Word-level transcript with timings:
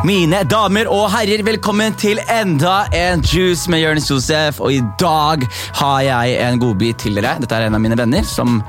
Mine 0.00 0.38
damer 0.48 0.88
og 0.88 1.10
herrer, 1.12 1.42
velkommen 1.44 1.92
til 2.00 2.16
enda 2.32 2.86
en 2.96 3.20
Juice 3.20 3.68
med 3.68 3.82
Jonis 3.82 4.06
Josef. 4.08 4.56
Og 4.64 4.72
i 4.72 4.80
dag 5.00 5.42
har 5.76 5.98
jeg 6.06 6.38
en 6.40 6.60
godbit 6.62 7.02
til 7.02 7.18
dere. 7.18 7.34
Dette 7.42 7.58
er 7.58 7.66
en 7.66 7.76
av 7.76 7.82
mine 7.84 7.98
venner 8.00 8.24
som 8.24 8.62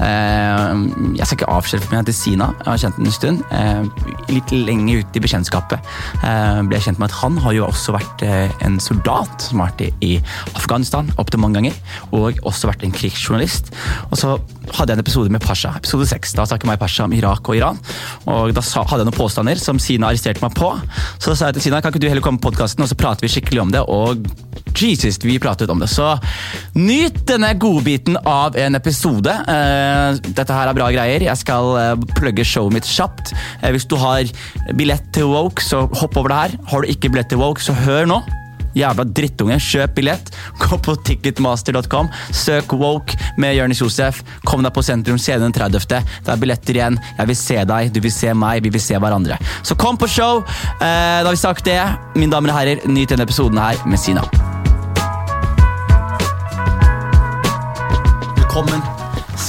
eh, 0.00 0.72
Jeg 1.18 1.28
skal 1.28 1.36
ikke 1.36 1.50
avsløre 1.52 1.90
meg, 1.92 2.06
til 2.08 2.16
Sina. 2.16 2.48
Jeg 2.62 2.70
har 2.70 2.80
kjent 2.80 3.00
den 3.02 3.10
en 3.10 3.16
stund. 3.18 3.44
Eh, 3.52 4.08
litt 4.32 4.54
lenger 4.54 5.02
ut 5.02 5.18
i 5.20 5.24
bekjentskapet 5.26 5.92
eh, 6.22 6.62
ble 6.64 6.80
jeg 6.80 6.88
kjent 6.88 7.02
med 7.02 7.10
at 7.10 7.18
han 7.20 7.36
har 7.44 7.58
jo 7.58 7.68
også 7.68 7.92
vært 7.98 8.24
eh, 8.24 8.56
en 8.64 8.80
soldat 8.80 9.44
som 9.44 9.60
har 9.60 9.74
vært 9.74 10.00
i 10.00 10.14
Afghanistan 10.54 11.12
opptil 11.20 11.44
mange 11.44 11.60
ganger. 11.60 11.76
Og 12.16 12.40
også 12.48 12.72
vært 12.72 12.88
en 12.88 12.96
krigsjournalist. 12.96 13.74
Og 14.08 14.16
så 14.22 14.38
hadde 14.76 14.92
jeg 14.92 14.98
en 14.98 15.04
episode 15.04 15.32
med 15.32 15.42
Pasha, 15.44 15.72
episode 15.78 16.06
6. 16.10 16.34
Da 16.38 16.46
snakket 16.48 16.72
jeg 16.72 16.80
Pasha 16.82 17.06
om 17.08 17.14
Irak 17.16 17.48
og 17.48 17.56
Iran. 17.58 17.80
Og 18.30 18.52
da 18.56 18.64
sa, 18.64 18.84
hadde 18.84 19.04
jeg 19.04 19.10
noen 19.10 19.18
påstander 19.18 19.60
som 19.62 19.80
Sina 19.82 20.10
arresterte 20.10 20.44
meg 20.44 20.56
på. 20.58 20.72
Så 21.18 21.32
da 21.32 21.36
sa 21.38 21.50
jeg 21.50 21.58
til 21.58 21.68
Sina 21.68 21.82
kan 21.82 21.94
ikke 21.94 22.02
du 22.04 22.08
heller 22.10 22.24
komme 22.24 22.40
på 22.42 22.50
podkasten 22.50 22.84
og 22.84 22.90
så 22.90 22.98
prater 22.98 23.26
vi 23.26 23.32
skikkelig 23.32 23.64
om 23.64 23.74
det. 23.74 23.84
Og 23.88 24.24
Jesus, 24.78 25.18
vi 25.24 25.38
pratet 25.42 25.70
om 25.70 25.80
det. 25.82 25.90
Så 25.90 26.10
nyt 26.78 27.22
denne 27.28 27.52
godbiten 27.58 28.18
av 28.24 28.56
en 28.58 28.78
episode. 28.78 29.32
Eh, 29.32 30.20
dette 30.28 30.54
her 30.54 30.70
er 30.70 30.78
bra 30.78 30.90
greier. 30.94 31.24
Jeg 31.28 31.42
skal 31.42 31.72
eh, 31.80 31.94
plugge 32.18 32.46
showet 32.46 32.78
mitt 32.78 32.88
kjapt. 32.88 33.34
Eh, 33.62 33.72
hvis 33.74 33.88
du 33.88 33.96
har 34.00 34.28
billett 34.78 35.08
til 35.16 35.32
Woke, 35.32 35.64
så 35.64 35.86
hopp 35.88 36.20
over 36.20 36.32
det 36.32 36.42
her. 36.42 36.60
Har 36.72 36.84
du 36.84 36.92
ikke 36.92 37.10
billett 37.12 37.32
til 37.32 37.42
Woke, 37.42 37.64
så 37.64 37.76
hør 37.76 38.08
nå. 38.08 38.22
Jævla 38.78 39.04
drittunge, 39.04 39.58
kjøp 39.62 39.96
billett. 39.96 40.30
Gå 40.62 40.78
på 40.84 40.94
ticketmaster.com, 41.06 42.10
søk 42.34 42.74
Woke 42.78 43.18
med 43.40 43.56
Jonis 43.58 43.82
Josef. 43.82 44.22
Kom 44.46 44.62
deg 44.66 44.74
på 44.74 44.84
Sentrum 44.86 45.18
scene 45.20 45.42
den 45.42 45.54
30. 45.56 46.04
Det 46.24 46.34
er 46.34 46.42
billetter 46.42 46.78
igjen. 46.78 47.00
Jeg 47.18 47.30
vil 47.30 47.40
se 47.40 47.58
deg, 47.72 47.92
du 47.94 48.02
vil 48.04 48.14
se 48.14 48.34
meg, 48.34 48.62
vi 48.64 48.72
vil 48.74 48.82
se 48.82 48.98
hverandre. 48.98 49.40
Så 49.66 49.78
kom 49.78 49.98
på 49.98 50.10
show! 50.10 50.44
Eh, 50.78 51.18
da 51.22 51.26
har 51.26 51.34
vi 51.34 51.40
sagt 51.40 51.66
det. 51.68 51.80
Mine 52.16 52.32
damer 52.34 52.54
og 52.54 52.60
herrer, 52.60 52.86
nyt 52.86 53.10
denne 53.14 53.26
episoden 53.26 53.58
her 53.60 53.82
med 53.88 54.00
Sina. 54.00 54.24
Velkommen 58.38 58.97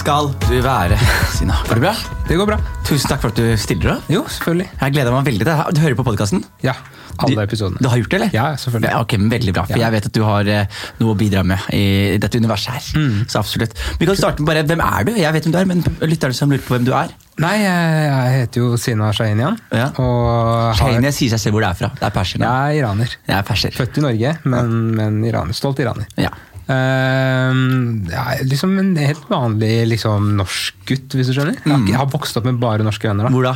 skal 0.09 0.31
du 0.49 0.55
være, 0.65 0.95
Sina. 1.37 1.53
Går 1.69 1.77
det 1.77 1.81
bra? 1.83 1.91
Det 2.25 2.35
går 2.39 2.47
bra. 2.49 2.55
Tusen 2.87 3.11
takk 3.11 3.19
for 3.21 3.29
at 3.29 3.37
du 3.37 3.51
stiller 3.61 3.91
opp. 3.93 4.07
Jo, 4.09 4.23
selvfølgelig. 4.25 4.65
Jeg 4.79 4.93
gleder 4.95 5.13
meg 5.13 5.27
veldig 5.27 5.43
til 5.43 5.51
det. 5.51 5.57
Du 5.77 5.81
hører 5.83 5.97
på 5.99 6.05
podkasten? 6.07 6.41
Ja, 6.65 6.73
alle 7.21 7.43
episodene. 7.45 7.77
Du 7.77 7.91
har 7.91 8.01
gjort 8.01 8.15
det, 8.15 8.17
eller? 8.17 8.33
Ja, 8.33 8.47
selvfølgelig. 8.57 8.89
Ja, 8.89 9.03
ok, 9.03 9.13
men 9.21 9.29
Veldig 9.35 9.53
bra, 9.53 9.67
for 9.69 9.77
Ja. 9.77 9.83
jeg 9.83 9.95
vet 9.99 10.07
at 10.09 10.15
du 10.17 10.23
har 10.25 10.49
eh, 10.49 10.81
noe 10.97 11.13
å 11.13 11.19
bidra 11.19 11.43
med 11.45 11.69
i 11.77 12.17
dette 12.17 12.41
universet 12.41 12.73
her. 12.73 12.89
Mm. 12.97 13.21
Så 13.29 13.43
absolutt. 13.43 13.77
Vi 14.01 14.09
kan 14.09 14.17
starte 14.17 14.41
med 14.41 14.49
bare, 14.49 14.65
Hvem 14.65 14.81
er 14.87 15.05
du? 15.05 15.13
Jeg 15.21 15.35
vet 15.37 15.45
hvem 15.45 15.53
du 15.53 15.61
er, 15.61 15.69
men 15.75 15.85
lytterne 16.01 16.41
som 16.41 16.49
lurer 16.49 16.65
på 16.65 16.73
hvem 16.73 16.89
du 16.89 16.93
er. 17.03 17.13
Nei, 17.39 17.55
jeg, 17.61 18.33
heter 18.39 18.65
jo 18.65 18.81
Sina 18.81 19.13
Shahinian. 19.13 19.61
Ja. 19.69 19.91
Og 20.01 20.73
har, 20.81 21.01
sier 21.13 21.37
seg 21.37 21.45
selv 21.45 21.59
hvor 21.59 21.67
det 21.67 21.69
er 21.69 21.81
fra. 21.85 21.93
Det 22.01 22.09
er 22.09 22.17
perser. 22.17 22.41
jeg 22.41 22.49
er 22.49 22.81
iraner. 22.81 23.13
Jeg 23.29 23.37
er 23.37 23.45
perser. 23.53 23.77
Født 23.77 24.01
i 24.01 24.09
Norge, 24.09 24.37
men, 24.49 24.77
men 24.97 25.21
iraner. 25.29 25.53
Stolt 25.53 25.85
iraner. 25.85 26.09
Ja. 26.17 26.33
Jeg 26.69 28.39
er 28.39 28.43
liksom 28.45 28.75
en 28.81 28.91
helt 28.99 29.25
vanlig 29.31 29.71
liksom, 29.95 30.33
norsk 30.37 30.83
gutt, 30.89 31.15
hvis 31.17 31.31
du 31.31 31.33
skjønner. 31.37 31.57
Jeg 31.65 31.97
har 31.97 32.09
vokst 32.13 32.37
opp 32.37 32.45
med 32.49 32.59
bare 32.61 32.85
norske 32.85 33.09
venner. 33.09 33.25
da. 33.29 33.33
Hvor 33.33 33.47
da? 33.49 33.55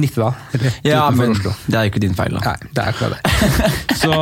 Nittedal, 0.00 0.34
Ja, 0.86 1.10
men 1.10 1.32
Oslo. 1.34 1.52
Det 1.66 1.74
er 1.78 1.86
jo 1.88 1.90
ikke 1.92 2.00
din 2.04 2.14
feil. 2.14 2.36
da. 2.38 2.40
Nei, 2.52 2.70
det 2.74 2.84
er 2.84 2.92
ikke 2.94 3.10
det. 3.12 3.20
Så, 3.98 4.14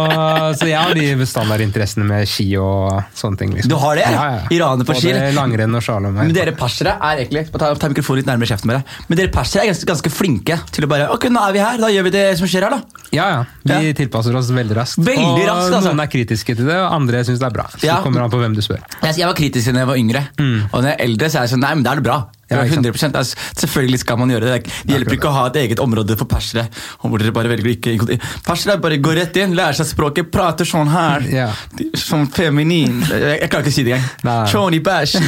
så 0.57 0.65
jeg 0.71 0.79
har 0.81 0.95
de 0.97 1.27
standardinteressene 1.29 2.05
med 2.09 2.25
ski 2.31 2.47
og 2.57 2.95
sånne 3.15 3.37
ting. 3.43 3.51
Liksom. 3.53 3.69
Du 3.69 3.77
har 3.81 3.99
det? 3.99 4.07
Ja, 4.09 4.23
ja. 4.33 4.39
Iraner 4.57 4.87
på 4.89 4.95
ski? 4.97 5.11
Både 5.13 5.35
langrenn 5.37 5.77
og 5.77 5.83
slalåm. 5.85 6.17
Men 6.17 6.33
dere 6.35 6.55
persere 6.57 6.95
er 6.97 7.21
egentlig 7.21 7.43
ta, 7.53 7.69
ta 7.77 7.91
mikrofonen 7.93 8.23
litt 8.23 8.31
nærmere 8.31 8.49
kjeften 8.49 8.73
bare. 8.73 8.81
Men 9.11 9.21
dere 9.21 9.31
persere 9.35 9.67
er 9.67 9.71
ganske, 9.75 9.89
ganske 9.91 10.13
flinke 10.15 10.57
til 10.73 10.87
å 10.87 10.91
bare 10.91 11.11
Ok, 11.13 11.29
nå 11.33 11.43
er 11.45 11.53
vi 11.59 11.61
her, 11.63 11.77
da 11.83 11.91
gjør 11.93 12.09
vi 12.09 12.15
det 12.17 12.25
som 12.41 12.49
skjer 12.51 12.67
her, 12.71 12.79
da. 12.79 13.05
Ja, 13.13 13.27
ja. 13.35 13.43
Vi 13.69 13.77
Ja. 13.91 13.93
tilpasser 14.01 14.35
oss 14.41 14.49
veldig 14.57 14.77
raskt. 14.81 15.03
Veldig 15.05 15.29
og 15.29 15.45
raskt, 15.51 15.77
altså. 15.77 15.93
Noen 15.93 16.03
er 16.07 16.11
kritiske 16.17 16.57
til 16.57 16.67
det, 16.73 16.79
og 16.81 16.97
andre 16.97 17.21
syns 17.29 17.39
det 17.45 17.51
er 17.51 17.57
bra. 17.61 17.69
Så 17.77 17.85
Ja. 17.85 17.99
det 18.01 18.05
kommer 18.09 18.25
an 18.25 18.33
på 18.33 18.41
hvem 18.41 18.57
du 18.57 18.63
spør. 18.65 18.81
Jeg, 19.03 19.19
jeg 19.21 19.27
var 19.29 19.35
kritisk 19.37 19.73
da 19.77 19.85
jeg 19.85 19.93
var 19.93 20.01
yngre, 20.01 20.25
og 20.73 20.81
når 20.81 20.89
jeg 20.91 20.97
er 20.97 21.05
eldre, 21.11 21.29
så 21.31 21.39
er 21.43 21.47
jeg 21.47 21.53
sånn 21.57 21.65
Nei, 21.67 21.75
men 21.75 21.85
da 21.85 21.93
er 21.93 22.01
det 22.01 22.05
bra. 22.09 22.19
Ja, 22.51 22.63
100 22.63 22.93
altså, 23.19 23.37
Selvfølgelig 23.59 23.99
skal 24.05 24.19
man 24.21 24.31
gjøre 24.31 24.47
det. 24.53 24.71
Det 24.87 24.95
hjelper 24.95 25.17
ikke 25.19 25.31
å 25.31 25.35
ha 25.35 25.47
et 25.51 25.59
eget 25.65 25.81
område 25.83 26.17
for 26.19 26.31
persere. 26.31 26.69
hvor 27.03 27.19
dere 27.19 27.35
bare 27.35 27.51
velger 27.51 27.73
ikke 27.75 28.19
Persere 28.47 28.79
bare 28.83 29.01
går 29.03 29.19
rett 29.21 29.41
inn, 29.43 29.57
lærer 29.59 29.79
seg 29.81 29.91
språket, 29.91 30.31
prater 30.31 30.69
sånn 30.69 30.91
her. 30.93 31.27
Ja. 31.33 31.49
Sånn 31.99 32.29
feminin. 32.31 33.01
Jeg, 33.11 33.41
jeg 33.43 33.51
klarer 33.51 33.67
ikke 33.67 33.75
å 33.75 33.79
si 33.81 33.87
det 33.87 33.97
engang. 33.99 34.47
Choni 34.53 34.81
Bash. 34.85 35.17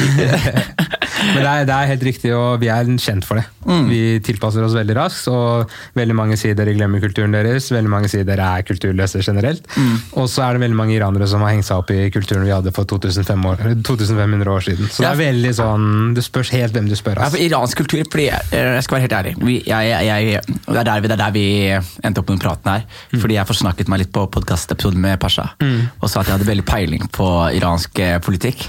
Men 1.19 1.43
det 1.43 1.49
er, 1.51 1.65
det 1.67 1.75
er 1.75 1.89
helt 1.91 2.03
riktig, 2.07 2.29
og 2.35 2.61
vi 2.61 2.69
er 2.71 2.87
kjent 3.01 3.25
for 3.27 3.39
det. 3.39 3.45
Mm. 3.67 3.87
Vi 3.89 3.99
tilpasser 4.25 4.63
oss 4.63 4.75
veldig 4.77 4.95
raskt, 4.97 5.27
og 5.31 5.73
veldig 5.97 6.15
mange 6.15 6.37
sier 6.39 6.55
dere 6.57 6.73
glemmer 6.77 7.01
kulturen 7.03 7.35
deres. 7.35 7.67
Veldig 7.73 7.91
mange 7.91 8.09
sier 8.11 8.23
dere 8.27 8.45
er 8.55 8.65
kulturløse 8.67 9.21
generelt. 9.25 9.67
Mm. 9.75 9.97
Og 10.21 10.29
så 10.31 10.45
er 10.45 10.55
det 10.55 10.63
veldig 10.63 10.79
mange 10.79 10.95
iranere 10.95 11.27
som 11.29 11.43
har 11.43 11.51
hengt 11.53 11.67
seg 11.67 11.81
opp 11.83 11.91
i 11.93 12.07
kulturen 12.13 12.47
vi 12.47 12.53
hadde 12.55 12.71
for 12.75 12.87
2500 12.89 13.51
år, 13.51 13.75
2500 13.83 14.53
år 14.55 14.65
siden. 14.69 14.87
Så 14.87 15.03
Ja. 15.03 15.09
det 15.09 15.11
er 15.11 15.31
veldig 15.33 15.53
sånn 15.59 16.13
Det 16.15 16.23
spørs 16.23 16.49
helt 16.55 16.73
hvem 16.73 16.87
du 16.89 16.95
spør. 16.95 17.08
Ja, 17.15 17.25
oss. 17.27 17.33
for 17.35 17.43
iransk 17.45 17.77
kultur, 17.81 18.03
fordi 18.11 18.25
jeg, 18.29 18.83
skal 18.85 18.95
være 18.97 19.05
helt 19.07 19.15
ærlig 19.19 19.33
vi, 19.39 19.55
jeg, 19.67 19.89
jeg, 20.05 20.41
det, 20.67 20.77
er 20.79 20.83
der 20.87 21.01
vi, 21.01 21.07
det 21.07 21.15
er 21.15 21.21
der 21.23 21.33
vi 21.35 21.43
endte 22.05 22.21
opp 22.21 22.29
med 22.29 22.37
den 22.37 22.43
praten 22.43 22.71
her. 22.71 22.83
Mm. 23.13 23.19
Fordi 23.23 23.37
jeg 23.37 23.47
forsnakket 23.49 23.89
meg 23.91 24.01
litt 24.03 24.11
på 24.15 24.25
podkastepisoden 24.35 25.01
med 25.01 25.19
Pasha. 25.21 25.47
Og 26.01 26.09
sa 26.11 26.21
at 26.21 26.29
jeg 26.29 26.35
hadde 26.37 26.47
veldig 26.49 26.65
peiling 26.67 27.07
på 27.15 27.27
iransk 27.57 27.99
eh, 28.03 28.17
politikk. 28.25 28.65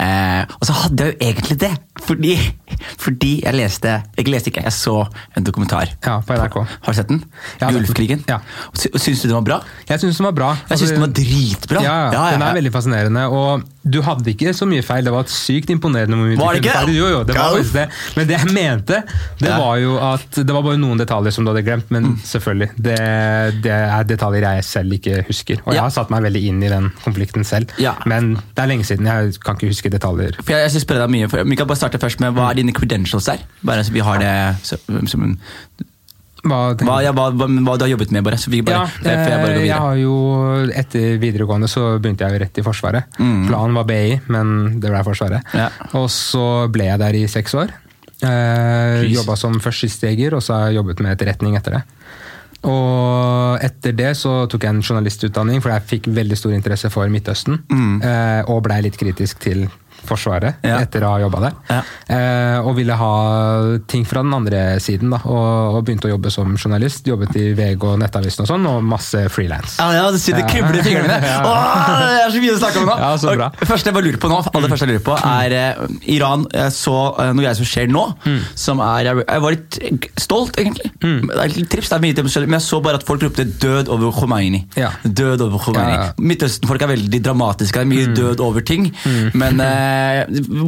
Eh, 0.00 0.42
og 0.58 0.64
så 0.68 0.76
hadde 0.84 1.06
jeg 1.06 1.14
jo 1.14 1.28
egentlig 1.28 1.58
det, 1.64 1.72
fordi, 2.04 2.34
fordi 3.00 3.32
jeg 3.44 3.54
leste 3.54 3.92
Jeg 4.18 4.28
leste 4.30 4.50
ikke, 4.50 4.64
jeg 4.66 4.74
så 4.74 4.96
en 5.36 5.44
dokumentar. 5.46 5.92
Ja, 6.04 6.18
på 6.24 6.34
NRK. 6.38 6.56
Har 6.64 6.94
du 6.94 6.98
sett 6.98 7.10
den? 7.12 7.22
Ja, 7.60 7.70
Gulfkrigen? 7.74 8.24
ja. 8.28 8.40
Sy- 8.74 8.90
Syns 8.98 9.22
du 9.22 9.28
den 9.28 9.36
var 9.38 9.46
bra? 9.46 9.60
Jeg 9.88 10.00
syns 10.00 10.18
den 10.18 10.26
var 10.30 10.34
bra. 10.36 10.50
Jeg 10.70 10.80
syns 10.80 10.94
den 10.94 11.04
var 11.04 11.12
dritbra. 11.14 11.82
Ja, 11.84 11.94
ja, 12.14 12.24
den 12.34 12.42
er 12.46 12.56
veldig 12.58 12.72
fascinerende. 12.74 13.26
Og 13.28 13.64
du 13.84 13.98
hadde 14.02 14.30
ikke 14.32 14.54
så 14.56 14.64
mye 14.66 14.82
feil. 14.82 15.04
Det 15.04 15.12
var 15.12 15.24
sykt 15.28 15.68
imponerende. 15.70 16.16
hvor 16.16 16.26
mye 16.30 16.38
Var 16.40 16.54
det 16.54 16.64
ikke? 16.64 16.94
Jo, 16.96 17.08
jo, 17.12 17.18
det 17.28 17.34
var 17.36 17.52
faktisk 17.52 17.72
det. 17.74 17.88
Men 18.16 18.26
det 18.30 18.38
jeg 18.38 18.52
mente, 18.54 19.02
det 19.40 19.48
Ja. 19.50 19.58
var 19.60 19.76
jo 19.76 19.98
at 20.00 20.30
det 20.40 20.50
var 20.56 20.62
bare 20.62 20.78
noen 20.80 20.98
detaljer 20.98 21.30
som 21.36 21.44
du 21.44 21.52
hadde 21.52 21.64
glemt. 21.66 21.90
Men 21.90 22.02
Mm. 22.04 22.16
selvfølgelig, 22.24 22.70
det, 22.80 22.98
det 23.62 23.72
er 23.72 24.04
detaljer 24.04 24.40
jeg 24.54 24.64
selv 24.64 24.92
ikke 24.92 25.24
husker. 25.28 25.60
Og 25.66 25.74
jeg 25.74 25.82
har 25.82 25.90
satt 25.90 26.10
meg 26.10 26.22
veldig 26.22 26.44
inn 26.48 26.62
i 26.62 26.68
den 26.72 26.90
konflikten 27.04 27.44
selv. 27.44 27.68
Ja. 27.78 27.92
Men 28.06 28.34
det 28.56 28.58
er 28.64 28.66
lenge 28.72 28.84
siden. 28.88 29.04
Jeg 29.06 29.34
kan 29.44 29.56
ikke 29.56 29.68
huske 29.74 29.90
detaljer. 29.92 30.32
For 30.42 30.52
jeg, 30.56 30.62
jeg 30.64 30.70
skal 30.70 30.80
spørre 30.86 31.04
deg 31.06 31.10
mye 31.10 31.28
for, 31.30 31.44
Vi 31.44 31.56
kan 31.56 31.66
bare 31.66 31.76
starte 31.76 31.98
først 32.00 32.20
med 32.20 32.32
Hva 32.34 32.50
er 32.50 32.54
dine 32.54 32.72
credentials 32.72 33.24
der? 33.26 33.38
Bare 33.64 33.84
så 33.84 33.92
vi 33.92 34.00
har 34.00 34.18
det 34.18 34.56
som, 34.64 35.06
som 35.06 35.36
Hva 36.44 36.58
Hva, 36.76 36.98
ja, 37.04 37.12
hva, 37.16 37.30
hva, 37.32 37.76
du 37.78 37.86
har 37.86 37.92
jobbet 37.94 38.12
med, 38.14 38.24
bare. 38.26 38.38
Så 38.40 38.52
vi 38.52 38.60
bare, 38.64 38.84
Ja, 38.84 39.04
det 39.04 39.14
jeg 39.32 39.40
bare 39.40 39.60
eh, 39.60 39.68
jeg 39.68 39.80
har 39.86 40.00
jo, 40.00 40.16
Etter 40.84 41.16
videregående 41.22 41.70
så 41.70 41.94
begynte 41.98 42.26
jeg 42.26 42.36
jo 42.36 42.42
rett 42.44 42.60
i 42.60 42.66
Forsvaret. 42.66 43.16
Planen 43.18 43.78
var 43.78 43.88
BI, 43.88 44.18
men 44.34 44.76
det 44.82 44.92
ble 44.92 45.04
Forsvaret. 45.06 45.46
Mm. 45.54 45.62
Ja. 45.62 45.70
Og 46.00 46.10
så 46.12 46.46
ble 46.72 46.90
jeg 46.90 47.02
der 47.02 47.18
i 47.18 47.24
seks 47.30 47.56
år. 47.58 47.72
Eh. 48.24 49.04
Jobba 49.12 49.36
som 49.40 49.56
førstesteger, 49.62 50.36
og 50.36 50.44
så 50.44 50.56
har 50.56 50.70
jeg 50.70 50.80
jobbet 50.80 51.02
med 51.04 51.16
etterretning 51.16 51.58
etter 51.58 51.78
det. 51.78 51.84
Og 52.64 53.60
etter 53.64 53.92
det 53.96 54.12
så 54.16 54.44
tok 54.48 54.64
jeg 54.64 54.72
en 54.72 54.84
journalistutdanning, 54.84 55.60
for 55.60 55.74
jeg 55.74 55.88
fikk 55.90 56.08
veldig 56.16 56.38
stor 56.38 56.54
interesse 56.56 56.90
for 56.92 57.10
Midtøsten. 57.12 57.60
Eh, 58.00 58.40
og 58.48 58.62
blei 58.64 58.80
litt 58.86 58.96
kritisk 59.00 59.42
til 59.44 59.66
Forsvaret 60.06 60.60
Mm. 60.64 60.68
Ja. 60.70 60.78
etter 60.84 61.04
å 61.04 61.10
ha 61.14 61.18
jobba 61.22 61.40
der. 61.44 61.54
Ja. 61.70 61.80
Eh, 62.14 62.58
og 62.66 62.76
ville 62.76 62.94
ha 62.96 63.10
ting 63.90 64.04
fra 64.08 64.22
den 64.24 64.32
andre 64.36 64.78
siden, 64.82 65.10
da. 65.12 65.18
Og, 65.24 65.76
og 65.78 65.84
begynte 65.86 66.08
å 66.08 66.12
jobbe 66.14 66.30
som 66.32 66.54
journalist. 66.56 67.06
Jobbet 67.08 67.34
i 67.40 67.52
VG 67.56 67.84
og 67.88 67.98
Nettavisen 68.00 68.44
og 68.44 68.48
sånn, 68.50 68.66
og 68.70 68.82
masse 68.84 69.24
frilans. 69.32 69.76
Ja, 69.80 69.90
ja, 69.96 70.04
det 70.14 70.20
sitter 70.22 70.46
kribler 70.48 70.80
i 70.80 70.84
fingrene 70.86 71.08
mine! 71.24 71.34
Åh, 71.44 71.92
det 72.00 72.20
er 72.24 72.34
så 72.34 72.42
mye 72.44 72.54
å 72.54 72.60
snakke 72.60 72.82
om 72.82 72.88
nå! 72.90 72.96
Ja, 73.04 73.10
så 73.20 73.34
bra. 73.36 73.50
Og 73.54 73.68
første 73.70 73.90
jeg 73.90 73.96
bare 73.98 74.08
lurer 74.08 74.20
på 74.24 74.30
nå, 74.32 74.40
aller 74.54 74.72
første 74.72 74.88
jeg 74.88 74.94
lurer 74.94 75.04
på 75.06 75.16
er 75.24 75.56
eh, 75.58 75.84
Iran 76.16 76.46
jeg 76.54 76.74
så 76.76 76.96
eh, 77.20 77.32
noe 77.34 77.44
greier 77.44 77.58
som 77.58 77.68
skjer 77.68 77.90
nå. 77.92 78.04
Som 78.58 78.82
er, 78.84 79.10
jeg, 79.10 79.42
var 79.46 79.56
litt 79.56 79.78
stolt, 80.20 80.58
egentlig. 80.60 80.90
Det 81.00 81.38
er 81.44 81.54
litt 81.56 81.70
trips, 81.72 81.90
det 81.92 81.98
er 81.98 82.04
mye 82.04 82.44
men 82.44 82.56
jeg 82.58 82.64
så 82.66 82.80
bare 82.84 82.98
at 83.00 83.06
folk 83.06 83.22
ropte 83.24 83.44
'død 83.44 83.88
over 83.92 84.12
Khomeini'. 84.16 84.64
Død 85.04 85.44
over 85.46 85.60
Khomeini. 85.62 85.96
Midtøsten-folk 86.18 86.82
er 86.84 86.90
veldig 86.94 87.20
dramatiske, 87.24 87.80
det 87.80 87.86
er 87.86 87.90
mye 87.92 88.14
død 88.16 88.42
over 88.44 88.64
ting. 88.66 88.88
Men 89.34 89.60
eh, 89.62 89.93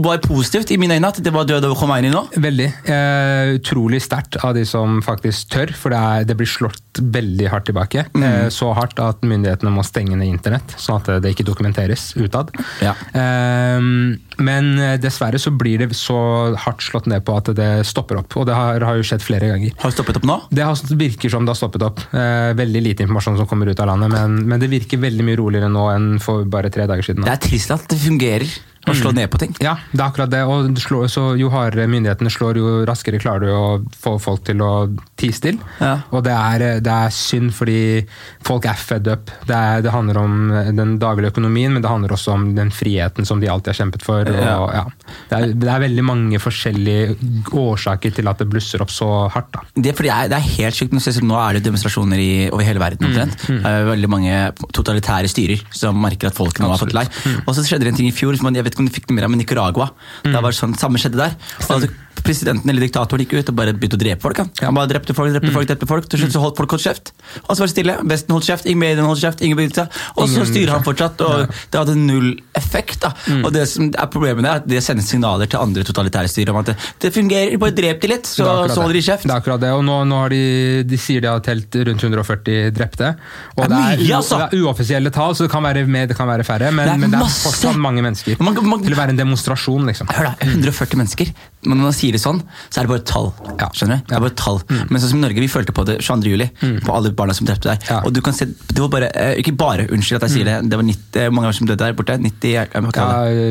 var 0.03 0.23
positivt 0.25 0.73
i 0.75 0.79
mine 0.81 0.97
øyne 0.99 1.11
at 1.13 1.21
det 1.23 1.33
var 1.35 1.49
død 1.49 1.69
over 1.69 1.79
Khomeini 1.81 2.11
nå. 2.13 2.25
Veldig. 2.37 2.69
Eh, 2.93 3.55
utrolig 3.57 4.03
sterkt 4.05 4.39
av 4.43 4.55
de 4.57 4.65
som 4.69 5.01
faktisk 5.05 5.53
tør, 5.55 5.73
for 5.77 5.95
det, 5.95 6.01
er, 6.01 6.29
det 6.29 6.37
blir 6.39 6.51
slått 6.51 7.01
veldig 7.01 7.51
hardt 7.53 7.69
tilbake. 7.71 8.07
Eh, 8.17 8.47
så 8.55 8.73
hardt 8.77 9.01
at 9.03 9.25
myndighetene 9.27 9.73
må 9.75 9.85
stenge 9.87 10.17
ned 10.19 10.31
internett, 10.31 10.77
sånn 10.81 11.01
at 11.01 11.11
det 11.25 11.35
ikke 11.35 11.47
dokumenteres 11.49 12.13
utad. 12.19 12.53
Ja. 12.85 12.95
Eh, 13.13 14.17
men 14.37 14.71
eh, 14.83 14.97
dessverre 15.01 15.41
så 15.41 15.53
blir 15.55 15.85
det 15.85 15.97
så 15.97 16.19
hardt 16.61 16.85
slått 16.85 17.09
ned 17.11 17.25
på 17.27 17.37
at 17.39 17.51
det 17.57 17.71
stopper 17.89 18.21
opp, 18.21 18.37
og 18.37 18.49
det 18.49 18.57
har, 18.57 18.85
har 18.85 18.99
jo 18.99 19.07
skjedd 19.07 19.25
flere 19.25 19.51
ganger. 19.53 19.75
Har 19.81 19.93
det 19.93 19.99
stoppet 19.99 20.21
opp 20.21 20.29
nå? 20.29 20.39
Det 20.51 20.67
har, 20.67 20.97
virker 21.01 21.33
som 21.33 21.47
det 21.47 21.55
har 21.55 21.61
stoppet 21.61 21.87
opp. 21.87 22.03
Eh, 22.13 22.53
veldig 22.59 22.85
lite 22.85 23.07
informasjon 23.07 23.41
som 23.41 23.51
kommer 23.51 23.71
ut 23.71 23.81
av 23.83 23.91
landet, 23.93 24.13
men, 24.13 24.41
men 24.51 24.63
det 24.63 24.71
virker 24.73 25.01
veldig 25.03 25.27
mye 25.27 25.41
roligere 25.41 25.73
nå 25.73 25.89
enn 25.95 26.09
for 26.23 26.47
bare 26.51 26.73
tre 26.73 26.89
dager 26.89 27.11
siden. 27.11 27.27
Det 27.27 27.37
er 27.37 27.45
trist 27.49 27.73
at 27.75 27.87
det 27.91 28.01
fungerer. 28.03 28.57
Og 28.87 28.99
slå 28.99 29.13
ned 29.17 29.29
på 29.33 29.41
ting. 29.43 29.55
Ja, 29.63 29.77
det 29.91 29.99
er 30.01 30.07
akkurat 30.07 30.33
det. 30.33 30.43
Og 30.47 30.79
slå, 30.83 31.03
så 31.11 31.29
jo 31.39 31.51
hardere 31.53 31.89
myndighetene 31.91 32.31
slår, 32.33 32.61
jo 32.61 32.75
raskere 32.89 33.21
klarer 33.23 33.47
du 33.47 33.53
å 33.55 33.67
få 33.99 34.17
folk 34.23 34.45
til 34.47 34.63
å 34.65 34.73
tie 35.19 35.35
stille. 35.35 35.63
Ja. 35.81 35.99
Og 36.15 36.25
det 36.27 36.35
er, 36.37 36.67
det 36.85 36.93
er 36.93 37.15
synd, 37.15 37.53
fordi 37.57 38.05
folk 38.47 38.69
er 38.71 38.79
fed 38.79 39.11
up. 39.11 39.33
Det, 39.49 39.57
er, 39.57 39.83
det 39.87 39.95
handler 39.95 40.23
om 40.23 40.39
den 40.77 40.97
daglige 41.03 41.35
økonomien, 41.35 41.75
men 41.75 41.85
det 41.85 41.91
handler 41.91 42.15
også 42.17 42.37
om 42.37 42.49
den 42.57 42.73
friheten 42.75 43.29
som 43.29 43.43
de 43.43 43.51
alltid 43.51 43.75
har 43.75 43.81
kjempet 43.83 44.07
for. 44.07 44.31
Ja. 44.31 44.57
Og, 44.63 44.71
ja. 44.77 44.87
Det, 45.07 45.39
er, 45.39 45.55
det 45.55 45.71
er 45.73 45.83
veldig 45.87 46.05
mange 46.07 46.41
forskjellige 46.43 47.51
årsaker 47.57 48.15
til 48.17 48.31
at 48.31 48.43
det 48.43 48.49
blusser 48.51 48.83
opp 48.85 48.93
så 48.95 49.09
hardt. 49.33 49.53
Da. 49.55 49.65
Det, 49.75 49.95
er 49.95 50.31
det 50.33 50.39
er 50.39 50.49
helt 50.59 50.79
sjukt. 50.79 50.95
Nå, 50.97 51.37
er 51.41 51.59
det 51.59 51.65
demonstrasjoner 51.67 52.23
i, 52.23 52.31
over 52.51 52.67
hele 52.67 52.83
verden. 52.83 53.09
omtrent. 53.11 53.47
Det 53.47 53.73
er 53.73 53.89
veldig 53.91 54.11
mange 54.13 54.41
totalitære 54.77 55.31
styrer 55.31 55.63
som 55.75 55.99
merker 56.03 56.31
at 56.31 56.39
folk 56.39 56.61
nå 56.63 56.71
har 56.73 56.83
fått 56.83 56.97
lei. 56.97 57.07
Og 57.45 57.55
så 57.57 57.65
skjedde 57.67 57.87
det 57.87 57.95
en 57.95 58.01
ting 58.03 58.11
i 58.11 58.17
fjor, 58.17 58.37
jeg 58.37 58.65
vet 58.65 58.73
ikke 58.75 58.85
om 58.85 58.89
du 58.89 58.95
fikk 58.95 59.09
det 59.11 59.17
med 59.17 59.27
deg, 59.27 59.33
men 59.33 59.43
Nicaragua. 59.43 59.91
Det 60.25 60.43
var 60.43 60.57
sånn, 60.57 60.77
Samme 60.77 61.01
skjedde 61.01 61.19
der. 61.21 61.37
Altså, 61.67 61.89
presidenten 62.27 62.71
eller 62.73 62.85
diktatoren 62.87 63.25
gikk 63.25 63.37
ut 63.39 63.53
og 63.53 63.57
bare 63.59 63.73
begynte 63.77 63.99
å 63.99 64.03
drepe 64.03 64.23
folk. 64.27 64.41
Han, 64.43 64.51
han 64.61 64.77
bare 64.77 64.91
drepte 64.93 65.15
folk, 65.17 65.33
drepte 65.35 65.53
folk, 65.55 65.69
drepte 65.71 65.89
folk. 65.91 66.09
Til 66.13 66.23
slutt 66.23 66.35
så 66.37 66.43
holdt 66.43 66.59
folk 66.61 66.75
holdt 66.77 66.87
kjeft. 66.87 67.13
Og 67.47 67.53
så 67.55 67.63
var 67.63 67.71
det 67.71 67.75
stille. 67.75 67.97
Vesten 68.13 68.35
holdt 68.37 68.49
kjeft, 68.51 68.67
ingen 68.69 68.83
medier 68.83 69.07
holdt 69.07 69.23
kjeft. 69.23 69.43
ingen 69.47 69.73
seg. 69.77 69.97
Og 70.17 70.29
så 70.31 70.45
styrer 70.49 70.75
han 70.77 70.85
fortsatt, 70.87 71.21
og 71.27 71.47
det 71.73 71.81
hadde 71.81 71.97
null 71.99 72.33
effekt. 72.59 73.01
da. 73.07 73.13
Og 73.43 73.51
det 73.55 73.67
som 73.71 73.89
er 73.91 74.11
problemet 74.13 74.45
er 74.47 74.61
at 74.63 74.69
det 74.69 74.83
sender 74.85 75.07
signaler 75.07 75.49
til 75.51 75.61
andre 75.63 75.85
totalitære 75.87 76.31
styrer 76.33 76.53
om 76.55 76.61
at 76.63 76.73
det, 77.03 77.13
fungerer, 77.15 77.57
bare 77.63 77.75
drep 77.77 78.01
de 78.03 78.11
litt, 78.13 78.27
så, 78.29 78.47
så 78.71 78.81
holder 78.83 78.99
de 78.99 79.05
kjeft. 79.07 79.27
Det 79.27 79.33
er 79.35 79.41
akkurat 79.41 79.63
det, 79.63 79.73
og 79.77 79.85
nå, 79.87 79.99
nå 80.11 80.21
har 80.25 80.35
de, 80.35 80.43
de 80.89 80.99
sier 81.01 81.25
de 81.25 81.31
har 81.31 81.43
telt 81.45 81.75
rundt 81.89 82.03
140 82.07 82.71
drepte. 82.77 83.13
Og 83.57 83.63
Det 83.63 83.67
er 83.67 83.73
det 83.73 83.81
er, 83.81 84.03
mye, 84.05 84.17
altså! 84.21 84.41
det 84.43 84.49
er 84.61 84.65
uoffisielle 84.67 85.13
tall, 85.15 85.37
så 85.37 85.47
det 85.47 85.53
kan 85.53 85.65
være 85.67 85.87
mer, 85.87 86.07
det 86.11 86.17
kan 86.19 86.29
være 86.31 86.47
færre. 86.47 86.71
Men 86.75 86.89
Det 86.89 86.95
er 86.97 87.03
men 87.05 87.15
det 87.15 87.21
er 87.21 87.37
fortsatt 87.47 87.81
mange 87.81 88.05
mennesker. 88.05 88.41
Man- 88.41 88.63
man- 88.67 88.83
til 88.87 88.95
å 88.95 88.99
være 89.01 89.15
en 89.15 89.21
demonstrasjon, 89.21 89.87
liksom. 89.91 90.11
Hør 90.15 90.31
da, 90.31 90.35
140 90.47 90.97
mennesker. 91.01 91.33
Men 91.67 91.81
når 91.81 91.89
man 91.91 91.97
sier 91.97 92.17
det 92.17 92.23
sånn, 92.23 92.41
så 92.69 92.81
er 92.81 92.87
det 92.87 92.93
bare 92.93 93.03
et 93.03 93.09
tall. 93.11 93.31
Ja. 93.61 93.69
Skjønner 93.77 94.01
du? 94.01 94.09
Det 94.09 94.17
er 94.17 94.25
bare 94.25 94.33
et 94.33 94.41
tall. 94.41 94.61
Men 94.73 95.03
sånn 95.03 95.13
som 95.13 95.21
i 95.21 95.25
Norge, 95.27 95.43
vi 95.43 95.51
følte 95.51 95.75
på 95.77 95.87
det 95.89 95.99
22. 96.01 96.35
juli. 96.35 96.49
På 96.87 96.97
alle 96.97 97.13
barna 97.17 97.37
som 97.37 97.49
drepte 97.49 97.73
der. 97.73 97.81
Ja. 97.91 98.03
Og 98.07 98.15
du 98.17 98.23
kan 98.25 98.37
se, 98.37 98.47
det 98.47 98.79
var 98.79 98.93
bare, 98.93 99.11
eh, 99.15 99.35
Ikke 99.43 99.57
bare, 99.57 99.89
unnskyld 99.93 100.21
at 100.21 100.29
jeg 100.29 100.37
sier 100.37 100.51
det, 100.51 100.59
det 100.71 100.79
var 100.81 100.87
90, 100.87 101.23
eh, 101.23 101.31
mange 101.31 101.51
år 101.51 101.59
som 101.59 101.71
døde 101.71 101.83
der 101.83 101.97
borte. 101.99 102.19
90, 102.19 102.53
jeg, 102.53 102.71
jeg 102.73 102.87
må 102.87 102.95
Ja, 102.97 103.09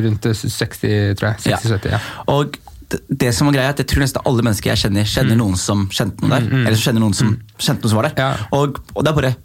rundt 0.08 0.30
60, 0.32 1.16
tror 1.20 1.34
jeg. 1.34 1.44
60-70, 1.46 1.92
ja. 1.92 2.00
Og 2.32 2.58
det, 3.10 3.34
som 3.36 3.48
var 3.50 3.58
greia, 3.58 3.74
at 3.74 3.82
jeg 3.82 3.90
tror 3.92 4.06
nesten 4.06 4.22
alle 4.30 4.46
mennesker 4.46 4.72
jeg 4.72 4.86
kjenner, 4.86 5.08
kjenner 5.10 5.40
noen 5.40 5.58
som 5.60 5.88
kjente 5.90 6.22
noen 6.22 6.36
der. 6.38 6.48
Eller 6.66 6.78
som 6.78 6.92
kjenner 6.92 7.04
noen 7.04 7.18
som 7.18 7.34
kjente 7.58 7.82
noen 7.82 7.94
som 7.94 8.00
var 8.00 8.10
der. 8.10 8.22
Ja. 8.22 8.48
Og, 8.56 8.80
og 8.94 9.06
det 9.06 9.12
er 9.12 9.20
bare 9.20 9.36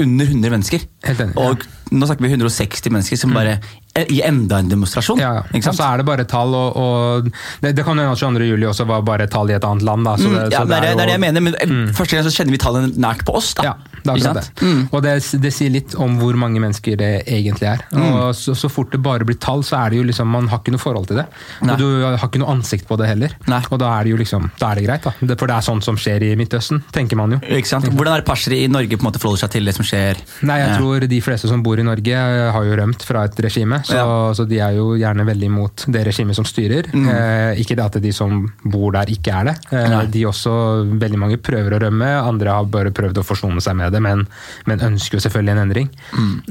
under 0.00 0.24
100 0.24 0.50
mennesker. 0.50 0.86
Helt 1.04 1.20
enig, 1.20 1.36
ja. 1.36 1.50
Og 1.50 1.66
nå 1.92 2.08
snakker 2.08 2.24
vi 2.24 2.32
160 2.32 2.94
mennesker 2.94 3.20
som 3.20 3.34
bare 3.36 3.58
I 3.96 4.22
enda 4.28 4.60
en 4.62 4.70
demonstrasjon. 4.72 5.20
Ja, 5.22 5.32
ja. 5.40 5.60
Og 5.60 5.74
så 5.74 5.86
er 5.86 6.02
det 6.02 6.06
bare 6.08 6.26
tall, 6.28 6.54
og, 6.54 6.76
og 6.76 7.30
det, 7.62 7.74
det 7.76 7.84
kan 7.86 7.98
hende 7.98 8.12
at 8.12 8.20
22. 8.20 8.50
juli 8.50 8.68
også 8.68 8.86
var 8.88 9.04
bare 9.06 9.28
tall 9.30 9.50
i 9.50 9.56
et 9.56 9.66
annet 9.66 9.86
land. 9.86 10.06
Da, 10.06 10.16
så 10.20 10.30
det, 10.30 10.46
Mm, 10.46 10.52
ja, 10.52 10.60
så 10.60 10.68
det, 10.68 10.76
er, 10.76 10.82
det 10.82 11.02
er 11.02 11.08
det 11.08 11.14
jeg 11.14 11.22
mener, 11.22 11.42
men 11.42 11.54
mm. 11.56 11.92
første 11.96 12.16
gang 12.16 12.26
så 12.26 12.32
kjenner 12.34 12.54
vi 12.54 12.60
tallene 12.62 13.02
nært 13.02 13.24
på 13.26 13.36
oss. 13.38 13.52
da. 13.58 13.70
Ja, 13.70 13.74
det 14.02 14.12
er 14.12 14.14
akkurat 14.14 14.38
det. 14.38 14.66
Mm. 14.66 14.82
Og 14.90 15.04
det, 15.42 15.52
sier 15.56 15.72
litt 15.72 15.96
om 16.02 16.16
hvor 16.20 16.38
mange 16.38 16.62
mennesker 16.62 16.98
det 17.00 17.10
egentlig 17.24 17.68
er. 17.72 17.84
Og 17.96 18.34
så, 18.36 18.54
så 18.58 18.70
fort 18.72 18.92
det 18.94 19.00
bare 19.04 19.26
blir 19.26 19.38
tall, 19.42 19.64
så 19.66 19.80
er 19.80 19.94
det 19.94 20.00
jo 20.00 20.06
liksom, 20.06 20.30
man 20.30 20.50
har 20.52 20.62
ikke 20.62 20.74
noe 20.74 20.82
forhold 20.82 21.08
til 21.10 21.20
det. 21.22 21.26
Nei. 21.62 21.74
Og 21.74 21.80
du 21.82 22.04
har 22.04 22.28
ikke 22.28 22.42
noe 22.42 22.54
ansikt 22.56 22.88
på 22.88 22.98
det 23.00 23.10
heller. 23.10 23.34
Nei. 23.50 23.62
Og 23.70 23.80
da 23.82 23.92
er 23.96 24.06
det 24.06 24.14
jo 24.14 24.20
liksom, 24.20 24.50
da 24.60 24.70
er 24.70 24.80
det 24.80 24.86
greit, 24.86 25.06
da. 25.06 25.14
Det, 25.20 25.38
for 25.40 25.50
det 25.50 25.58
er 25.58 25.66
sånt 25.66 25.86
som 25.86 25.98
skjer 26.00 26.26
i 26.28 26.32
Midtøsten, 26.38 26.82
tenker 26.94 27.18
man 27.18 27.36
jo. 27.36 27.40
Ikke 27.58 27.72
sant? 27.72 27.88
Hvordan 27.90 28.16
er 28.16 28.22
det 28.24 28.28
persere 28.28 28.60
i 28.60 28.70
Norge 28.70 28.98
på 28.98 29.04
en 29.04 29.10
måte 29.10 29.22
forholder 29.22 29.46
seg 29.46 29.56
til 29.56 29.68
det 29.68 29.76
som 29.76 29.86
skjer? 29.86 30.22
Nei, 30.46 30.60
jeg 30.62 30.78
tror 30.78 31.08
de 31.10 31.20
fleste 31.24 31.50
som 31.50 31.64
bor 31.66 31.80
i 31.80 31.86
Norge 31.86 32.16
eh, 32.16 32.50
har 32.54 32.68
jo 32.68 32.78
rømt 32.80 33.06
fra 33.06 33.26
et 33.28 33.40
regime, 33.46 33.80
så, 33.86 33.94
Ja. 33.94 34.32
så 34.34 34.44
de 34.50 34.58
er 34.58 34.74
jo 34.74 34.96
gjerne 34.98 35.24
veldig 35.28 35.46
imot 35.46 35.84
det 35.94 36.02
regimet 36.08 36.34
som 36.34 36.44
styrer. 36.48 36.88
Eh, 36.90 37.60
ikke 37.62 37.76
det 37.78 37.84
at 37.86 38.00
de 38.02 38.12
som 38.12 38.48
bor 38.64 38.90
der 38.96 39.06
ikke 39.12 39.30
er 39.30 39.44
det. 39.52 39.56
Eh, 39.70 40.02
de 40.10 40.24
også, 40.26 40.52
veldig 40.98 41.18
mange 41.22 41.38
prøver 41.38 41.76
å 41.76 41.82
rømme, 41.86 42.08
andre 42.26 42.50
har 42.58 42.64
bare 42.66 42.90
prøvd 42.90 43.22
å 43.22 43.26
forsone 43.26 43.62
seg 43.62 43.76
med 43.78 43.92
det, 43.94 44.02
men, 44.02 44.26
men 44.66 44.82
ønsker 44.90 45.20
jo 45.20 45.24
selvfølgelig 45.28 45.54
en 45.54 45.64
endring. 45.66 45.90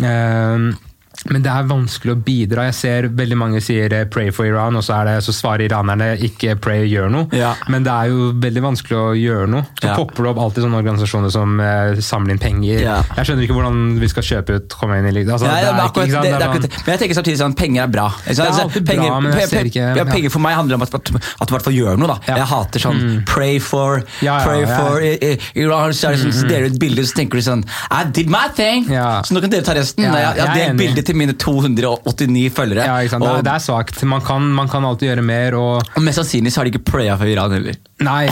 Eh, 0.01 0.94
men 1.31 1.41
det 1.41 1.51
er 1.51 1.63
vanskelig 1.69 2.13
å 2.13 2.19
bidra. 2.25 2.65
Jeg 2.69 2.75
ser 2.77 3.07
veldig 3.09 3.37
mange 3.37 3.61
sier 3.61 3.91
eh, 3.93 4.05
'pray 4.05 4.31
for 4.31 4.45
Iran', 4.45 4.75
og 4.77 4.83
så, 4.85 4.99
det, 5.05 5.15
så 5.25 5.33
svarer 5.33 5.65
iranerne 5.67 6.17
ikke 6.21 6.55
'pray, 6.61 6.85
gjør 6.89 7.09
noe'. 7.11 7.33
Ja. 7.33 7.53
Men 7.69 7.83
det 7.83 7.91
er 7.91 8.05
jo 8.11 8.31
veldig 8.33 8.61
vanskelig 8.61 8.97
å 8.97 9.13
gjøre 9.17 9.47
noe. 9.49 9.63
Så 9.81 9.87
Ja. 9.89 9.95
popper 9.95 10.23
det 10.23 10.31
opp 10.35 10.37
alltid 10.45 10.63
sånne 10.65 10.77
organisasjoner 10.81 11.31
som 11.31 11.59
eh, 11.59 11.95
samler 12.01 12.31
inn 12.35 12.39
penger. 12.39 12.79
Ja. 12.81 13.01
Jeg 13.17 13.25
skjønner 13.25 13.43
ikke 13.47 13.57
hvordan 13.57 13.99
vi 13.99 14.07
skal 14.07 14.23
kjøpe 14.23 14.55
ut 14.59 14.69
Khomeini. 14.69 15.11
liksom. 15.13 15.33
Altså, 15.33 15.45
Ja, 15.47 15.55
ja, 15.61 15.69
er 15.69 15.73
men, 15.73 15.85
akkurat, 15.85 16.05
det, 16.05 16.21
det 16.21 16.33
er 16.33 16.39
Det 16.39 16.69
sånn- 16.69 16.85
men 16.85 16.91
jeg 16.93 16.99
tenker 16.99 17.15
samtidig 17.21 17.39
sånn, 17.41 17.55
penger 17.55 17.83
er 17.83 17.87
bra. 17.87 18.07
Det 18.25 18.37
er 18.39 18.45
Altså, 18.45 18.61
alltid 18.65 18.85
penger, 18.85 19.09
bra, 19.09 19.19
men 19.21 19.31
jeg 19.39 19.49
ser 19.49 19.63
ikke- 19.65 19.95
ja, 19.97 20.03
penger 20.05 20.29
for 20.29 20.39
meg 20.39 20.55
handler 20.55 20.75
om 20.75 20.81
at, 20.81 20.93
at, 20.95 21.03
du 21.05 21.13
i 21.17 21.19
hvert 21.57 21.61
fall 21.63 21.73
gjør 21.73 21.97
noe. 21.97 22.07
da. 22.07 22.19
Jeg 22.27 22.45
hater 22.47 22.79
sånn 22.79 23.25
pray 23.25 23.59
for, 23.59 24.03
pray 24.21 24.65
for 24.65 25.01
i- 25.01 25.17
i- 25.21 25.39
Iran. 25.55 25.89
Så 25.93 26.09
er 26.09 26.11
det 26.15 26.19
sånn, 26.21 26.33
så 26.33 26.47
deler 26.47 26.69
du 26.69 26.75
et 26.75 26.79
bilde, 26.79 27.01
så 27.05 27.13
tenker 27.15 27.31
du 27.37 27.41
sånn 27.41 27.63
I 27.91 28.03
did 28.05 28.29
my 28.29 28.47
thing! 28.53 28.85
Så 28.85 29.31
nå 29.33 29.41
kan 29.41 29.49
dere 29.49 29.61
ta 29.63 29.73
resten. 29.73 30.03
Ja, 30.03 30.11
ja, 30.13 30.33
jeg, 30.33 30.37
jeg 30.37 30.47
er 30.47 30.69
enig. 30.73 30.77
Til 31.15 31.21
mine 31.23 31.35
289 31.39 32.51
følgere. 32.55 32.85
Ja, 32.85 32.99
ikke 32.99 33.15
sant? 33.15 33.25
Det, 33.25 33.31
og, 33.31 33.45
det 33.47 33.53
er 33.53 33.63
svakt. 33.63 34.03
Man 34.03 34.23
kan, 34.25 34.45
man 34.57 34.69
kan 34.71 34.85
alltid 34.87 35.09
gjøre 35.13 35.25
mer, 35.25 35.55
og 35.59 35.73
og 35.95 36.03
mest 36.03 36.19
sannsynlig 36.19 36.51
så 36.51 36.61
har 36.61 36.67
de 36.67 36.75
ikke 36.75 36.91
playa 36.91 37.15
for 37.19 37.29
Iran 37.29 37.55
heller. 37.55 37.77
Nei, 38.03 38.25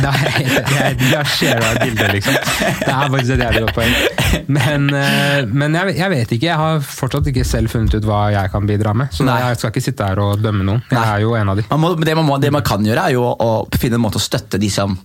nei 0.00 0.44
det 0.72 0.84
de 1.00 1.10
har 1.12 1.28
shara 1.28 1.74
bildet, 1.82 2.14
liksom. 2.16 2.38
Det 2.80 2.94
er 2.94 3.12
faktisk 3.12 3.34
et 3.36 3.44
jævlig 3.44 3.62
godt 3.66 3.76
poeng. 3.76 4.46
Men, 4.56 4.88
eh, 4.96 5.44
men 5.50 5.76
jeg, 5.76 5.96
jeg 5.98 6.12
vet 6.14 6.34
ikke. 6.36 6.48
Jeg 6.48 6.58
har 6.60 6.80
fortsatt 6.86 7.28
ikke 7.30 7.44
selv 7.46 7.72
funnet 7.72 7.98
ut 7.98 8.08
hva 8.08 8.22
jeg 8.34 8.52
kan 8.54 8.66
bidra 8.68 8.94
med. 8.96 9.12
Så 9.14 9.26
Nei. 9.26 9.36
jeg 9.42 9.60
skal 9.60 9.74
ikke 9.74 9.84
sitte 9.84 10.08
her 10.08 10.22
og 10.22 10.40
dømme 10.42 10.64
noen. 10.66 10.82
Jeg 10.88 10.98
Nei. 10.98 11.06
er 11.12 11.24
jo 11.26 11.36
en 11.38 11.52
av 11.52 11.60
de. 11.60 11.66
Man 11.70 11.82
må, 11.84 11.92
det, 12.00 12.16
man 12.16 12.28
må, 12.28 12.40
det 12.42 12.52
man 12.54 12.64
kan 12.66 12.86
gjøre, 12.86 13.10
er 13.10 13.18
jo 13.18 13.26
å 13.28 13.50
finne 13.76 14.00
en 14.00 14.06
måte 14.06 14.20
å 14.20 14.24
støtte 14.24 14.60
de 14.62 14.72
som 14.72 14.96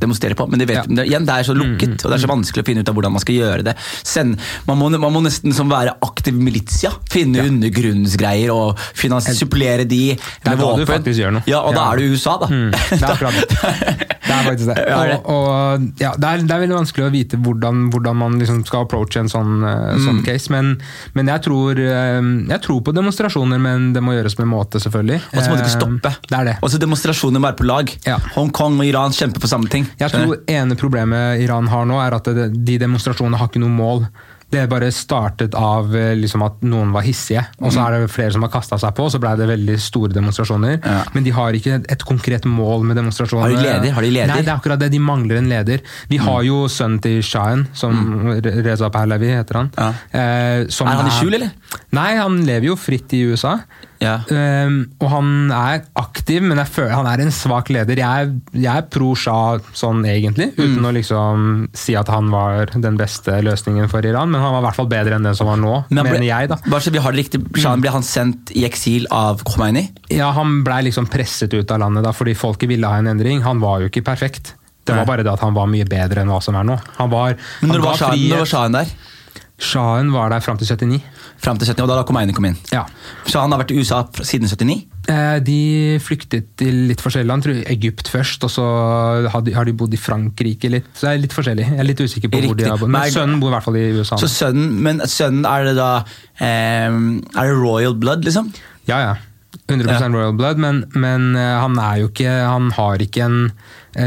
demonstrerer 0.00 0.36
på. 0.38 0.46
Men 0.50 0.60
det, 0.60 0.68
vet, 0.70 0.76
Ja. 0.76 0.84
det, 0.88 1.06
igjen, 1.08 1.26
det 1.28 1.34
er 1.40 1.46
så 1.48 1.54
lukket, 1.56 1.96
og 2.04 2.10
det 2.10 2.16
er 2.18 2.22
så 2.24 2.30
vanskelig 2.30 2.64
å 2.64 2.66
finne 2.68 2.82
ut 2.84 2.88
av 2.90 2.96
hvordan 2.98 3.14
man 3.16 3.22
skal 3.24 3.38
gjøre 3.38 3.64
det. 3.66 3.74
Send, 4.06 4.38
man, 4.68 4.78
må, 4.80 4.90
man 4.98 5.14
må 5.14 5.22
nesten 5.24 5.54
som 5.56 5.70
være 5.72 5.96
aktiv 6.04 6.34
militia. 6.36 6.92
Finne 7.10 7.44
undergrunnsgreier 7.46 8.52
og 8.54 8.80
finans, 8.96 9.28
supplere 9.38 9.86
de 9.88 10.00
er 10.12 10.18
med 10.50 10.60
da 10.60 10.72
du 10.76 10.84
faktisk 10.88 11.20
gjør 11.22 11.36
noe. 11.38 11.46
Ja, 11.48 11.62
og 11.66 11.74
da 11.76 11.86
er 11.92 12.00
du 12.00 12.06
i 12.06 12.12
USA, 12.14 12.36
da. 12.42 12.50
Mm, 12.50 12.70
det 12.72 13.00
er 13.00 13.10
akkurat 13.14 13.40
det. 13.40 13.46
Det 14.26 14.34
er 14.34 14.44
faktisk 14.50 14.68
det. 14.72 14.76
Det. 15.06 15.16
Og, 15.28 15.28
og, 15.30 15.82
ja, 16.00 16.12
det, 16.18 16.26
er, 16.28 16.42
det 16.48 16.54
er 16.54 16.60
veldig 16.62 16.76
vanskelig 16.78 17.04
å 17.06 17.10
vite 17.12 17.38
hvordan, 17.42 17.84
hvordan 17.92 18.16
man 18.18 18.38
liksom 18.40 18.62
skal 18.66 18.86
approache 18.86 19.20
en 19.20 19.28
sånn, 19.30 19.60
eh, 19.66 19.98
sånn 20.02 20.22
case. 20.26 20.50
Men, 20.52 20.72
men 21.14 21.30
jeg, 21.30 21.44
tror, 21.46 21.78
eh, 21.78 22.18
jeg 22.50 22.62
tror 22.64 22.80
på 22.86 22.94
demonstrasjoner, 22.96 23.60
men 23.62 23.90
det 23.94 24.02
må 24.04 24.16
gjøres 24.16 24.38
med 24.40 24.50
måte, 24.50 24.80
selvfølgelig. 24.82 25.20
Og 25.30 25.38
så 25.40 25.46
må 25.50 25.58
du 25.58 25.62
ikke 25.62 25.66
Eh, 25.66 25.76
stoppe. 25.76 26.12
Det 26.30 26.38
er 26.38 26.48
det. 26.50 26.80
Demonstrasjoner 26.86 27.42
må 27.42 27.48
være 27.50 27.58
på 27.60 27.66
lag. 27.68 27.92
Ja. 28.06 28.18
Hongkong 28.36 28.80
og 28.80 28.86
Iran 28.88 29.14
kjemper 29.16 29.42
for 29.44 29.50
samme 29.52 29.70
ting. 29.72 29.85
Jeg 30.00 30.12
tror 30.12 30.38
ene 30.50 30.78
problemet 30.78 31.42
Iran 31.44 31.68
har 31.72 31.86
nå, 31.88 32.00
er 32.02 32.16
at 32.18 32.32
det, 32.36 32.50
de 32.66 32.80
demonstrasjonene 32.82 33.40
har 33.40 33.50
ikke 33.50 33.62
noe 33.62 33.74
mål. 33.74 34.06
Det 34.46 34.60
bare 34.70 34.92
startet 34.94 35.56
av 35.58 35.90
eh, 35.98 36.12
liksom 36.14 36.44
at 36.46 36.60
noen 36.70 36.92
var 36.94 37.02
hissige, 37.02 37.42
og 37.58 37.72
så 37.74 37.82
er 37.82 37.96
det 37.96 38.10
flere 38.14 38.30
som 38.36 38.44
har 38.46 38.52
kasta 38.52 38.78
seg 38.78 38.92
på, 38.94 39.08
så 39.10 39.18
ble 39.18 39.32
det 39.40 39.48
veldig 39.50 39.74
store 39.82 40.14
demonstrasjoner. 40.14 40.76
Ja. 40.78 41.00
Men 41.16 41.26
de 41.26 41.32
har 41.34 41.58
ikke 41.58 41.72
et, 41.80 41.88
et 41.96 42.04
konkret 42.06 42.46
mål 42.46 42.86
med 42.86 42.94
demonstrasjonene. 43.00 43.56
Har 43.56 43.56
de 43.56 43.66
leder? 43.66 43.96
Har 43.96 44.06
de 44.06 44.12
leder? 44.14 44.30
Nei, 44.30 44.44
det 44.46 44.52
er 44.52 44.54
akkurat 44.54 44.84
det. 44.84 44.92
De 44.94 45.02
mangler 45.02 45.40
en 45.40 45.50
leder. 45.50 45.82
Vi 46.12 46.20
har 46.22 46.46
jo 46.46 46.60
sønnen 46.70 47.02
til 47.02 47.18
Shahen, 47.26 47.66
som 47.74 47.98
mm. 47.98 48.30
Reza 48.68 48.92
Pahlavi 48.94 49.32
heter 49.34 49.60
han. 49.64 49.72
Ja. 49.74 49.90
Eh, 50.14 50.70
som 50.70 50.92
Er 50.92 51.02
han 51.02 51.10
i 51.10 51.16
skjul, 51.18 51.40
eller? 51.40 51.50
Nei, 51.98 52.12
han 52.20 52.38
lever 52.46 52.70
jo 52.70 52.78
fritt 52.78 53.18
i 53.18 53.24
USA. 53.26 53.56
Ja. 54.00 54.18
Um, 54.28 54.90
og 55.00 55.08
han 55.10 55.28
er 55.56 55.84
aktiv, 55.96 56.42
men 56.42 56.58
jeg 56.60 56.68
føler 56.68 56.90
han 56.94 57.06
er 57.08 57.22
en 57.24 57.30
svak 57.32 57.70
leder. 57.72 57.96
Jeg, 57.96 58.26
er- 58.26 58.60
jeg 58.60 58.76
er 58.76 58.82
pro 58.92 59.14
Shah 59.16 59.58
sånn 59.72 60.04
egentlig, 60.04 60.50
uten 60.58 60.76
Mm. 60.82 60.84
å 60.90 60.92
liksom 60.92 61.68
si 61.74 61.94
at 61.96 62.08
han 62.12 62.30
var 62.30 62.66
den 62.66 62.96
beste 62.98 63.38
løsningen 63.42 63.88
for 63.88 64.04
Iran, 64.04 64.30
men 64.30 64.40
han 64.40 64.52
var 64.52 64.60
i 64.60 64.66
hvert 64.66 64.76
fall 64.76 64.86
bedre 64.92 65.14
enn 65.16 65.22
den 65.24 65.34
som 65.34 65.46
var 65.46 65.56
nå, 65.56 65.84
Men 65.90 66.04
ble- 66.04 66.12
mener 66.12 66.26
jeg. 66.26 66.48
da. 66.48 66.56
Bare 66.68 66.80
så 66.80 66.90
vi 66.92 66.98
har 66.98 67.12
det 67.12 67.24
riktig, 67.24 67.40
Shahen 67.56 67.80
ble 67.80 67.90
han 67.90 68.02
sendt 68.02 68.50
i 68.54 68.64
eksil 68.68 69.06
av 69.10 69.42
Khomeini? 69.44 69.88
Ja, 70.10 70.32
Han 70.32 70.62
blei 70.64 70.82
liksom 70.84 71.06
presset 71.08 71.54
ut 71.54 71.70
av 71.70 71.80
landet 71.80 72.04
da, 72.04 72.12
fordi 72.12 72.34
folket 72.36 72.68
ville 72.68 72.86
ha 72.86 72.96
en 72.98 73.06
endring. 73.06 73.42
Han 73.42 73.60
var 73.60 73.80
jo 73.80 73.88
ikke 73.88 74.04
perfekt. 74.04 74.52
Det 74.84 74.94
var 74.94 75.04
bare 75.04 75.24
det 75.24 75.32
at 75.32 75.40
han 75.40 75.52
var 75.54 75.66
mye 75.66 75.84
bedre 75.84 76.20
enn 76.22 76.28
hva 76.28 76.40
som 76.40 76.54
er 76.54 76.62
nå. 76.62 76.76
Han 76.98 77.10
var, 77.10 77.34
Men 77.60 77.70
han 77.70 77.80
når 77.80 77.84
var 77.84 77.96
frihet. 77.96 78.30
når 78.30 78.38
var 78.38 78.46
Shahen 78.46 78.72
der? 78.72 78.86
Shahen 79.58 80.10
var 80.12 80.28
der 80.34 80.42
fram 80.44 80.58
til 80.60 80.66
79. 80.68 81.00
Fram 81.40 81.56
til 81.58 81.66
79, 81.70 81.80
og 81.86 81.88
da 81.88 82.02
Khomeini 82.04 82.34
kom 82.36 82.44
inn. 82.44 82.56
Ja. 82.74 82.82
Shahen 83.24 83.52
har 83.54 83.62
vært 83.62 83.72
i 83.72 83.78
USA 83.80 84.02
siden 84.20 84.50
79? 84.50 84.82
Eh, 85.08 85.38
De 85.46 85.56
flyktet 86.02 86.50
til 86.60 86.82
litt 86.90 87.00
forskjellige 87.00 87.30
land. 87.30 87.46
Tror 87.46 87.62
Egypt 87.72 88.10
først, 88.12 88.44
og 88.44 88.52
så 88.52 88.66
har 89.32 89.44
de, 89.46 89.54
har 89.56 89.64
de 89.68 89.72
bodd 89.72 89.94
i 89.96 90.00
Frankrike 90.00 90.68
litt. 90.72 90.90
Så 90.94 91.06
det 91.08 91.12
er 91.14 91.22
litt 91.24 91.36
forskjellig. 91.36 91.68
Jeg 91.72 91.80
er 91.84 91.88
litt 91.88 92.02
usikker 92.04 92.32
på 92.32 92.42
hvor 92.44 92.58
de 92.58 92.68
har 92.68 92.76
bodd. 92.82 92.92
Men 92.92 93.14
sønnen 93.14 93.40
bor 93.40 93.48
i 93.52 93.56
hvert 93.56 93.64
fall 93.68 93.78
i 93.80 93.86
USA. 93.96 94.18
Så 94.20 94.28
sønnen, 94.32 94.76
men 94.84 95.00
sønnen 95.08 95.48
er 95.48 95.70
det 95.70 95.76
da 95.80 95.90
eh, 96.36 96.92
Er 96.92 97.48
det 97.48 97.56
royal 97.56 97.96
blood, 97.96 98.28
liksom? 98.28 98.52
Ja, 98.90 99.00
ja. 99.08 99.14
100 99.66 99.88
Ja. 99.88 100.08
Royal 100.12 100.34
Blood, 100.36 100.60
men, 100.62 100.84
men 100.94 101.32
eh, 101.34 101.56
han 101.58 101.78
er 101.80 102.02
jo 102.04 102.10
ikke 102.12 102.30
Han 102.46 102.68
har 102.76 103.02
ikke 103.02 103.24
en 103.24 103.38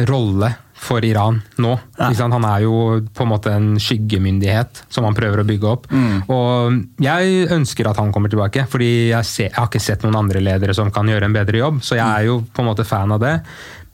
rolle 0.08 0.54
for 0.80 1.04
Iran 1.06 1.42
nå. 1.60 1.74
Ja. 2.00 2.10
Han 2.32 2.46
er 2.48 2.64
jo 2.64 2.76
på 3.14 3.26
en 3.26 3.32
måte 3.32 3.52
en 3.54 3.74
skyggemyndighet 3.82 4.84
som 4.92 5.06
han 5.08 5.18
prøver 5.18 5.42
å 5.42 5.48
bygge 5.48 5.68
opp. 5.70 5.90
Mm. 5.92 6.22
Og 6.32 7.04
jeg 7.04 7.50
ønsker 7.52 7.90
at 7.90 8.00
han 8.00 8.14
kommer 8.16 8.32
tilbake, 8.32 8.64
fordi 8.72 8.92
jeg, 9.12 9.28
ser, 9.28 9.50
jeg 9.50 9.58
har 9.58 9.68
ikke 9.68 9.84
sett 9.84 10.06
noen 10.06 10.22
andre 10.22 10.44
ledere 10.44 10.76
som 10.78 10.92
kan 10.96 11.10
gjøre 11.10 11.30
en 11.30 11.36
bedre 11.36 11.62
jobb, 11.62 11.84
så 11.86 12.00
jeg 12.00 12.08
er 12.08 12.30
jo 12.30 12.40
på 12.48 12.64
en 12.64 12.70
måte 12.72 12.88
fan 12.88 13.12
av 13.16 13.22
det. 13.24 13.36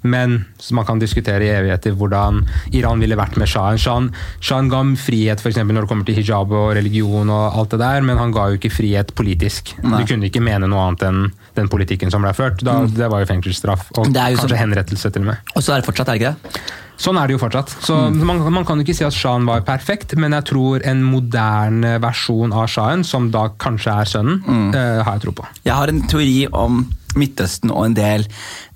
Men 0.05 0.45
så 0.61 0.75
man 0.77 0.85
kan 0.87 0.99
diskutere 1.01 1.41
i 1.47 1.51
evigheter 1.55 1.95
hvordan 1.97 2.43
Iran 2.77 3.01
ville 3.01 3.17
vært 3.17 3.37
med 3.41 3.49
shahen. 3.51 3.79
Shahen, 3.81 4.11
sjahen 4.39 4.69
ga 4.71 4.83
frihet 5.01 5.41
for 5.41 5.49
eksempel, 5.49 5.73
når 5.75 5.87
det 5.87 5.89
kommer 5.89 6.05
til 6.05 6.15
hijab 6.19 6.51
og 6.53 6.75
religion, 6.77 7.29
og 7.33 7.57
alt 7.57 7.73
det 7.75 7.79
der, 7.81 8.01
men 8.05 8.17
han 8.21 8.31
ga 8.35 8.47
jo 8.51 8.59
ikke 8.59 8.71
frihet 8.71 9.13
politisk. 9.17 9.73
Nei. 9.83 10.03
Du 10.03 10.13
kunne 10.13 10.29
ikke 10.29 10.43
mene 10.45 10.69
noe 10.69 10.85
annet 10.87 11.03
enn 11.09 11.21
den 11.55 11.67
politikken 11.71 12.11
som 12.13 12.21
ble 12.21 12.33
ført. 12.37 12.61
Da, 12.63 12.83
Det 12.85 13.09
var 13.11 13.19
jo 13.25 13.25
fengselsstraff, 13.33 13.89
og 13.97 14.05
Mm. 14.05 14.13
Jo 14.15 14.21
kanskje 14.21 14.47
sånn- 14.49 14.57
henrettelse 14.59 15.11
til 15.13 15.21
og 15.21 15.27
med. 15.27 15.37
Og 15.55 15.63
så 15.63 15.73
er 15.73 15.81
det 15.81 15.85
fortsatt, 15.89 16.09
er 16.09 16.17
det 16.17 16.21
ikke 16.21 16.35
det? 16.51 16.61
Sånn 16.97 17.17
er 17.21 17.27
det 17.27 17.33
jo 17.35 17.39
fortsatt. 17.47 17.69
Så 17.83 17.95
Mm. 18.11 18.23
man, 18.23 18.53
man 18.53 18.65
kan 18.65 18.79
ikke 18.79 18.95
si 18.95 19.03
at 19.03 19.11
shahen 19.13 19.45
var 19.45 19.61
perfekt, 19.61 20.15
men 20.17 20.31
jeg 20.31 20.45
tror 20.45 20.81
en 20.85 21.03
moderne 21.03 21.99
versjon 21.99 22.53
av 22.53 22.67
shahen, 22.69 23.03
som 23.03 23.31
da 23.31 23.49
kanskje 23.49 23.91
er 24.01 24.05
sønnen, 24.05 24.41
Mm. 24.45 24.69
uh, 24.75 25.03
har 25.03 25.13
jeg 25.13 25.21
tro 25.23 25.31
på. 25.31 25.45
Jeg 25.65 25.73
har 25.73 25.87
en 25.87 26.01
teori 26.07 26.47
om 26.53 26.85
Midtøsten 27.15 27.71
og 27.71 27.85
en 27.87 27.95
del 27.97 28.25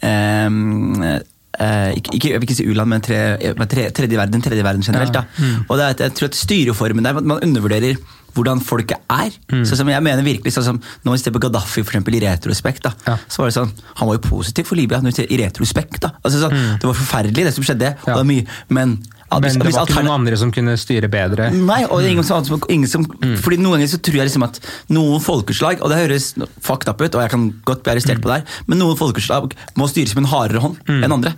ehm, 0.06 1.04
eh, 1.04 1.92
ikke, 1.98 2.14
ikke, 2.16 2.30
jeg 2.32 2.40
vil 2.42 2.48
ikke 2.48 2.58
si 2.60 2.68
u-land, 2.70 2.90
men, 2.94 3.04
tre, 3.06 3.20
men 3.58 3.68
tre, 3.72 3.90
tredje 3.96 4.20
verden, 4.20 4.42
tredje 4.46 4.64
verden 4.66 4.86
generelt. 4.86 5.16
Ja. 5.16 5.26
Mm. 5.40 5.66
Og 5.68 5.78
det 5.80 5.86
er, 5.90 6.00
jeg 6.08 6.16
tror 6.20 6.32
at 6.32 6.40
styreformen 6.40 7.04
der, 7.10 7.20
man 7.20 7.44
undervurderer 7.44 8.00
hvordan 8.38 8.62
folket 8.62 9.00
er. 9.10 9.34
Mm. 9.52 9.64
Så 9.66 9.76
som 9.76 9.90
jeg 9.90 10.04
mener 10.06 10.22
virkelig, 10.24 10.54
sånn 10.54 10.64
som 10.68 10.78
Når 11.04 11.16
I 11.18 11.22
ser 11.24 11.34
på 11.34 11.42
Gaddafi 11.42 11.82
for 11.82 11.90
eksempel, 11.90 12.16
i 12.16 12.22
retrospekt, 12.24 12.84
da, 12.86 12.92
Ja. 13.08 13.18
så 13.28 13.42
var 13.42 13.50
det 13.50 13.56
sånn, 13.58 13.72
han 13.98 14.08
var 14.08 14.20
jo 14.20 14.22
positiv 14.30 14.70
for 14.70 14.78
Libya 14.78 15.00
i 15.02 15.38
retrospekt. 15.42 16.00
da. 16.02 16.12
Altså, 16.24 16.40
sånn, 16.46 16.78
Det 16.80 16.86
var 16.86 16.94
forferdelig, 16.94 17.46
det 17.50 17.54
som 17.56 17.64
skjedde, 17.64 17.96
og 17.98 18.06
Mm. 18.06 18.08
Ja. 18.08 18.14
det 18.14 18.22
er 18.22 18.32
mye, 18.34 18.46
men 18.70 19.04
Men 19.32 19.44
hvis- 19.44 19.54
det 19.62 19.74
var 19.74 19.86
ikke 19.86 20.04
noen 20.04 20.20
andre 20.20 20.38
som 20.38 20.52
kunne 20.52 20.74
styre 20.78 21.08
bedre. 21.10 21.52
Nei, 21.54 21.84
og 21.86 22.02
ingen 22.04 22.24
som, 22.24 22.44
som- 22.46 22.62
ingen 22.70 22.88
som 22.88 23.06
Mm. 23.06 23.36
Fordi 23.38 23.58
noen 23.58 23.78
ganger 23.78 23.88
så 23.88 24.00
tror 24.02 24.16
jeg 24.16 24.28
liksom 24.30 24.44
at 24.44 24.60
noen 24.90 25.20
folkeslag, 25.22 25.82
og 25.82 25.90
det 25.90 25.98
høres 26.10 26.34
fucked 26.62 26.88
up 26.90 27.02
ut, 27.02 27.14
og 27.16 27.22
jeg 27.22 27.30
kan 27.30 27.54
godt 27.66 27.84
bli 27.84 27.94
arrestert 27.94 28.18
Mm. 28.18 28.22
på 28.24 28.30
det 28.34 28.38
her, 28.42 28.46
men 28.68 28.80
noen 28.80 28.98
folkeslag 28.98 29.52
må 29.78 29.88
styres 29.90 30.16
med 30.16 30.24
en 30.26 30.30
hardere 30.32 30.60
hånd 30.62 30.78
enn 30.88 31.12
andre. 31.12 31.34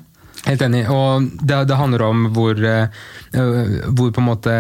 Helt 0.47 0.61
enig. 0.65 0.85
Og 0.89 1.27
det, 1.45 1.57
det 1.69 1.77
handler 1.77 2.01
om 2.07 2.23
hvor, 2.33 2.57
eh, 2.57 3.01
hvor 3.93 4.09
på 4.13 4.21
en 4.23 4.25
måte 4.27 4.53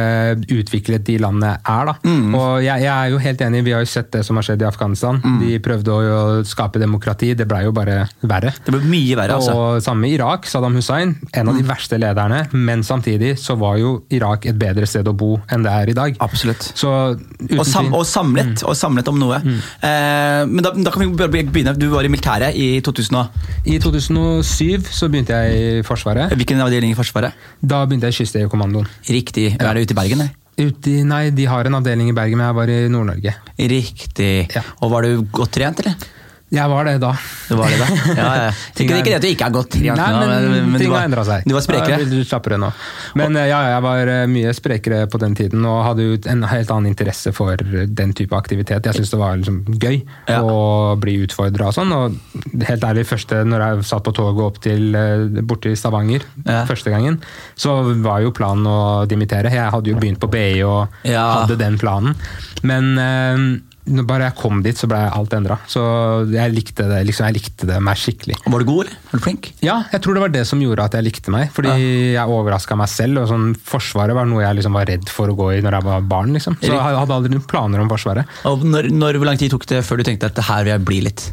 utviklet 0.53 1.05
de 1.07 1.15
landene 1.21 1.55
er. 1.57 1.89
Da. 1.89 1.95
Mm. 2.05 2.35
Og 2.37 2.61
jeg, 2.63 2.83
jeg 2.85 2.91
er 2.93 3.09
jo 3.13 3.21
helt 3.23 3.41
enig, 3.47 3.63
vi 3.65 3.73
har 3.75 3.81
jo 3.85 3.89
sett 3.89 4.11
det 4.13 4.21
som 4.27 4.37
har 4.37 4.45
skjedd 4.45 4.61
i 4.61 4.67
Afghanistan. 4.69 5.17
Mm. 5.23 5.39
De 5.41 5.55
prøvde 5.63 5.95
å, 5.95 6.19
skape 6.45 6.81
demokrati, 6.81 7.31
det 7.37 7.47
blei 7.49 7.63
jo 7.65 7.73
bare 7.75 8.03
verre. 8.21 8.53
Det 8.65 8.73
ble 8.75 8.81
mye 8.91 9.17
verre, 9.17 9.39
altså. 9.39 9.55
Mm. 9.55 9.61
Og 9.61 9.85
samme 9.85 10.05
med 10.05 10.15
Irak, 10.19 10.45
Saddam 10.49 10.77
Hussein, 10.77 11.15
en 11.33 11.51
av 11.51 11.57
de 11.57 11.65
verste 11.67 11.97
lederne, 12.01 12.43
men 12.53 12.85
samtidig 12.85 13.33
så 13.41 13.57
var 13.59 13.79
jo 13.81 13.95
Irak 14.13 14.45
et 14.49 14.57
bedre 14.61 14.85
sted 14.89 15.07
å 15.09 15.15
bo 15.17 15.33
enn 15.51 15.65
det 15.65 15.73
er 15.73 15.91
i 15.93 15.97
dag. 15.97 16.17
Absolutt. 16.21 16.71
Så 16.77 16.91
Og, 16.91 17.65
sam, 17.67 17.89
og, 17.93 18.05
samlet, 18.05 18.61
og 18.67 18.75
samlet 18.77 19.09
om 19.09 19.17
noe. 19.19 19.41
Eh, 19.41 20.43
men 20.45 20.61
da, 20.65 20.71
da 20.77 20.93
kan 20.93 21.09
vi 21.09 21.27
begynne. 21.27 21.73
Du 21.77 21.87
var 21.91 22.05
i 22.05 22.11
militæret 22.11 22.55
i 22.57 22.69
2000. 22.85 23.17
og- 23.17 23.65
I 23.65 23.79
2007 23.81 24.87
så 24.91 25.09
begynte 25.11 25.35
jeg 25.41 25.70
i 25.79 25.81
Forsvaret. 25.87 26.35
Hvilken 26.37 26.61
avdeling 26.63 26.93
i 26.93 26.97
Forsvaret? 26.97 27.33
Da 27.61 27.83
begynte 27.85 28.09
jeg 28.09 28.17
i 28.17 28.21
Kystjegerkommandoen. 28.23 28.87
Riktig. 29.09 29.47
Er 29.57 29.73
det 29.73 29.87
ute 29.87 29.95
i 29.95 29.99
Bergen? 30.01 30.21
eller? 30.21 30.37
Ute 30.61 31.01
Nei, 31.07 31.29
de 31.33 31.45
har 31.47 31.65
en 31.65 31.77
avdeling 31.79 32.11
i 32.11 32.15
Bergen, 32.15 32.37
men 32.37 32.49
jeg 32.49 32.57
var 32.57 32.71
i 32.73 32.79
Nord-Norge. 32.91 33.35
Riktig. 33.71 34.33
Ja. 34.53 34.63
Og 34.83 34.91
var 34.93 35.07
du 35.07 35.23
godt 35.31 35.55
trent, 35.57 35.79
eller? 35.83 35.95
Jeg 36.51 36.67
var 36.67 36.83
det 36.83 36.97
da. 36.99 37.13
Det 37.47 37.55
var 37.55 37.69
det 37.71 37.77
da? 37.79 37.85
Ja, 38.11 38.29
ja. 38.35 38.47
Ikke, 38.81 38.97
ikke 38.99 39.05
det 39.07 39.13
at 39.19 39.23
du 39.23 39.27
ikke 39.29 39.45
har 39.47 39.53
gått. 39.55 39.69
trent 39.71 39.95
Nei, 39.95 40.07
men, 40.19 40.31
men, 40.51 40.65
men 40.73 40.81
ting 40.81 40.91
har 40.91 41.05
endra 41.07 41.23
seg. 41.23 41.45
Du 41.47 41.53
var 41.55 41.63
sprekere. 41.63 41.99
Ja, 42.01 42.07
er 42.19 42.25
slappere 42.27 42.57
nå. 42.59 42.71
Men 43.15 43.37
eh, 43.39 43.45
ja, 43.47 43.59
jeg 43.71 43.83
var 43.85 44.11
eh, 44.11 44.23
mye 44.27 44.51
sprekere 44.57 45.05
på 45.11 45.21
den 45.21 45.37
tiden 45.39 45.63
og 45.69 45.77
hadde 45.85 46.07
jo 46.09 46.17
en 46.33 46.43
helt 46.51 46.73
annen 46.75 46.91
interesse 46.91 47.31
for 47.37 47.55
den 47.61 48.11
type 48.17 48.35
aktivitet. 48.35 48.83
Jeg 48.89 48.97
syntes 48.99 49.13
det 49.15 49.21
var 49.21 49.39
liksom 49.39 49.61
gøy 49.79 50.01
Ja. 50.27 50.41
å 50.43 50.97
bli 50.99 51.15
utfordra 51.23 51.69
og 51.71 51.77
sånn. 51.77 51.95
Og 51.95 52.19
helt 52.67 52.83
ærlig, 52.89 53.07
første 53.07 53.45
når 53.47 53.65
jeg 53.67 53.87
satt 53.93 54.03
på 54.09 54.15
toget 54.19 54.43
opp 54.49 54.59
til 54.67 54.91
borti 55.47 55.71
Stavanger 55.79 56.27
Ja. 56.43 56.65
første 56.67 56.91
gangen, 56.91 57.21
så 57.55 57.77
var 58.03 58.25
jo 58.27 58.35
planen 58.35 58.67
å 58.67 58.79
dimittere. 59.07 59.53
Jeg 59.55 59.71
hadde 59.71 59.93
jo 59.93 59.99
begynt 60.03 60.19
på 60.19 60.27
BI 60.35 60.59
og 60.67 60.89
Ja. 61.07 61.29
hadde 61.45 61.55
den 61.63 61.79
planen. 61.79 62.15
Men 62.67 62.91
eh, 62.99 63.61
når 63.89 64.05
bare 64.05 64.27
jeg 64.29 64.37
kom 64.37 64.61
dit, 64.65 64.77
så 64.77 64.87
ble 64.89 64.99
alt 65.09 65.33
endra. 65.33 65.57
Så 65.69 65.81
jeg 66.29 66.53
likte 66.53 66.85
det 66.89 66.99
liksom, 67.07 67.27
jeg 67.29 67.39
likte 67.39 67.69
det 67.69 67.79
meg 67.83 67.97
skikkelig. 67.97 68.37
Var 68.45 68.63
du 68.63 68.67
god, 68.67 68.83
eller? 68.85 68.99
Var 69.09 69.21
du 69.21 69.25
flink? 69.25 69.49
Ja, 69.65 69.77
jeg 69.93 70.03
tror 70.05 70.17
det 70.17 70.23
var 70.25 70.33
det 70.33 70.43
som 70.49 70.61
gjorde 70.61 70.85
at 70.85 70.97
jeg 70.97 71.07
likte 71.07 71.33
meg. 71.33 71.49
Fordi 71.55 71.73
jeg 72.13 72.35
overraska 72.37 72.77
meg 72.79 72.91
selv. 72.91 73.23
og 73.23 73.31
sånn, 73.31 73.51
Forsvaret 73.71 74.17
var 74.17 74.29
noe 74.29 74.43
jeg 74.45 74.59
liksom 74.59 74.77
var 74.77 74.89
redd 74.89 75.09
for 75.11 75.33
å 75.33 75.37
gå 75.37 75.51
i 75.57 75.61
når 75.65 75.79
jeg 75.79 75.87
var 75.89 76.07
barn. 76.13 76.33
liksom. 76.37 76.59
Så 76.61 76.71
jeg 76.73 76.99
hadde 77.01 77.17
aldri 77.17 77.33
noen 77.33 77.47
planer 77.49 77.83
om 77.83 77.91
Forsvaret. 77.91 78.39
Og 78.49 78.65
når, 78.67 78.91
når, 78.93 79.21
hvor 79.21 79.31
lang 79.31 79.41
tid 79.41 79.53
tok 79.53 79.67
det 79.71 79.83
før 79.87 80.01
du 80.01 80.07
tenkte 80.07 80.29
at 80.29 80.37
det 80.37 80.45
her 80.47 80.65
vil 80.67 80.75
jeg 80.75 80.87
bli 80.87 81.01
litt? 81.09 81.29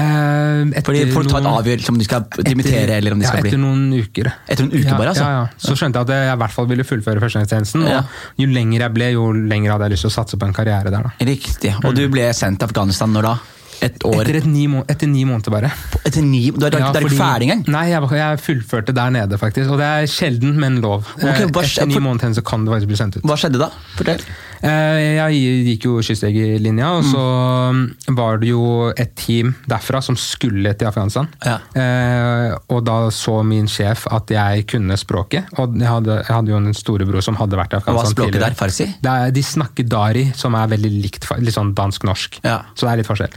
Eh, 0.00 0.62
etter 0.70 0.86
Fordi 0.88 1.04
folk 1.14 1.30
tar 1.30 1.42
et 1.42 1.50
avgjørelse 1.50 1.92
om 1.92 2.00
de 2.00 2.06
skal 2.08 2.26
dimittere 2.46 2.96
eller 2.98 3.16
om 3.16 3.22
de 3.22 3.28
skal 3.28 3.40
ja, 3.40 3.46
bli 3.46 3.52
Etter 3.52 3.62
noen 3.62 3.84
uker. 4.00 4.32
Etter 4.48 4.66
noen 4.66 4.74
uker 4.80 4.96
bare, 4.96 5.12
altså? 5.14 5.28
Ja, 5.28 5.44
ja. 5.44 5.62
Så 5.68 5.76
skjønte 5.78 6.00
jeg 6.02 6.08
at 6.08 6.14
jeg 6.16 6.34
i 6.34 6.40
hvert 6.42 6.56
fall 6.56 6.68
ville 6.72 6.86
fullføre 6.88 7.22
førstegangstjenesten. 7.24 7.86
Ja. 7.90 8.02
Og 8.04 8.44
jo 8.44 8.50
lenger 8.54 8.86
jeg 8.86 8.96
ble, 8.96 9.12
jo 9.16 9.30
lenger 9.36 9.76
hadde 9.76 9.88
jeg 9.90 9.96
lyst 9.96 10.06
til 10.08 10.12
å 10.12 10.16
satse 10.18 10.40
på 10.40 10.48
en 10.50 10.56
karriere 10.56 10.92
der. 10.92 11.08
da. 11.08 11.14
Riktig. 11.30 11.74
Og 11.84 11.96
du 11.96 12.04
ble 12.12 12.28
sendt 12.36 12.62
til 12.62 12.70
Afghanistan 12.70 13.12
når 13.16 13.30
da? 13.30 13.38
Et 13.80 14.04
år? 14.04 14.20
Etter, 14.26 14.36
et 14.42 14.48
ni, 14.50 14.66
etter 14.92 15.08
ni 15.08 15.22
måneder, 15.24 15.52
bare. 15.54 15.70
Etter 16.04 16.20
ni 16.24 16.42
Du 16.52 16.66
er, 16.66 16.74
Ja, 16.76 16.90
ikke 16.92 17.14
ferdig 17.16 17.46
engang? 17.48 17.62
Nei, 17.72 17.86
jeg, 17.88 18.08
jeg 18.18 18.40
fullførte 18.44 18.92
der 18.96 19.14
nede, 19.14 19.38
faktisk. 19.40 19.72
Og 19.72 19.80
det 19.80 19.88
er 19.88 20.10
sjelden, 20.10 20.52
men 20.60 20.80
lov. 20.84 21.08
Ok, 21.16 21.24
Eh, 21.30 21.46
etter 21.48 21.88
ni 21.88 22.02
måneder 22.02 22.34
så 22.36 22.44
kan 22.44 22.66
du 22.66 22.72
faktisk 22.74 22.90
bli 22.92 22.98
sendt 23.00 23.16
ut. 23.16 23.24
Hva 23.24 23.38
skjedde 23.40 23.62
da? 23.62 23.70
Fortell. 23.96 24.20
Eh, 24.62 25.16
Jeg 25.16 25.64
gikk 25.66 25.84
jo 25.88 25.94
kystjegerlinja, 26.04 26.88
og 26.98 27.04
så 27.08 28.14
var 28.16 28.38
det 28.42 28.50
jo 28.50 28.90
et 28.92 29.14
team 29.16 29.54
derfra 29.70 30.02
som 30.04 30.16
skulle 30.20 30.74
til 30.76 30.88
Afghanistan. 30.90 31.28
Ja. 31.44 31.58
Eh, 31.74 32.56
Og 32.68 32.84
da 32.84 33.08
så 33.14 33.38
min 33.46 33.66
sjef 33.70 34.06
at 34.10 34.28
jeg 34.30 34.66
kunne 34.70 34.96
språket, 35.00 35.46
og 35.58 35.76
jeg 35.78 35.88
hadde, 35.88 36.18
jeg 36.26 36.34
hadde 36.36 36.52
jo 36.52 36.56
en 36.60 36.74
storebror 36.76 37.22
som 37.24 37.36
hadde 37.40 37.56
vært 37.56 37.72
i 37.72 37.76
Hva 37.76 37.80
er 37.80 37.84
Afghanistan 37.84 38.14
språket 38.14 38.32
tidligere. 38.32 38.50
der? 38.50 38.60
Farsi? 38.60 38.88
Det 39.00 39.34
de 39.34 39.42
snakker 39.42 39.88
dari, 39.88 40.24
som 40.34 40.54
er 40.54 40.66
veldig 40.68 40.92
likt, 41.02 41.30
litt 41.40 41.54
sånn 41.54 41.74
dansk-norsk. 41.74 42.40
Ja. 42.44 42.60
Så 42.74 42.86
det 42.86 42.92
er 42.92 42.96
litt 43.02 43.10
forskjell. 43.10 43.30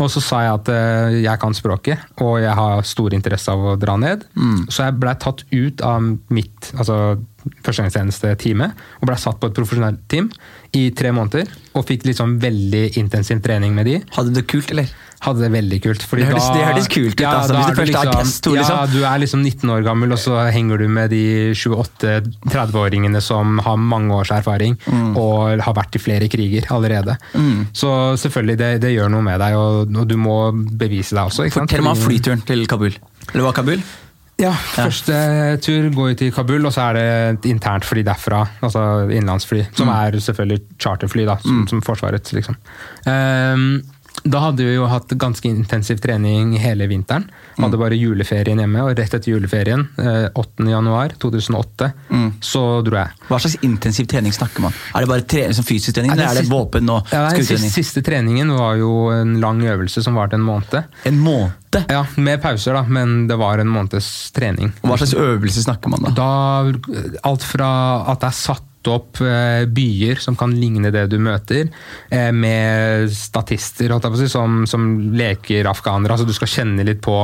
Og 0.00 0.08
så 0.08 0.22
sa 0.24 0.38
jeg 0.46 0.56
at 0.56 0.70
eh, 0.72 1.18
jeg 1.26 1.40
kan 1.42 1.52
språket, 1.56 2.06
og 2.24 2.38
jeg 2.40 2.54
har 2.56 2.86
stor 2.88 3.12
interesse 3.12 3.52
av 3.52 3.66
å 3.72 3.76
dra 3.76 3.98
ned. 4.00 4.24
Mm. 4.32 4.64
Så 4.72 4.86
jeg 4.86 4.96
blei 5.02 5.12
tatt 5.20 5.44
ut 5.52 5.84
av 5.84 6.06
mitt 6.32 6.70
altså, 6.72 7.18
førstegangstjeneste-teamet 7.66 8.82
og 9.00 9.10
blei 9.10 9.18
satt 9.20 9.40
på 9.42 9.50
et 9.50 9.56
profesjonelt 9.58 10.00
team 10.08 10.30
i 10.78 10.86
tre 10.96 11.12
måneder. 11.12 11.50
Og 11.76 11.84
fikk 11.88 12.06
liksom 12.08 12.38
veldig 12.40 12.86
intensiv 13.02 13.42
trening 13.44 13.76
med 13.76 13.90
de. 13.90 13.98
Hadde 14.16 14.32
du 14.32 14.40
det 14.40 14.48
kult, 14.48 14.72
eller? 14.72 14.88
Hadde 15.22 15.38
det 15.44 15.50
veldig 15.54 15.78
kult. 15.84 16.02
Det 16.10 16.24
høres, 16.26 16.48
da- 16.48 16.54
det 16.56 16.64
høres 16.66 16.88
kult 16.90 17.12
ut, 17.14 17.20
Ja, 17.22 17.30
altså, 17.38 17.54
hvis 17.54 17.66
du 17.76 17.80
er 17.82 17.86
liksom, 17.86 18.02
er 18.02 18.10
liksom- 18.10 18.22
Kesto, 18.22 18.50
liksom. 18.56 18.76
Ja, 18.78 18.86
du 18.90 19.04
er 19.06 19.18
liksom 19.22 19.42
19 19.44 19.70
år 19.70 19.82
gammel, 19.86 20.12
og 20.12 20.18
så 20.18 20.50
henger 20.52 20.78
du 20.78 20.88
med 20.88 21.10
de 21.10 21.54
28-30-åringene 21.54 23.20
som 23.22 23.58
har 23.64 23.76
mange 23.78 24.12
års 24.14 24.30
erfaring 24.34 24.76
Mm. 24.86 25.16
og 25.16 25.60
har 25.62 25.74
vært 25.74 25.94
i 25.96 25.98
flere 26.02 26.28
kriger 26.28 26.66
allerede. 26.70 27.16
Så 27.72 28.16
selvfølgelig, 28.18 28.56
det, 28.58 28.80
det 28.80 28.92
gjør 28.96 29.10
noe 29.10 29.22
med 29.22 29.38
deg, 29.40 29.54
og, 29.54 29.96
og 29.96 30.08
du 30.08 30.16
må 30.16 30.36
bevise 30.76 31.14
deg 31.14 31.24
også. 31.30 31.48
Fortell 31.52 31.82
meg 31.82 31.96
om 31.96 32.02
flyturen 32.02 32.44
til 32.44 32.66
Kabul. 32.66 32.94
Eller 33.32 33.44
var 33.44 33.52
Kabul? 33.52 33.82
Ja, 34.40 34.50
første 34.50 35.60
tur 35.62 35.90
går 35.94 36.16
til 36.18 36.32
Kabul, 36.32 36.64
og 36.66 36.72
så 36.74 36.88
er 36.90 36.94
det 36.94 37.04
et 37.44 37.50
internt 37.52 37.84
fly 37.86 38.02
derfra. 38.02 38.48
Altså 38.64 39.08
innenlandsfly, 39.12 39.66
som 39.76 39.86
Mm. 39.86 39.94
er 39.94 40.10
selvfølgelig 40.18 40.60
charterfly, 40.80 41.26
da, 41.26 41.36
som, 41.44 41.66
som 41.68 41.80
Forsvarets, 41.84 42.32
liksom. 42.32 42.56
Ehm, 43.06 43.82
da 44.24 44.38
hadde 44.46 44.64
vi 44.64 44.74
jo 44.76 44.86
hatt 44.86 45.08
ganske 45.18 45.48
intensiv 45.50 45.98
trening 46.00 46.52
hele 46.62 46.86
vinteren. 46.90 47.24
Mm. 47.56 47.64
Hadde 47.64 47.78
bare 47.80 47.96
juleferien 47.98 48.58
hjemme, 48.62 48.82
og 48.86 48.96
rett 48.98 49.14
etter 49.18 49.32
juleferien, 49.34 49.86
eh, 49.98 50.28
8. 50.34 50.68
januar 50.70 51.14
2008, 51.18 51.92
Mm. 52.10 52.32
så 52.40 52.82
dro 52.84 52.96
jeg. 52.96 53.10
Hva 53.28 53.38
slags 53.40 53.56
intensiv 53.62 54.06
trening 54.06 54.32
snakker 54.32 54.60
man? 54.60 54.72
Er 54.94 55.00
det 55.00 55.08
bare 55.08 55.22
trening, 55.26 55.54
som 55.54 55.64
fysisk 55.64 55.94
trening, 55.94 56.12
eller 56.12 56.28
er 56.30 56.34
det 56.42 56.48
våpen 56.50 56.88
og 56.90 57.06
Ja, 57.12 57.28
skuddtrening? 57.30 57.70
siste, 57.70 57.84
siste 57.84 58.02
treningen 58.02 58.50
var 58.56 58.76
jo 58.76 59.10
en 59.10 59.40
lang 59.40 59.60
øvelse 59.62 60.02
som 60.02 60.14
varte 60.14 60.34
en 60.34 60.46
måned. 60.46 60.84
En 61.04 61.18
måned? 61.18 61.52
Ja, 61.88 62.04
Med 62.16 62.42
pauser, 62.42 62.74
da, 62.74 62.82
men 62.82 63.26
det 63.28 63.36
var 63.38 63.58
en 63.58 63.68
måneds 63.68 64.30
trening. 64.32 64.72
Hva 64.84 64.96
slags 64.98 65.14
øvelse 65.14 65.62
snakker 65.64 65.88
man 65.88 66.02
da? 66.02 66.10
Da, 66.10 66.72
alt 67.24 67.42
fra 67.42 68.04
at 68.12 68.20
det 68.20 68.28
er 68.28 68.36
satt 68.36 68.62
opp 68.90 69.20
eh, 69.22 69.64
byer 69.70 70.20
som 70.22 70.36
kan 70.38 70.52
ligne 70.56 70.90
det 70.94 71.04
du 71.12 71.18
møter, 71.22 71.68
eh, 72.10 72.30
med 72.32 73.10
statister 73.14 73.92
si, 74.18 74.28
som, 74.28 74.62
som 74.66 74.86
leker 75.16 75.66
afghanere. 75.70 76.14
Altså, 76.16 76.26
du 76.26 76.34
skal 76.36 76.50
kjenne 76.50 76.84
litt 76.86 77.00
på 77.04 77.14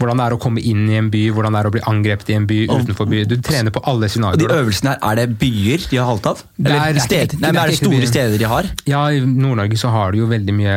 hvordan 0.00 0.20
det 0.20 0.26
er 0.26 0.36
å 0.36 0.40
komme 0.42 0.62
inn 0.64 0.86
i 0.90 0.98
en 0.98 1.10
by, 1.12 1.26
hvordan 1.34 1.54
det 1.54 1.62
er 1.62 1.68
å 1.70 1.74
bli 1.74 1.84
angrepet 1.90 2.32
i 2.32 2.38
en 2.38 2.46
by 2.50 2.60
utenfor 2.70 3.08
by. 3.10 3.22
Du 3.30 3.36
trener 3.44 3.74
på 3.74 3.82
alle 3.84 4.08
Og 4.08 4.38
de 4.40 4.48
øvelsene 4.50 4.94
her, 4.94 4.98
er 5.12 5.20
det 5.22 5.38
byer 5.40 5.86
de 5.90 6.00
har 6.00 6.08
holdt 6.10 6.26
av? 6.32 6.42
Er- 6.64 6.70
Eller 6.74 7.00
det 7.08 7.20
er 7.20 7.36
Nei, 7.40 7.50
men 7.52 7.60
er 7.62 7.72
det 7.72 7.78
store 7.78 8.06
steder 8.10 8.38
de 8.38 8.48
har? 8.50 8.68
Ja, 8.90 9.04
i 9.10 9.20
Nord-Norge 9.24 9.78
så 9.80 9.90
har 9.94 10.12
de 10.12 10.18
jo 10.22 10.26
veldig 10.30 10.54
mye 10.56 10.76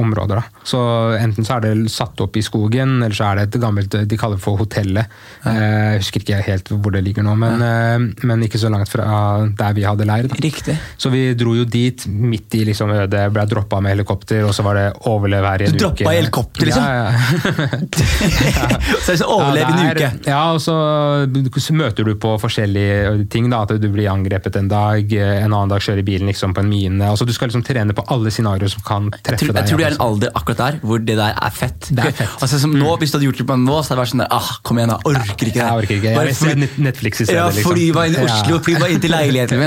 områder. 0.00 0.42
da. 0.42 0.64
Så 0.64 0.80
Enten 1.18 1.44
så 1.46 1.56
er 1.58 1.66
det 1.66 1.90
satt 1.92 2.20
opp 2.20 2.36
i 2.36 2.42
skogen, 2.44 2.98
eller 3.02 3.14
så 3.16 3.30
er 3.32 3.40
det 3.40 3.48
et 3.54 3.60
gammelt 3.62 3.90
de 4.08 4.16
kaller 4.20 4.38
for 4.42 4.58
hotellet. 4.60 5.06
Eh, 5.46 5.56
Jeg 5.98 6.02
husker 6.02 6.20
ikke 6.24 6.42
helt 6.46 6.68
hvor 6.68 6.92
det 6.94 7.04
ligger 7.04 7.24
nå, 7.26 7.34
men, 7.38 8.14
men 8.22 8.42
ikke 8.46 8.58
så 8.60 8.70
langt 8.72 8.88
fra 8.92 9.06
der 9.58 9.74
vi 9.76 9.77
hadde 9.86 10.06
leir. 10.08 10.28
da. 10.28 10.34
Riktig. 10.42 10.76
Så 10.98 11.10
vi 11.12 11.34
dro 11.38 11.54
jo 11.56 11.64
dit 11.64 12.06
midt 12.08 12.54
i 12.58 12.64
liksom 12.68 12.90
det 13.10 13.24
ble 13.34 13.44
droppa 13.50 13.80
med 13.84 13.94
helikopter, 13.96 14.42
og 14.48 14.54
så 14.56 14.64
var 14.66 14.74
det 14.78 14.86
overleve 15.10 15.46
her 15.52 15.62
i 15.62 15.68
en 15.68 15.76
Du 15.76 15.84
uke. 15.86 16.02
droppa 16.02 16.12
i 16.14 16.18
helikopter, 16.20 16.66
liksom? 16.66 16.82
Ja, 16.82 16.94
ja. 16.98 17.68
så 19.02 19.06
det 19.06 19.14
er 19.14 19.20
sånn 19.20 19.32
overleve 19.32 19.72
en 19.72 19.78
Ja, 19.78 19.94
det 19.94 20.08
uke. 20.08 20.30
Ja, 20.30 20.42
og 20.54 20.60
så, 20.64 20.74
så 21.62 21.76
møter 21.76 22.06
du 22.08 22.14
på 22.20 22.34
forskjellige 22.42 23.26
ting. 23.32 23.48
da, 23.52 23.62
At 23.66 23.74
du 23.80 23.88
blir 23.92 24.08
angrepet 24.10 24.56
en 24.60 24.68
dag, 24.70 25.12
en 25.12 25.52
annen 25.52 25.72
dag 25.72 25.82
kjører 25.84 26.04
bilen 26.06 26.28
liksom 26.30 26.54
på 26.56 26.62
en 26.64 26.70
mine. 26.70 27.04
Altså, 27.08 27.26
du 27.28 27.32
skal 27.36 27.50
liksom 27.50 27.64
trene 27.66 27.94
på 27.96 28.04
alle 28.12 28.32
scenarioer 28.34 28.72
som 28.72 28.82
kan 28.86 29.10
Jeg 29.12 29.24
treffe 29.26 29.44
tror, 29.44 29.52
deg. 29.54 29.62
jeg 29.62 29.70
tror 29.72 29.78
det 29.82 29.86
er 29.86 29.92
en 29.92 29.98
altså. 29.98 30.08
alder 30.08 30.34
akkurat 30.40 30.62
der 30.64 30.80
hvor 30.88 30.98
det 31.04 31.16
der 31.18 31.34
er 31.38 31.54
fett. 31.54 31.88
Det 31.90 32.04
er 32.04 32.12
fett. 32.12 32.28
Mm. 32.34 32.42
Altså, 32.42 32.60
som 32.62 32.74
nå, 32.78 32.96
Hvis 32.98 33.12
du 33.12 33.18
hadde 33.18 33.28
gjort 33.28 33.42
det 33.42 33.48
på 33.48 33.56
nå, 33.58 33.78
så 33.82 33.92
hadde 33.92 33.98
det 33.98 34.02
vært 34.04 34.12
sånn 34.14 34.24
der, 34.24 34.32
ah, 34.38 34.50
Kom 34.68 34.78
igjen, 34.80 34.92
da. 34.92 34.98
Orker 35.08 35.48
ikke 35.48 35.54
det. 35.54 35.62
Jeg 35.62 35.82
orker 35.82 35.94
ikke. 35.98 36.08
Jeg 36.08 36.16
jeg, 36.18 36.26
jeg, 36.28 36.36
jeg, 36.38 36.58
jeg, 36.58 36.68
jeg, 36.68 36.84
Netflix 36.88 37.20
i 37.20 37.26
stedet. 37.28 37.38
Ja, 37.38 37.46
liksom. 37.52 37.72
fly 37.72 37.86
meg 37.96 38.08
inn 38.10 38.16
i 38.18 38.24
Oslo, 38.26 38.58
Ja. 38.58 38.62
fly 38.66 38.74
meg 38.82 38.94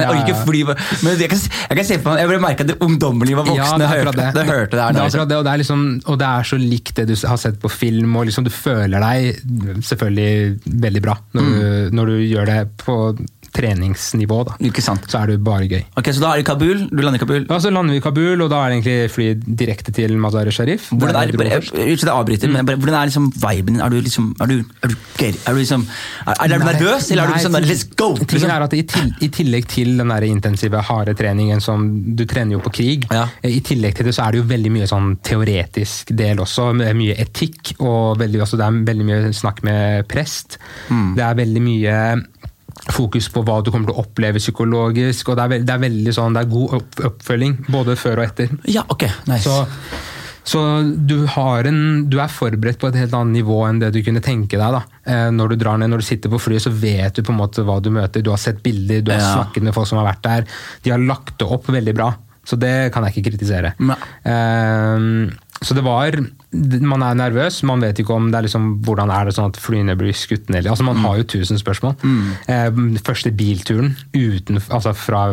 min. 0.01 0.09
Jeg 0.09 0.09
orker 0.09 0.25
ikke 0.25 0.31
Ja, 0.31 0.41
ja. 0.41 0.45
fly 0.49 0.61
Men 1.05 1.19
jeg 1.21 1.29
kan, 1.31 1.39
jeg 1.69 1.77
kan 1.81 1.85
se 1.91 1.97
på 2.01 2.09
meg, 2.11 2.19
jeg 2.23 2.31
bare 2.31 2.43
merka 2.47 2.65
at 2.65 2.71
det 2.73 2.77
ungdommelige 2.81 3.37
var 3.37 3.45
voksne. 3.51 3.85
er 3.85 3.93
hørte, 4.05 4.17
det. 4.17 4.29
det 4.35 4.45
hørte 4.49 4.71
det 4.75 4.81
her. 4.81 4.91
Det 4.91 5.01
er 5.01 5.07
liksom. 5.09 5.27
det, 5.29 5.37
og 5.37 5.45
det 5.45 5.51
er, 5.53 5.57
liksom, 5.63 5.85
og 6.05 6.19
det 6.21 6.27
er 6.27 6.43
så 6.51 6.57
likt 6.61 6.95
det 7.01 7.07
du 7.11 7.15
har 7.27 7.37
sett 7.37 7.59
på 7.61 7.69
film, 7.71 8.15
og 8.15 8.25
liksom 8.29 8.43
du 8.43 8.51
føler 8.53 8.99
deg 8.99 9.41
selvfølgelig 9.85 10.59
veldig 10.87 11.01
bra 11.05 11.17
når, 11.33 11.41
Mm. 11.41 11.53
du, 11.61 11.95
når 11.97 12.05
du 12.11 12.17
gjør 12.25 12.45
det 12.51 12.59
på 12.83 12.95
treningsnivå. 13.53 14.43
da. 14.47 14.55
Ikke 14.67 14.81
sant. 14.83 15.05
Så 15.11 15.19
er 15.21 15.31
det 15.33 15.39
bare 15.43 15.67
gøy. 15.69 15.83
Ok, 15.97 16.11
Så 16.13 16.21
da 16.23 16.31
er 16.33 16.41
det 16.41 16.45
Kabul. 16.47 16.87
Du 16.89 17.01
lander 17.01 17.19
i 17.19 17.23
Kabul. 17.23 17.45
Ja, 17.49 17.59
Så 17.59 17.71
lander 17.71 17.91
vi 17.95 17.97
i 18.01 18.03
Kabul, 18.05 18.41
og 18.41 18.49
da 18.49 18.61
er 18.65 18.69
det 18.69 18.77
egentlig 18.79 19.11
fly 19.11 19.27
direkte 19.61 19.91
til 19.95 20.15
Mazar-e-Sharif. 20.17 20.89
Hvordan 20.91 21.15
er, 21.15 21.37
bare, 21.37 21.61
jeg, 21.61 21.97
jeg 21.99 22.09
avbryter, 22.09 22.51
men 22.51 22.65
bare, 22.65 22.77
hvordan 22.77 22.97
er 23.01 23.09
liksom 23.11 23.31
viben 23.35 23.73
din? 23.75 23.81
Er 23.81 23.89
du 23.89 23.99
liksom 24.01 24.35
Er 24.41 24.45
du, 24.51 24.55
er 24.83 24.87
du, 24.87 24.95
er 25.21 25.53
du, 25.53 25.59
liksom, 25.59 25.85
er, 26.27 26.33
er 26.39 26.47
du 26.47 26.65
nervøs, 26.65 27.11
eller 27.11 27.23
er 27.23 27.27
du 27.27 27.33
liksom 27.33 27.55
Let's 27.61 27.85
go! 27.95 28.09
Liksom? 28.15 28.49
er 28.49 28.65
at 28.65 28.73
i, 28.73 28.81
til, 28.83 29.13
I 29.21 29.27
tillegg 29.27 29.67
til 29.71 29.97
den 29.97 30.09
der 30.09 30.25
intensive, 30.27 30.81
harde 30.81 31.13
treningen 31.17 31.61
som 31.61 31.85
du 32.15 32.25
trener 32.25 32.57
jo 32.57 32.59
på 32.65 32.71
krig, 32.73 33.05
Ja. 33.11 33.27
i 33.43 33.59
tillegg 33.65 33.95
til 33.95 34.05
det 34.09 34.15
så 34.15 34.25
er 34.27 34.31
det 34.35 34.41
jo 34.41 34.47
veldig 34.49 34.71
mye 34.71 34.87
sånn 34.89 35.17
teoretisk 35.23 36.11
del 36.17 36.39
også. 36.43 36.71
Mye 36.97 37.15
etikk, 37.21 37.75
og 37.79 38.17
veldig, 38.21 38.41
også, 38.45 38.57
det 38.59 38.65
er 38.67 38.79
veldig 38.91 39.05
mye 39.07 39.33
snakk 39.35 39.61
med 39.67 40.07
prest. 40.11 40.57
Mm. 40.89 41.15
Det 41.17 41.23
er 41.25 41.37
veldig 41.41 41.61
mye 41.65 41.95
fokus 42.91 43.27
på 43.33 43.43
hva 43.45 43.59
du 43.63 43.71
kommer 43.71 43.89
til 43.91 43.97
å 43.97 44.03
oppleve 44.05 44.39
psykologisk, 44.41 45.29
og 45.29 45.37
det 45.37 45.43
er, 45.43 45.51
veld, 45.55 45.65
det 45.67 45.73
er 45.75 45.83
veldig 45.87 46.13
sånn, 46.15 46.33
det 46.37 46.45
er 46.45 46.49
god 46.53 46.73
opp, 46.79 47.03
oppfølging, 47.11 47.57
både 47.71 47.95
før 47.99 48.21
og 48.21 48.25
etter. 48.29 48.55
Ja, 48.71 48.83
ok, 48.89 49.05
nice. 49.29 49.43
Så, 49.49 49.99
så 50.43 50.61
du, 50.97 51.25
har 51.35 51.67
en, 51.69 51.81
du 52.09 52.17
er 52.23 52.31
forberedt 52.33 52.79
på 52.81 52.89
et 52.89 52.97
helt 52.97 53.13
annet 53.13 53.37
nivå 53.41 53.59
enn 53.67 53.79
det 53.83 53.91
du 53.93 53.99
kunne 54.03 54.23
tenke 54.25 54.57
deg. 54.57 54.73
da. 54.73 54.81
Eh, 55.05 55.27
når 55.35 55.53
du 55.53 55.59
drar 55.61 55.77
ned, 55.77 55.91
når 55.93 56.01
du 56.01 56.07
sitter 56.07 56.33
på 56.33 56.39
flyet, 56.41 56.63
så 56.65 56.71
vet 56.73 57.13
du 57.19 57.21
på 57.27 57.31
en 57.35 57.39
måte 57.43 57.61
hva 57.67 57.77
du 57.83 57.91
møter. 57.93 58.23
Du 58.25 58.31
har 58.33 58.41
sett 58.41 58.63
bilder, 58.65 59.03
du 59.05 59.11
har 59.13 59.21
Ja. 59.21 59.35
snakket 59.37 59.63
med 59.67 59.73
folk 59.77 59.87
som 59.91 59.99
har 60.01 60.09
vært 60.13 60.23
der. 60.25 60.47
De 60.83 60.89
har 60.95 60.97
lagt 60.99 61.37
det 61.37 61.45
opp 61.45 61.69
veldig 61.69 61.93
bra, 61.95 62.09
så 62.43 62.57
det 62.57 62.91
kan 62.93 63.05
jeg 63.05 63.13
ikke 63.21 63.29
kritisere. 63.29 63.75
Ja. 63.77 63.97
Eh, 64.25 65.29
så 65.63 65.75
det 65.77 65.83
var 65.83 66.15
Man 66.51 67.03
er 67.05 67.13
nervøs, 67.15 67.61
man 67.63 67.79
vet 67.81 67.99
ikke 68.01 68.15
om 68.15 68.31
det 68.31 68.37
er 68.39 68.47
liksom, 68.47 68.81
hvordan 68.83 69.11
er 69.13 69.25
det 69.29 69.35
sånn 69.35 69.51
at 69.53 69.59
flyene 69.61 69.95
blir 69.95 70.13
skutt 70.17 70.49
ned. 70.49 70.65
Altså 70.67 70.83
Man 70.83 70.97
har 70.97 71.17
jo 71.21 71.23
tusen 71.23 71.57
spørsmål. 71.61 71.95
Eh, 72.49 72.71
første 73.05 73.31
bilturen 73.31 73.95
uten, 74.13 74.57
altså 74.69 74.93
fra 74.97 75.27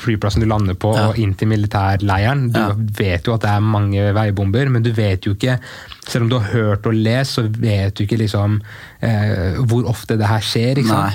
flyplassen 0.00 0.40
du 0.40 0.46
lander 0.48 0.74
på 0.74 0.94
Ja. 0.96 1.08
og 1.10 1.18
inn 1.18 1.34
til 1.34 1.48
militærleiren. 1.48 2.50
Du 2.52 2.58
Ja. 2.60 2.70
vet 2.72 3.24
jo 3.26 3.34
at 3.34 3.40
det 3.42 3.50
er 3.50 3.60
mange 3.60 4.12
veibomber, 4.14 4.70
men 4.70 4.82
du 4.82 4.92
vet 4.92 5.20
jo 5.26 5.34
ikke 5.34 5.58
Selv 6.06 6.22
om 6.24 6.28
du 6.30 6.38
har 6.38 6.50
hørt 6.52 6.86
og 6.86 6.94
lest, 6.94 7.34
så 7.36 7.42
vet 7.46 7.94
du 7.94 8.02
ikke 8.04 8.18
liksom 8.18 8.60
eh, 9.02 9.54
hvor 9.58 9.84
ofte 9.86 10.16
det 10.18 10.26
her 10.26 10.40
skjer. 10.40 10.78
ikke 10.78 10.88
sant? 10.88 11.12
Nei. 11.12 11.14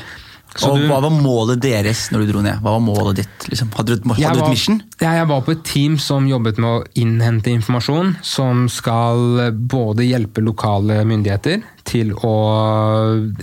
Så 0.56 0.72
Og 0.72 0.78
du- 0.80 0.88
Hva 0.88 1.02
var 1.02 1.12
målet 1.12 1.60
deres 1.60 2.10
når 2.12 2.20
du 2.26 2.32
dro 2.32 2.42
ned? 2.42 2.62
Hva 2.64 2.72
var 2.78 2.80
målet 2.80 3.16
ditt? 3.18 3.48
Liksom? 3.50 3.72
Hadde 3.76 3.98
du, 4.00 4.08
hadde 4.10 4.22
Jeg 4.22 4.36
var- 4.36 4.44
et 4.46 4.50
mission? 4.50 4.82
Ja, 5.02 5.12
jeg 5.20 5.28
var 5.28 5.42
på 5.42 5.52
et 5.52 5.64
team 5.66 5.98
som 5.98 6.28
jobbet 6.28 6.58
med 6.58 6.70
å 6.70 6.86
innhente 6.96 7.52
informasjon 7.52 8.16
som 8.24 8.70
skal 8.70 9.52
både 9.52 10.08
hjelpe 10.08 10.40
lokale 10.42 11.04
myndigheter 11.06 11.62
til 11.86 12.12
å 12.26 12.34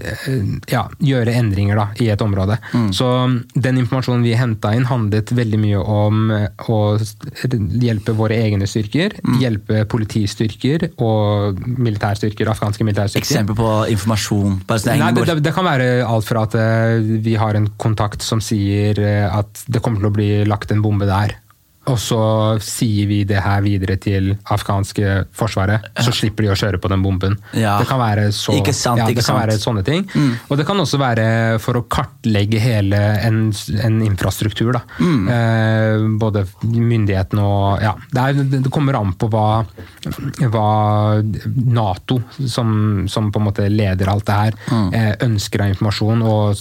eh, 0.03 0.25
ja, 0.71 0.83
gjøre 1.03 1.35
endringer 1.39 1.79
da, 1.79 1.87
i 2.03 2.09
et 2.13 2.23
område. 2.25 2.59
Mm. 2.75 2.89
Så 2.95 3.09
den 3.55 3.81
informasjonen 3.83 4.25
vi 4.27 4.35
henta 4.39 4.73
inn, 4.77 4.87
handlet 4.91 5.33
veldig 5.35 5.61
mye 5.63 5.83
om 5.83 6.33
eh, 6.35 6.49
å 6.69 6.81
hjelpe 7.83 8.17
våre 8.19 8.41
egne 8.43 8.69
styrker, 8.69 9.19
Mm. 9.23 9.37
hjelpe 9.39 9.83
politistyrker 9.91 10.85
og 11.03 11.59
militærstyrker, 11.63 12.49
afghanske 12.51 12.85
militærstyrker. 12.85 13.27
Eksempel 13.27 13.57
på 13.59 13.69
informasjon? 13.93 14.59
Nei, 14.89 15.13
det, 15.15 15.37
det, 15.45 15.53
kan 15.55 15.67
være 15.67 15.89
alt 16.07 16.27
fra 16.27 16.45
at 16.49 16.57
eh, 16.59 16.99
vi 17.23 17.37
har 17.39 17.57
en 17.59 17.69
kontakt 17.81 18.25
som 18.25 18.43
sier 18.43 18.99
at 19.29 19.65
det 19.71 19.83
kommer 19.85 20.03
til 20.03 20.11
å 20.11 20.15
bli 20.17 20.31
lagt 20.49 20.75
en 20.75 20.83
bombe 20.85 21.07
der. 21.09 21.37
Og 21.91 21.97
så 21.99 22.19
sier 22.63 23.09
vi 23.11 23.23
det 23.27 23.41
her 23.43 23.63
videre 23.65 23.97
til 23.99 24.37
afghanske 24.55 25.25
forsvaret, 25.35 25.83
så 25.99 26.13
slipper 26.15 26.47
de 26.47 26.53
å 26.53 26.55
kjøre 26.59 26.79
på 26.79 26.91
den 26.93 27.03
bomben. 27.03 27.35
Ja. 27.59 27.73
Det 27.83 27.89
kan 27.91 27.99
være 27.99 28.29
så, 28.37 28.55
Ikke 28.55 28.71
sant, 28.77 29.01
ja, 29.03 29.09
det 29.11 29.25
kan 29.25 29.35
være 29.41 29.57
sånne 29.59 29.83
ting. 29.87 30.05
Mm. 30.15 30.37
Og 30.47 30.61
det 30.61 30.67
kan 30.69 30.79
også 30.79 31.01
være 31.03 31.25
for 31.65 31.81
å 31.81 31.83
kartlegge 31.91 32.61
hele 32.63 33.01
en, 33.27 33.41
en 33.83 33.99
infrastruktur. 34.07 34.79
Mm. 35.03 35.25
Eh, 35.35 36.07
både 36.23 36.45
myndighetene 36.63 37.43
og 37.43 37.83
ja, 37.83 37.97
det, 38.15 38.29
er, 38.29 38.47
det 38.63 38.73
kommer 38.73 39.01
an 39.01 39.11
på 39.19 39.27
hva, 39.33 39.65
hva 40.55 40.69
Nato, 41.67 42.21
som, 42.47 43.09
som 43.11 43.33
på 43.35 43.43
en 43.43 43.47
måte 43.49 43.67
leder 43.73 44.11
alt 44.13 44.27
det 44.31 44.39
her, 44.39 44.59
Mm. 44.73 44.95
eh, 44.95 45.13
ønsker 45.27 45.63
av 45.65 45.73
informasjon. 45.73 46.23
Og 46.23 46.57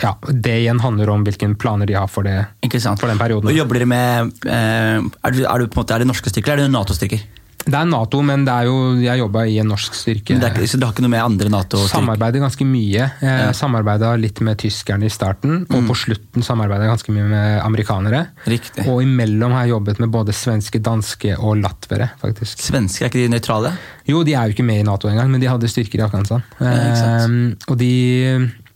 ja, 0.00 0.14
det 0.30 0.56
igjen 0.62 0.80
handler 0.82 1.10
om 1.12 1.24
hvilke 1.26 1.46
planer 1.60 1.86
de 1.86 1.94
har 1.98 2.08
for, 2.08 2.24
det, 2.26 2.46
for 2.72 3.06
den 3.10 3.20
perioden. 3.20 3.50
Og 3.50 3.56
jobber 3.56 3.78
dere 3.82 3.90
med 3.90 4.32
er, 4.54 5.34
du, 5.34 5.44
er, 5.44 5.64
du 5.64 5.70
på 5.70 5.80
en 5.80 5.84
måte, 5.84 5.96
er 5.96 6.04
det 6.04 6.10
norske 6.10 6.32
styrker 6.32 6.54
eller 6.54 6.66
er 6.66 6.70
det 6.70 6.76
Nato-styrker? 6.76 7.24
Det 7.64 7.76
er 7.78 7.86
Nato, 7.88 8.18
men 8.20 8.42
det 8.44 8.52
er 8.52 8.66
jo, 8.68 8.74
jeg 9.00 9.20
jobba 9.22 9.46
i 9.48 9.54
en 9.62 9.70
norsk 9.72 9.94
styrke. 9.96 10.36
Er 10.36 10.58
Så 10.68 10.76
du 10.76 10.84
har 10.84 10.92
ikke 10.92 11.04
noe 11.06 11.14
med 11.14 11.22
andre 11.24 11.48
Nato-styrker? 11.52 11.94
Samarbeider 11.94 12.42
ganske 12.42 12.66
mye. 12.68 13.06
Ja. 13.24 13.52
Samarbeida 13.56 14.10
litt 14.20 14.42
med 14.44 14.58
tyskerne 14.60 15.08
i 15.08 15.12
starten, 15.12 15.62
og 15.70 15.86
på 15.88 15.96
slutten 15.96 16.44
samarbeida 16.44 16.90
ganske 16.90 17.14
mye 17.14 17.24
med 17.30 17.62
amerikanere. 17.64 18.26
Riktig. 18.50 18.84
Og 18.84 19.00
imellom 19.06 19.56
har 19.56 19.64
jeg 19.64 19.76
jobbet 19.78 20.02
med 20.04 20.12
både 20.12 20.36
svenske, 20.36 20.82
danske 20.84 21.38
og 21.38 21.56
latvere, 21.62 22.10
faktisk. 22.20 22.60
Svensker, 22.66 23.06
er 23.06 23.12
ikke 23.12 23.24
de 23.24 23.32
nøytrale? 23.32 23.72
Jo, 24.12 24.20
de 24.28 24.36
er 24.36 24.50
jo 24.50 24.58
ikke 24.58 24.66
med 24.68 24.82
i 24.82 24.86
Nato 24.90 25.08
engang, 25.08 25.32
men 25.32 25.40
de 25.40 25.48
hadde 25.48 25.72
styrker 25.72 26.02
i 26.02 26.04
Afghanistan. 26.04 26.44
ikke 26.60 27.00
sant. 27.00 27.64
Eh, 27.64 27.72
og 27.72 27.80
de, 27.80 27.92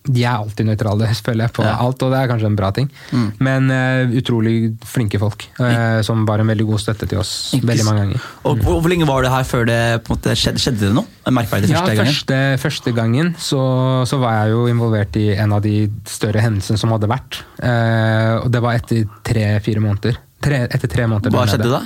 de 0.09 0.23
er 0.25 0.35
alltid 0.39 0.67
nøytrale, 0.71 1.09
føler 1.27 1.45
jeg, 1.47 1.53
på 1.59 1.65
Ja. 1.67 1.75
alt, 1.85 2.03
og 2.03 2.13
det 2.15 2.19
er 2.23 2.31
kanskje 2.31 2.49
en 2.49 2.57
bra 2.59 2.71
ting. 2.75 2.89
Mm. 3.13 3.27
Men 3.45 3.71
uh, 3.71 4.15
utrolig 4.19 4.55
flinke 4.89 5.21
folk, 5.21 5.45
uh, 5.61 6.01
som 6.07 6.25
var 6.29 6.41
en 6.43 6.49
veldig 6.49 6.67
god 6.71 6.81
støtte 6.83 7.09
til 7.11 7.21
oss 7.21 7.33
Ikke 7.59 7.69
veldig 7.73 7.85
mange 7.89 8.05
ganger. 8.07 8.29
Og, 8.45 8.63
og 8.65 8.81
Hvor 8.83 8.89
lenge 8.93 9.09
var 9.09 9.23
det 9.27 9.33
her 9.35 9.45
før 9.49 9.67
det 9.69 9.79
måte 10.09 10.35
skjedde, 10.39 10.63
skjedde 10.65 10.87
det 10.87 10.95
noe? 10.97 11.07
Merkverdig 11.29 11.69
Ja, 11.71 11.83
første 11.85 11.97
gangen? 11.99 12.15
første, 12.15 12.39
første 12.65 12.95
gangen 12.97 13.35
så, 13.39 13.61
så 14.09 14.19
var 14.23 14.39
jeg 14.43 14.55
jo 14.57 14.63
involvert 14.73 15.19
i 15.21 15.27
en 15.37 15.53
av 15.53 15.61
de 15.67 15.75
større 16.09 16.41
hendelsene 16.45 16.81
som 16.81 16.95
hadde 16.97 17.11
vært. 17.13 17.43
Uh, 17.61 18.41
og 18.45 18.49
det 18.55 18.65
var 18.65 18.81
etter 18.81 19.05
tre-fire 19.29 19.83
måneder. 19.85 20.17
Tre, 20.41 20.63
etter 20.71 20.89
tre 20.91 21.05
måneder. 21.11 21.35
Hva 21.35 21.45
skjedde 21.51 21.69
da? 21.73 21.83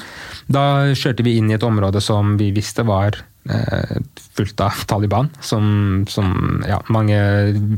Da 0.52 0.62
kjørte 0.98 1.24
vi 1.24 1.36
inn 1.40 1.50
i 1.50 1.54
et 1.56 1.62
område 1.64 2.02
som 2.04 2.34
vi 2.38 2.50
visste 2.54 2.84
var 2.84 3.16
eh, 3.50 3.96
fullt 4.36 4.60
av 4.64 4.84
Taliban. 4.86 5.30
Som, 5.40 6.04
som 6.08 6.62
ja, 6.68 6.80
mange 6.92 7.18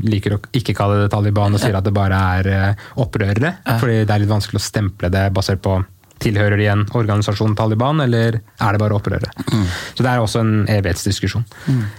liker 0.05 0.37
å 0.37 0.41
ikke 0.55 0.75
kalle 0.77 1.03
det 1.03 1.11
Taliban 1.13 1.55
og 1.55 1.63
sier 1.63 1.77
at 1.77 1.87
det 1.87 1.95
bare 1.95 2.21
er 2.37 2.51
eh, 2.53 2.87
opprørere. 3.01 3.57
Fordi 3.65 4.03
det 4.03 4.15
er 4.15 4.23
litt 4.23 4.33
vanskelig 4.33 4.61
å 4.61 4.69
stemple 4.69 5.13
det 5.13 5.27
basert 5.35 5.63
på 5.65 5.79
Tilhører 6.15 6.55
de 6.57 6.67
en 6.71 6.83
organisasjon 6.95 7.57
Taliban, 7.59 7.99
eller 7.99 8.37
er 8.39 8.75
det 8.75 8.79
bare 8.79 8.95
opprørere? 8.95 9.33
Så 9.97 10.03
det 10.03 10.11
er 10.11 10.21
også 10.23 10.41
en 10.45 10.53
evighetsdiskusjon. 10.71 11.43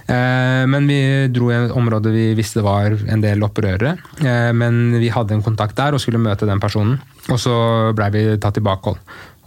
Eh, 0.09 0.63
men 0.65 0.89
vi 0.89 0.99
dro 1.33 1.51
i 1.51 1.57
et 1.59 1.75
område 1.77 2.11
vi 2.15 2.31
visste 2.37 2.63
var 2.65 2.97
en 2.97 3.21
del 3.23 3.45
opprørere. 3.45 3.93
Eh, 4.17 4.49
men 4.57 4.97
vi 4.97 5.11
hadde 5.13 5.37
en 5.37 5.45
kontakt 5.45 5.77
der 5.77 5.93
og 5.93 6.01
skulle 6.01 6.21
møte 6.21 6.49
den 6.49 6.63
personen. 6.63 6.97
Og 7.29 7.37
så 7.41 7.53
blei 7.97 8.09
vi 8.15 8.25
tatt 8.41 8.57
i 8.57 8.65
bakhold. 8.65 8.97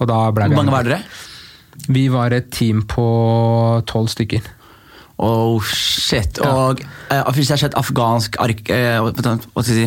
Og 0.01 0.09
da 0.09 0.23
ble 0.33 0.49
Hvor 0.49 0.63
mange 0.63 0.77
var 0.77 0.87
dere? 0.87 1.03
Vi 1.89 2.09
var 2.13 2.33
et 2.37 2.51
team 2.55 2.83
på 2.89 3.05
tolv 3.91 4.09
stykker. 4.13 4.43
Oh, 5.21 5.61
shit. 5.61 6.39
Og 6.41 6.81
eh, 7.13 7.27
hvis 7.37 7.51
jeg 7.51 7.59
har 7.59 7.61
sett 7.67 7.75
afghansk 7.77 8.39
ark, 8.41 8.63
eh, 8.73 8.97
skal 9.13 9.67
si, 9.67 9.83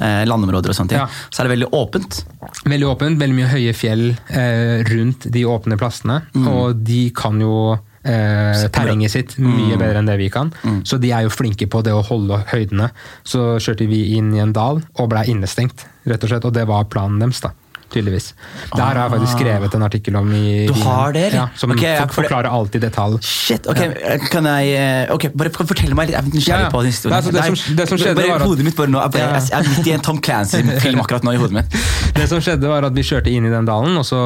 eh, 0.00 0.22
landområder 0.24 0.72
og 0.72 0.78
sånne 0.78 0.88
ting, 0.94 1.02
Ja. 1.02 1.08
så 1.28 1.42
er 1.42 1.48
det 1.48 1.58
veldig 1.58 1.68
åpent. 1.76 2.22
Veldig 2.64 2.88
åpent, 2.94 3.18
veldig 3.20 3.36
mye 3.36 3.50
høye 3.52 3.74
fjell 3.76 4.06
eh, 4.30 4.80
rundt 4.88 5.28
de 5.30 5.44
åpne 5.44 5.76
plassene. 5.76 6.22
Og 6.40 6.80
de 6.88 7.10
kan 7.10 7.36
jo 7.44 7.76
eh, 8.02 8.64
terrenget 8.72 9.12
sitt 9.12 9.36
mye 9.44 9.76
bedre 9.76 10.00
enn 10.00 10.08
det 10.08 10.16
vi 10.22 10.30
kan. 10.32 10.54
Så 10.88 10.96
de 11.02 11.12
er 11.12 11.26
jo 11.28 11.34
flinke 11.36 11.68
på 11.68 11.82
det 11.84 11.92
å 11.92 12.00
holde 12.08 12.40
høydene. 12.48 12.88
Så 13.28 13.58
kjørte 13.60 13.84
vi 13.90 14.14
inn 14.16 14.32
i 14.34 14.40
en 14.40 14.54
dal 14.56 14.80
og 14.96 15.10
blei 15.12 15.26
innestengt, 15.28 15.84
rett 16.08 16.24
og 16.24 16.30
slett. 16.32 16.48
Og 16.48 16.54
det 16.56 16.64
var 16.66 16.88
planen 16.88 17.20
deres, 17.20 17.42
da. 17.44 17.52
Tydeligvis. 17.88 18.34
Det 18.74 18.80
her 18.82 18.98
har 18.98 18.98
jeg 19.08 19.12
faktisk 19.14 19.38
skrevet 19.38 19.74
en 19.78 19.82
artikkel 19.86 20.16
om 20.20 20.26
i 20.36 20.66
Du 20.68 20.74
har 20.82 21.12
det, 21.16 21.22
eller? 21.30 21.38
Ja, 21.38 21.46
som 21.56 21.70
okay, 21.72 21.94
for- 21.96 22.12
for 22.12 22.22
forklarer 22.22 22.50
alt 22.52 22.74
i 22.76 22.78
detalj. 22.82 23.16
Shit, 23.24 23.66
ok, 23.66 23.80
kan 24.30 24.44
jeg 24.44 24.74
eh, 24.76 25.12
Ok, 25.14 25.28
bare 25.34 25.48
fortell 25.56 25.94
meg 25.96 26.10
litt, 26.10 26.16
jeg 26.18 26.20
er 26.20 26.28
nysgjerrig 26.34 26.48
Ja, 26.48 26.66
ja. 26.66 26.70
på 26.74 26.82
den 26.84 26.92
historien. 26.92 27.16
Altså, 27.16 27.32
det 27.32 27.44
som- 27.48 27.76
det 27.78 27.88
som 27.88 27.98
skjedde 27.98 28.14
bare, 28.20 28.28
var 28.28 28.40
at- 28.42 28.46
Hodet 28.48 28.64
mitt 28.68 28.76
bare 28.76 28.92
nå, 28.92 29.00
jeg, 29.12 29.22
jeg 29.48 29.58
er 29.60 29.68
midt 29.78 29.86
i 29.86 29.92
en 29.96 30.00
Tom 30.04 30.20
Clancy-film 30.20 31.00
akkurat 31.00 31.24
nå 31.24 31.32
i 31.32 31.40
hodet 31.40 31.52
mitt. 31.62 31.78
Det 32.18 32.28
som 32.28 32.40
skjedde 32.42 32.66
var 32.68 32.82
at 32.84 32.92
Vi 32.94 33.02
kjørte 33.06 33.30
inn 33.30 33.46
i 33.46 33.50
den 33.52 33.64
dalen, 33.68 33.96
og 33.96 34.04
så 34.04 34.18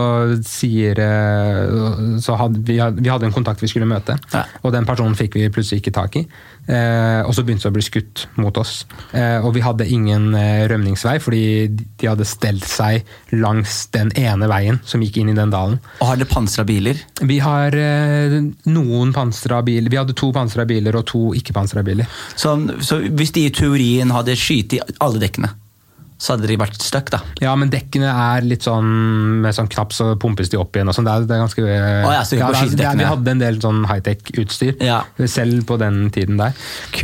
sier 0.47 0.99
eh, 0.99 2.19
så 2.23 2.37
hadde 2.41 2.63
vi, 2.67 2.79
vi 2.99 3.11
hadde 3.13 3.27
en 3.29 3.35
kontakt 3.35 3.61
vi 3.63 3.69
skulle 3.71 3.87
møte. 3.87 4.17
Ja. 4.33 4.45
Og 4.65 4.73
den 4.75 4.87
personen 4.89 5.15
fikk 5.19 5.35
vi 5.39 5.49
plutselig 5.53 5.83
ikke 5.83 5.93
tak 5.95 6.17
i. 6.17 6.27
Eh, 6.69 7.21
og 7.27 7.35
så 7.35 7.43
begynte 7.45 7.67
det 7.67 7.73
å 7.73 7.77
bli 7.77 7.83
skutt 7.85 8.27
mot 8.41 8.57
oss. 8.61 8.85
Eh, 9.13 9.39
og 9.45 9.53
vi 9.57 9.61
hadde 9.65 9.87
ingen 9.91 10.31
eh, 10.39 10.65
rømningsvei, 10.71 11.17
fordi 11.23 11.43
de 11.69 12.07
hadde 12.11 12.25
stelt 12.29 12.65
seg 12.69 13.03
langs 13.53 13.87
den 13.95 14.13
ene 14.19 14.49
veien 14.51 14.81
som 14.89 15.03
gikk 15.05 15.21
inn 15.21 15.33
i 15.33 15.37
den 15.37 15.53
dalen. 15.53 15.79
Og 16.01 16.09
har 16.09 16.21
dere 16.21 16.31
pansra 16.31 16.65
biler? 16.69 16.99
Vi 17.21 17.39
har 17.45 17.77
eh, 17.77 18.39
noen 18.73 19.13
pansra 19.15 19.63
biler. 19.67 19.93
Vi 19.93 20.01
hadde 20.01 20.17
to 20.19 20.33
pansra 20.35 20.67
biler 20.69 20.97
og 20.99 21.07
to 21.11 21.25
ikke-pansra 21.39 21.85
biler. 21.87 22.09
Så, 22.35 22.57
så 22.83 23.03
hvis 23.05 23.35
de 23.37 23.47
i 23.47 23.55
teorien 23.55 24.13
hadde 24.15 24.39
skutt 24.39 24.79
i 24.79 24.83
alle 25.03 25.23
dekkene, 25.23 25.53
så 26.23 26.37
hadde 26.37 26.47
de 26.47 26.55
vært 26.61 26.77
stuck, 26.79 27.09
da? 27.11 27.19
Ja, 27.43 27.53
men 27.59 27.71
dekkene 27.73 28.07
er 28.07 28.45
litt 28.47 28.63
sånn 28.63 28.87
med 29.43 29.57
sånn 29.57 29.67
knapp, 29.73 29.91
så 29.97 30.13
pumpes 30.23 30.53
de 30.53 30.59
opp 30.61 30.77
igjen. 30.79 30.87
og 30.87 30.95
sånn. 30.95 31.09
Det, 31.09 31.15
er- 31.19 31.27
det 31.27 31.35
er 31.35 31.41
ganske... 31.43 31.65
ja, 31.67 32.21
så 32.29 32.37
ja, 32.39 32.51
det 32.53 32.77
det 32.79 32.93
Vi 33.01 33.09
hadde 33.09 33.33
en 33.33 33.41
del 33.43 33.59
sånn 33.65 33.81
high-tech-utstyr, 33.91 34.77
Ja. 34.87 35.01
selv 35.27 35.65
på 35.67 35.79
den 35.83 36.11
tiden 36.15 36.39
der. 36.39 36.55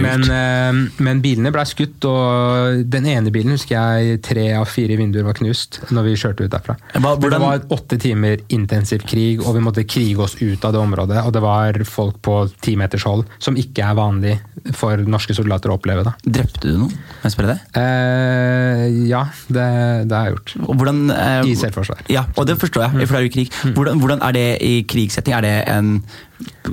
Men, 0.04 0.22
eh, 0.30 1.02
men 1.02 1.20
bilene 1.24 1.50
ble 1.50 1.64
skutt, 1.66 2.04
og 2.06 2.84
den 2.86 3.06
ene 3.10 3.32
bilen 3.34 3.56
husker 3.56 3.74
jeg 3.74 4.22
tre 4.22 4.46
av 4.54 4.68
fire 4.70 4.94
vinduer 5.00 5.26
var 5.26 5.34
knust 5.34 5.80
når 5.90 6.06
vi 6.06 6.14
kjørte 6.22 6.46
ut 6.46 6.54
derfra. 6.54 6.76
Hva- 6.94 7.16
hvordan- 7.18 7.38
Det 7.38 7.40
var 7.40 7.58
åtte 7.78 7.98
timer 7.98 8.38
intensiv 8.54 9.02
krig, 9.06 9.42
og 9.44 9.54
vi 9.58 9.60
måtte 9.66 9.84
krige 9.88 10.18
oss 10.22 10.36
ut 10.40 10.64
av 10.64 10.72
det 10.72 10.80
området. 10.80 11.24
Og 11.26 11.32
det 11.32 11.42
var 11.42 11.72
folk 11.84 12.22
på 12.22 12.38
ti 12.60 12.76
meters 12.76 13.02
hold, 13.02 13.26
som 13.40 13.56
ikke 13.56 13.82
er 13.90 13.94
vanlig 13.98 14.38
for 14.74 14.96
norske 14.98 15.34
soldater 15.34 15.70
å 15.70 15.78
oppleve. 15.80 16.04
da. 16.04 16.14
Drepte 16.24 16.60
du 16.70 16.76
noen? 16.78 16.94
Jeg 17.24 17.32
spørre 17.34 17.56
deg? 17.56 17.60
Eh, 17.74 19.07
ja, 19.08 19.24
det, 19.48 19.66
det 20.10 20.16
har 20.16 20.28
jeg 20.28 20.36
gjort. 20.36 20.54
Og 20.66 20.78
hvordan, 20.80 21.02
eh, 21.14 21.50
I 21.50 21.56
selvforsvar. 21.58 22.04
Ja, 22.12 22.26
og 22.36 22.48
det 22.48 22.58
forstår 22.60 22.86
jeg, 22.86 23.08
for 23.08 23.16
det 23.16 23.20
er 23.20 23.26
jo 23.26 23.34
krig. 23.34 23.74
Hvordan, 23.76 24.02
hvordan 24.02 24.24
er 24.28 24.36
det 24.36 24.46
i 24.64 24.74
krigssetting? 24.88 25.36
Er 25.38 25.46
det 25.46 25.56
en 25.72 25.98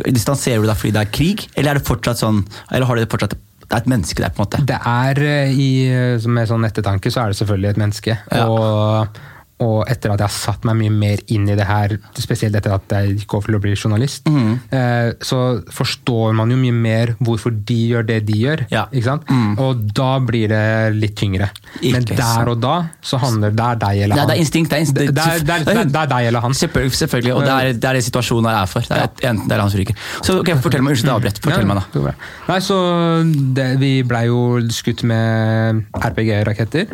Distanserer 0.05 0.61
du 0.61 0.67
deg 0.69 0.77
fordi 0.77 0.93
det 0.93 1.01
er 1.01 1.09
krig, 1.09 1.47
eller 1.55 1.71
er 1.71 1.79
det 1.79 1.87
fortsatt 1.87 2.19
sånn 2.19 2.43
Eller 2.69 2.85
har 2.85 2.99
det 2.99 3.07
fortsatt 3.09 3.31
Det 3.33 3.71
er 3.71 3.79
et 3.79 3.87
menneske 3.89 4.21
der, 4.21 4.29
på 4.29 4.43
en 4.43 4.45
måte? 4.45 4.59
Det 4.69 4.77
er 4.77 5.21
eh, 5.25 5.55
i, 5.57 5.69
Med 6.29 6.51
sånn 6.51 6.67
ettertanke 6.67 7.09
så 7.13 7.23
er 7.23 7.33
det 7.33 7.39
selvfølgelig 7.39 7.71
et 7.71 7.81
menneske. 7.81 8.17
Ja. 8.29 8.45
Og, 8.45 9.23
og 9.63 9.85
etter 9.87 10.11
at 10.11 10.19
jeg 10.19 10.27
har 10.27 10.35
satt 10.35 10.65
meg 10.67 10.75
mye 10.81 10.91
mer 10.91 11.21
inn 11.31 11.45
i 11.47 11.55
det 11.55 11.63
her, 11.63 11.93
spesielt 12.19 12.57
etter 12.59 12.73
at 12.75 12.91
jeg 12.91 13.13
gikk 13.21 13.37
over 13.37 13.47
til 13.47 13.55
å 13.55 13.61
bli 13.63 13.75
journalist, 13.75 14.27
mm. 14.27 14.49
eh, 14.75 15.11
så 15.23 15.39
forstår 15.71 16.35
man 16.35 16.51
jo 16.51 16.57
mye 16.59 16.75
mer 16.75 17.13
hvorfor 17.23 17.55
de 17.55 17.77
gjør 17.93 18.07
det 18.09 18.17
de 18.27 18.39
gjør. 18.41 18.65
Ja. 18.73 18.83
Ikke? 18.91 19.15
Mm. 19.29 19.53
Og 19.63 19.85
da 19.95 20.09
blir 20.19 20.51
det 20.51 20.65
litt 20.97 21.15
tyngre. 21.15 21.47
Men 21.79 22.03
der 22.09 22.19
sant. 22.19 22.51
og 22.51 22.59
da 22.63 22.75
så 22.99 23.19
handler 23.21 23.55
det 23.55 23.63
er 23.65 23.79
deg 23.85 24.01
eller 24.05 24.19
han. 24.19 24.29
det 24.29 24.35
er 24.35 24.43
instinkt. 24.43 24.73
Det 24.73 24.77
er, 24.77 24.85
instinkt. 24.89 25.15
Det, 25.15 25.23
er, 25.23 25.45
det, 25.47 25.55
er, 25.55 25.81
det, 25.87 26.01
er, 26.03 26.11
deg 26.11 26.29
eller 26.33 26.43
han. 26.43 26.57
Selvfølgelig, 26.59 26.99
selvfølgelig, 26.99 27.33
og 27.37 27.47
det 27.47 27.55
er, 27.55 27.79
det 27.79 27.91
er 27.91 28.01
situasjonen 28.09 28.51
her 28.51 28.59
er 28.59 28.71
for. 28.73 28.91
Det 28.91 28.99
er 28.99 29.07
et- 29.07 29.25
enten 29.31 29.47
det 29.47 29.55
er 29.55 29.63
han 29.63 29.71
som 29.71 29.83
ryker. 29.85 30.03
Så 30.19 30.39
ok, 30.41 30.51
fortell 30.65 30.83
meg, 30.83 30.95
Unnskyld, 30.95 31.13
jeg 31.13 31.15
avbrett. 31.15 31.39
Fortell 31.43 31.63
Ja, 31.63 31.71
meg, 31.71 31.81
da. 31.95 32.13
Nei, 32.49 32.59
så 32.63 32.77
det, 33.55 33.69
Vi 33.79 33.91
blei 34.07 34.25
jo 34.27 34.59
skutt 34.71 35.03
med 35.07 35.85
RPG-raketter. 35.95 36.91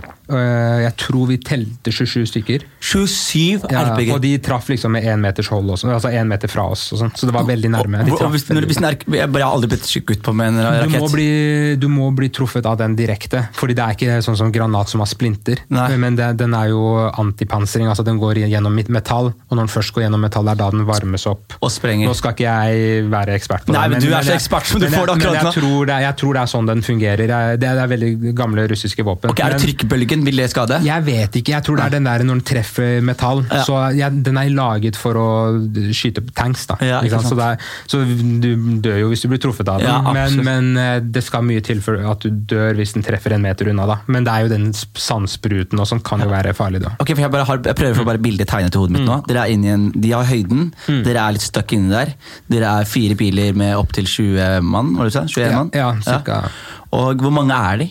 Jeg 0.86 0.93
tror 1.02 1.28
vi 1.28 1.38
telte 1.43 1.91
27 1.93 2.30
stykker. 2.30 2.51
27 2.82 3.68
Ja, 3.72 3.84
RPG. 3.94 4.12
og 4.14 4.22
de 4.22 4.32
traff 4.44 4.68
liksom 4.70 4.92
med 4.96 5.04
én 5.06 5.20
meters 5.22 5.48
hold 5.54 5.70
også, 5.70 5.90
altså 5.94 6.10
én 6.12 6.28
meter 6.28 6.50
fra 6.52 6.66
oss. 6.72 6.88
Og 6.94 7.00
sånt, 7.00 7.18
så 7.20 7.26
det 7.30 7.34
var 7.36 7.44
veldig 7.48 7.70
nærme. 7.72 8.02
Og- 8.12 8.22
og 8.22 8.32
hvis, 8.34 8.48
når, 8.50 8.66
hvis 8.66 8.78
den 8.82 8.86
er, 8.90 8.98
jeg 9.20 9.32
bare 9.32 9.44
har 9.44 9.54
aldri 9.56 9.70
blitt 9.70 9.86
skutt 9.86 10.22
på 10.24 10.34
med 10.36 10.48
en 10.48 10.58
du 10.58 10.64
rakett. 10.64 11.00
må, 11.02 11.10
bli, 11.12 11.76
du 11.78 11.88
må 11.88 12.10
bli 12.16 12.30
truffet 12.30 12.66
av 12.66 12.78
den 12.78 12.96
direkte, 12.96 13.48
fordi 13.54 13.76
det 13.76 13.84
er 13.86 13.92
ikke 13.96 14.18
sånn 14.26 14.38
som 14.38 14.52
granat 14.52 14.90
som 14.90 15.00
har 15.04 15.08
splinter. 15.08 15.58
Nei. 15.70 15.98
Men 15.98 16.16
det, 16.16 16.38
den 16.38 16.54
er 16.54 16.70
jo 16.70 16.82
antipansring, 17.18 17.88
altså 17.88 18.04
den 18.06 18.20
går 18.20 18.36
gjennom 18.50 18.74
metall, 18.90 19.32
og 19.50 19.52
når 19.56 19.68
den 19.68 19.74
først 19.76 19.94
går 19.94 20.04
gjennom 20.08 20.22
metall, 20.22 20.46
det 20.46 20.52
er 20.52 20.62
da 20.64 20.70
den 20.72 20.86
varmes 20.86 21.26
opp. 21.28 21.54
Og 21.62 21.72
sprenger. 21.72 22.08
Nå 22.08 22.16
skal 22.18 22.34
ikke 22.34 22.48
jeg 22.50 23.06
være 23.12 23.36
ekspert 23.38 23.66
på 23.68 23.74
Nei, 23.76 23.88
det. 23.88 23.92
men 23.98 24.02
du 24.02 24.16
er 24.16 24.24
så 24.26 24.36
ekspert 24.36 24.66
som 24.66 24.80
du 24.82 24.88
får 24.88 25.06
det 25.08 25.16
akkurat 25.16 25.34
men 25.38 25.46
nå. 25.46 25.52
jeg 25.54 25.62
tror 25.62 25.86
det, 25.92 25.98
jeg 26.02 26.16
tror 26.22 26.34
det 26.34 26.42
er 26.42 26.52
sånn 26.56 26.68
den 26.72 26.82
fungerer. 26.82 27.28
Det, 27.28 27.30
er, 27.30 27.58
det 27.62 27.70
er 27.70 27.88
veldig 27.92 28.34
gamle 28.36 28.68
russiske 28.72 29.04
våpen. 29.06 29.30
Ok, 29.32 29.40
Er 29.46 29.56
det 29.56 29.62
trykkbølgen? 29.62 30.26
Vil 30.26 30.36
det 30.42 30.50
skade? 30.52 30.82
jeg 30.84 31.04
vet 31.06 31.36
ikke. 31.42 31.52
Jeg 31.56 31.64
tror 31.64 31.78
det 31.78 31.86
er 31.86 31.90
den 31.98 32.04
der 32.10 32.24
når 32.24 32.41
treffer 32.46 33.02
metall. 33.06 33.44
Ja. 33.50 33.62
Så 33.68 33.78
ja, 33.98 34.10
Den 34.10 34.38
er 34.38 34.50
laget 34.54 34.98
for 35.00 35.18
å 35.18 35.28
skyte 35.96 36.24
tanks. 36.36 36.66
da. 36.70 36.78
Ja, 36.82 37.00
ikke 37.02 37.12
ikke 37.18 37.22
sant? 37.22 37.32
Så, 37.32 37.40
er, 37.40 37.58
så 37.88 38.02
du 38.42 38.80
dør 38.86 39.00
jo 39.04 39.10
hvis 39.12 39.22
du 39.26 39.30
blir 39.32 39.42
truffet 39.44 39.68
av 39.72 39.80
den, 39.84 40.10
men, 40.14 40.38
men 40.46 40.72
eh, 40.78 41.00
det 41.02 41.24
skal 41.26 41.44
mye 41.48 41.62
til 41.66 41.82
for 41.84 42.00
at 42.12 42.22
du 42.26 42.30
dør 42.52 42.74
hvis 42.80 42.94
den 42.98 43.04
treffer 43.06 43.36
en 43.36 43.42
meter 43.46 43.70
unna. 43.72 43.86
da. 43.90 44.00
Men 44.12 44.24
det 44.28 44.34
er 44.34 44.46
jo 44.48 44.52
den 44.54 44.70
sp- 44.76 45.00
sandspruten 45.02 45.80
og 45.82 45.88
sånn 45.90 46.04
kan 46.06 46.22
jo 46.24 46.30
være 46.32 46.54
farlig. 46.58 46.82
da. 46.84 46.96
Ok, 47.00 47.14
for 47.16 47.24
jeg, 47.26 47.46
har, 47.52 47.62
jeg 47.72 47.78
prøver 47.80 47.96
å 47.96 48.02
få 48.02 48.08
bare 48.12 48.22
bildet 48.24 48.50
tegnet 48.52 48.76
i 48.76 48.82
hodet 48.82 48.98
mitt 48.98 49.08
nå. 49.08 49.20
Dere 49.30 49.46
er 49.48 49.56
inne 49.56 49.70
i 49.70 49.74
en, 49.76 49.88
De 49.96 50.12
har 50.16 50.28
høyden, 50.30 50.72
dere 51.06 51.24
er 51.28 51.38
litt 51.38 51.46
stuck 51.46 51.72
inni 51.78 51.92
der. 51.94 52.14
Dere 52.52 52.76
er 52.82 52.90
fire 52.90 53.16
biler 53.20 53.54
med 53.58 53.76
opptil 53.80 54.06
20 54.10 54.62
mann, 54.66 54.94
var 54.98 55.08
det 55.10 55.14
du 55.14 55.18
sa? 55.20 55.26
21 55.28 55.42
Ja, 55.46 55.58
mann? 55.58 55.72
ja, 55.76 55.90
cirka. 56.06 56.42
Og 56.92 57.22
hvor 57.24 57.32
mange 57.34 57.56
er 57.56 57.78
de? 57.84 57.90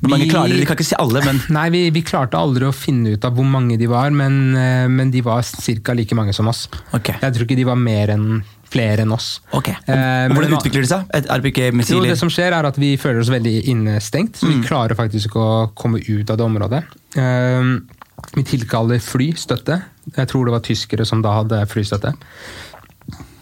Hvor 0.00 0.08
mange 0.14 0.24
Vi- 0.24 0.30
klarer 0.32 0.48
dere? 0.48 0.60
Vi 0.62 0.66
kan 0.66 0.76
ikke 0.76 0.86
si 0.88 0.96
alle, 0.98 1.20
men 1.24 1.40
Nei, 1.56 1.68
vi, 1.70 1.82
vi 1.90 2.02
klarte 2.02 2.38
aldri 2.38 2.64
å 2.68 2.72
finne 2.74 3.12
ut 3.16 3.24
av 3.24 3.34
hvor 3.36 3.44
mange 3.44 3.76
de 3.78 3.86
var, 3.90 4.10
men, 4.10 4.54
eh, 4.56 4.86
men 4.88 5.10
de 5.10 5.20
var 5.20 5.42
ca. 5.44 5.92
like 5.92 6.14
mange 6.16 6.32
som 6.34 6.48
oss. 6.48 6.68
Okay. 6.94 7.16
Jeg 7.20 7.34
tror 7.36 7.44
ikke 7.46 7.56
de 7.60 7.64
var 7.68 7.76
mer 7.76 8.08
enn 8.16 8.42
flere 8.70 9.02
enn 9.02 9.12
oss. 9.12 9.40
Ok. 9.52 9.68
Og, 9.68 9.88
Eh, 9.90 10.26
og 10.30 10.36
hvordan 10.36 10.50
men- 10.50 10.58
utvikler 10.60 10.80
det 10.86 10.88
seg? 10.88 11.04
Et 11.12 11.24
Jo, 11.26 11.34
RPG-missiler? 11.40 12.08
det 12.14 12.18
som 12.18 12.28
skjer 12.30 12.52
er 12.54 12.64
at 12.66 12.76
Vi 12.78 12.96
føler 12.96 13.20
oss 13.20 13.28
veldig 13.28 13.64
innestengt, 13.66 14.36
så 14.38 14.46
vi 14.46 14.62
klarer 14.66 14.94
faktisk 14.94 15.26
ikke 15.26 15.42
å 15.42 15.74
komme 15.74 15.98
ut 15.98 16.30
av 16.30 16.36
det 16.38 16.46
området. 16.46 16.84
Eh, 17.16 17.80
vi 18.36 18.42
tilkaller 18.44 19.00
flystøtte. 19.02 19.82
Jeg 20.16 20.28
tror 20.28 20.44
det 20.46 20.52
var 20.52 20.60
tyskere 20.60 21.04
som 21.06 21.20
da 21.22 21.42
hadde 21.42 21.66
flystøtte. 21.66 22.14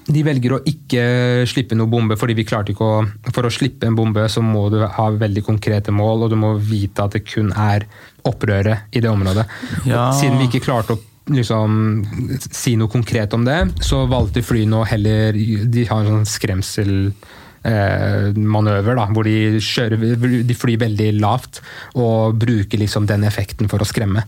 De 0.09 0.23
velger 0.25 0.55
å 0.57 0.61
ikke 0.65 1.03
slippe 1.49 1.77
noe 1.77 1.91
bombe, 1.91 2.17
fordi 2.17 2.37
vi 2.39 2.47
klarte 2.49 2.73
ikke 2.73 2.87
å 2.87 3.33
For 3.35 3.45
å 3.45 3.53
slippe 3.53 3.89
en 3.89 3.97
bombe 3.99 4.25
så 4.33 4.41
må 4.45 4.69
du 4.73 4.81
ha 4.83 5.09
veldig 5.13 5.45
konkrete 5.47 5.93
mål, 5.95 6.25
og 6.25 6.33
du 6.33 6.39
må 6.41 6.55
vite 6.57 7.05
at 7.05 7.17
det 7.17 7.27
kun 7.29 7.53
er 7.53 7.85
opprøret 8.29 8.97
i 8.97 9.03
det 9.05 9.11
området. 9.11 9.45
Ja. 9.85 10.09
Og 10.09 10.19
Siden 10.19 10.41
vi 10.41 10.49
ikke 10.49 10.65
klarte 10.65 10.97
å 10.97 11.03
liksom 11.29 12.07
si 12.49 12.75
noe 12.81 12.89
konkret 12.93 13.35
om 13.37 13.45
det, 13.45 13.59
så 13.85 14.07
valgte 14.09 14.45
flyene 14.45 14.81
å 14.81 14.87
heller 14.89 15.37
De 15.69 15.85
har 15.91 16.05
en 16.05 16.19
sånn 16.19 16.31
skremsel 16.31 16.95
manøver 18.39 18.99
da, 18.99 19.07
hvor 19.13 19.27
de, 19.27 19.59
kjører, 19.63 20.43
de 20.47 20.57
flyr 20.57 20.79
veldig 20.85 21.09
lavt 21.19 21.61
og 21.99 22.39
bruker 22.39 22.81
liksom 22.81 23.09
den 23.09 23.27
effekten 23.29 23.71
for 23.71 23.83
å 23.83 23.89
skremme. 23.89 24.25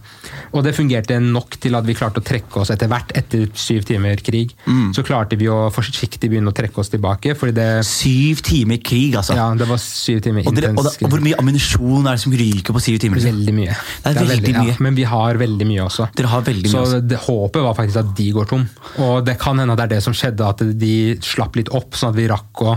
Og 0.55 0.65
det 0.67 0.75
fungerte 0.77 1.19
nok 1.23 1.59
til 1.63 1.77
at 1.79 1.87
vi 1.87 1.97
klarte 1.99 2.23
å 2.23 2.27
trekke 2.27 2.63
oss 2.63 2.73
etter 2.75 2.91
hvert, 2.91 3.15
etter 3.17 3.47
syv 3.55 3.87
timer 3.89 4.21
krig. 4.25 4.55
Så 4.97 5.05
klarte 5.07 5.39
vi 5.41 5.49
å 5.51 5.69
forsiktig 5.75 6.31
begynne 6.31 6.51
å 6.53 6.57
trekke 6.57 6.83
oss 6.83 6.93
tilbake, 6.93 7.37
fordi 7.39 7.57
det, 7.57 7.69
Syv 7.87 8.41
timer 8.47 8.81
krig, 8.85 9.15
altså. 9.19 9.35
ja, 9.39 9.49
det 9.59 9.67
var 9.69 9.81
syv 9.83 10.21
timer 10.25 10.47
og, 10.49 10.57
dere, 10.57 10.71
og, 10.75 10.85
da, 10.87 10.93
og 11.05 11.13
hvor 11.13 11.23
mye 11.25 11.39
ammunisjon 11.41 12.07
er 12.07 12.17
det 12.17 12.23
som 12.23 12.35
ryker 12.37 12.77
på 12.77 12.83
syv 12.83 12.99
timer? 13.03 13.21
liksom? 13.21 13.37
Veldig 13.37 13.55
mye. 13.57 13.77
Det 14.05 14.13
er 14.13 14.31
veldig 14.31 14.55
mye. 14.57 14.73
Ja, 14.73 14.79
men 14.87 14.97
vi 14.99 15.07
har 15.11 15.41
veldig 15.41 15.69
mye 15.69 15.85
også. 15.87 16.09
Dere 16.17 16.33
har 16.33 16.47
veldig 16.47 16.67
mye 16.67 16.75
så 16.75 16.83
også. 16.87 17.03
det, 17.11 17.21
håpet 17.27 17.67
var 17.67 17.77
faktisk 17.79 18.03
at 18.03 18.11
de 18.19 18.29
går 18.37 18.51
tom. 18.51 18.67
Og 19.07 19.21
det 19.27 19.37
kan 19.43 19.61
hende 19.61 19.77
at 19.77 19.83
det 19.83 19.89
er 19.89 19.95
det 19.97 20.03
som 20.07 20.17
skjedde, 20.17 20.51
at 20.55 20.65
de 20.81 20.97
slapp 21.25 21.59
litt 21.61 21.73
opp, 21.77 21.99
sånn 21.99 22.15
at 22.15 22.21
vi 22.21 22.29
rakk 22.31 22.65
å 22.67 22.77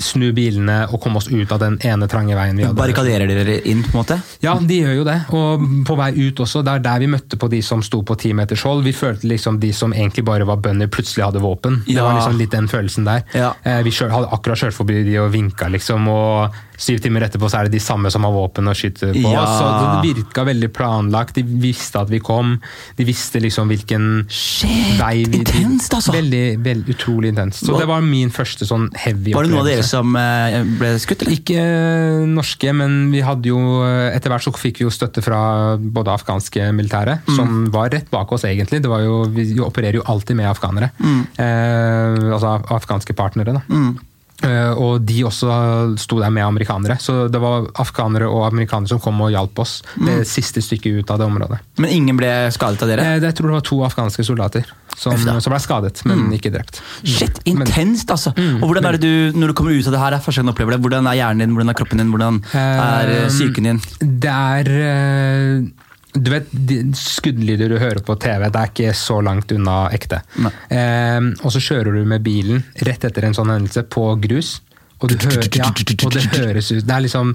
snu 0.00 0.30
bilene 0.36 0.86
og 0.90 1.00
komme 1.02 1.20
oss 1.20 1.28
ut 1.30 1.52
av 1.52 1.60
den 1.62 1.78
ene 1.86 2.08
trange 2.10 2.34
veien 2.36 2.56
vi 2.58 2.64
hadde. 2.66 2.76
Barrikaderer 2.78 3.28
dere 3.30 3.58
inn, 3.68 3.82
på 3.84 3.92
en 3.94 4.00
måte? 4.00 4.18
Ja, 4.44 4.56
de 4.60 4.80
gjør 4.80 4.96
jo 5.00 5.04
det. 5.08 5.18
Og 5.36 5.66
på 5.86 5.96
vei 6.00 6.10
ut 6.18 6.40
også, 6.44 6.62
det 6.66 6.74
er 6.78 6.84
der 6.86 7.02
vi 7.04 7.10
møtte 7.12 7.38
på 7.40 7.50
de 7.52 7.60
som 7.64 7.82
sto 7.84 8.02
på 8.06 8.16
ti 8.20 8.32
meters 8.36 8.64
hold. 8.66 8.82
Vi 8.86 8.94
følte 8.96 9.28
liksom 9.30 9.60
de 9.62 9.72
som 9.76 9.92
egentlig 9.92 10.24
bare 10.26 10.48
var 10.48 10.60
bønder, 10.64 10.90
plutselig 10.92 11.26
hadde 11.28 11.42
våpen. 11.44 11.82
Det 11.86 12.00
var 12.00 12.16
liksom 12.18 12.38
litt 12.40 12.54
den 12.56 12.68
følelsen 12.70 13.06
der. 13.08 13.24
Ja. 13.36 13.52
Eh, 13.62 13.82
Vi 13.86 13.92
hadde 14.00 14.32
akkurat 14.32 14.58
kjørt 14.64 14.76
forbi 14.76 15.02
de 15.04 15.18
og 15.20 15.32
vinka 15.32 15.68
liksom, 15.68 16.08
og 16.08 16.56
syv 16.80 17.00
timer 17.04 17.26
etterpå 17.26 17.48
så 17.52 17.58
er 17.60 17.68
det 17.68 17.74
de 17.76 17.82
samme 17.84 18.08
som 18.12 18.24
har 18.24 18.32
våpen 18.32 18.68
og 18.70 18.76
skyter 18.78 19.12
på 19.12 19.20
Ja. 19.34 19.42
oss. 19.42 19.58
Så 19.60 19.66
det 20.02 20.14
virka 20.14 20.44
veldig 20.48 20.70
planlagt. 20.72 21.34
De 21.36 21.42
visste 21.44 22.00
at 22.00 22.08
vi 22.08 22.18
kom. 22.24 22.54
De 22.96 23.04
visste 23.04 23.40
liksom 23.42 23.68
hvilken 23.68 24.24
Shit, 24.32 24.96
vei 24.98 25.24
vi 25.28 25.42
intenst, 25.42 25.92
altså. 25.98 26.14
Veldig, 26.16 26.58
veldig 26.64 26.94
utrolig 26.96 27.34
intenst. 27.34 27.64
Så 27.66 27.74
Hva- 27.74 27.80
det 27.84 27.88
var 27.92 28.00
min 28.00 28.30
første 28.32 28.64
sånn 28.66 28.88
heavy 28.96 29.34
Var 29.36 29.44
det 29.44 29.50
noen 29.52 29.60
av 29.60 29.66
dere 29.68 29.82
som 29.86 30.16
eh, 30.16 30.62
ble 30.80 30.94
skutt, 30.98 31.22
eller? 31.22 31.36
Ikke 31.36 31.60
eh, 31.60 32.24
norske, 32.26 32.72
men 32.74 33.10
vi 33.12 33.20
hadde 33.20 33.46
jo 33.52 33.60
etter 33.84 34.30
hvert 34.32 34.42
så 34.48 34.52
fikk 34.56 34.78
vi 34.80 34.84
jo 34.88 34.90
støtte 34.90 35.22
fra 35.22 35.76
både 35.76 36.08
afghanske 36.16 36.70
militære, 36.72 37.20
Mm. 37.26 37.36
som 37.36 37.70
var 37.70 37.90
rett 37.90 38.08
bak 38.10 38.32
oss 38.32 38.42
egentlig. 38.48 38.80
Det 38.82 38.88
var 38.88 39.00
jo, 39.04 39.24
vi 39.28 39.52
opererer 39.60 39.94
jo 40.00 40.02
alltid 40.06 40.36
med 40.36 40.46
afghanere. 40.48 40.90
Mm. 40.98 41.26
Eh, 41.38 42.32
altså 42.34 42.56
afghanske 42.70 43.14
partnere, 43.14 43.52
da. 43.58 43.62
Eh, 43.68 43.92
og 44.42 45.02
de 45.06 45.20
også 45.28 45.96
sto 46.00 46.18
der 46.20 46.30
med 46.32 46.44
amerikanere. 46.46 46.96
Så 47.02 47.28
det 47.30 47.40
var 47.42 47.66
afghanere 47.82 48.28
og 48.30 48.46
amerikanere 48.48 48.88
som 48.88 49.00
kom 49.02 49.20
og 49.20 49.30
hjalp 49.34 49.58
oss 49.58 49.82
Mm. 50.00 50.06
det 50.06 50.26
siste 50.28 50.60
stykket 50.62 51.00
ut 51.02 51.10
av 51.10 51.18
det 51.18 51.26
området. 51.26 51.58
Men 51.78 51.90
ingen 51.90 52.16
ble 52.16 52.28
skadet 52.54 52.82
av 52.82 52.88
dere? 52.88 53.04
Eh, 53.16 53.20
jeg 53.20 53.34
tror 53.36 53.50
det 53.50 53.56
var 53.58 53.66
to 53.66 53.78
afghanske 53.84 54.24
soldater 54.24 54.64
som, 54.96 55.16
som 55.16 55.52
ble 55.52 55.60
skadet, 55.60 56.00
men 56.08 56.30
ikke 56.36 56.50
drept. 56.52 56.80
Shit, 57.04 57.38
intenst, 57.48 58.10
altså! 58.10 58.32
Mm, 58.36 58.62
og 58.62 58.68
hvordan 58.70 58.88
er 58.88 58.98
det 58.98 59.00
du, 59.02 59.38
Når 59.38 59.48
du 59.52 59.54
kommer 59.54 59.72
ut 59.76 59.86
av 59.86 59.92
det 59.96 60.00
her, 60.02 60.16
er 60.16 60.24
første 60.24 60.40
gang 60.40 60.48
du 60.50 60.52
opplever 60.54 60.76
det, 60.76 60.80
hvordan 60.84 61.06
er 61.10 61.18
hjernen 61.20 61.44
din, 61.44 61.54
hvordan 61.56 61.70
er 61.72 61.78
kroppen 61.78 61.98
din, 62.02 62.10
hvordan 62.12 62.40
er 62.54 63.12
eh, 63.14 63.22
Eh, 63.24 63.28
psyken 63.28 63.64
din? 63.68 63.80
Det 64.00 64.30
er 64.30 64.70
eh, 64.80 65.62
Du 66.14 66.30
vet, 66.32 66.48
skuddlyder 66.98 67.70
du 67.70 67.76
hører 67.78 68.00
på 68.02 68.16
TV, 68.18 68.48
det 68.50 68.60
er 68.60 68.72
ikke 68.72 68.94
så 68.98 69.20
langt 69.22 69.52
unna 69.54 69.84
ekte. 69.94 70.22
Eh, 70.72 71.20
og 71.44 71.54
så 71.54 71.62
kjører 71.62 71.94
du 71.94 72.08
med 72.08 72.24
bilen 72.26 72.64
rett 72.86 73.06
etter 73.06 73.28
en 73.28 73.36
sånn 73.36 73.52
hendelse 73.52 73.84
på 73.86 74.08
grus. 74.22 74.58
Og, 75.00 75.08
du 75.08 75.16
hører, 75.16 75.46
ja, 75.56 75.70
og 76.04 76.12
det 76.12 76.26
høres 76.34 76.66
ut 76.74 76.82
Det 76.84 76.92
er 76.92 77.00
liksom 77.06 77.30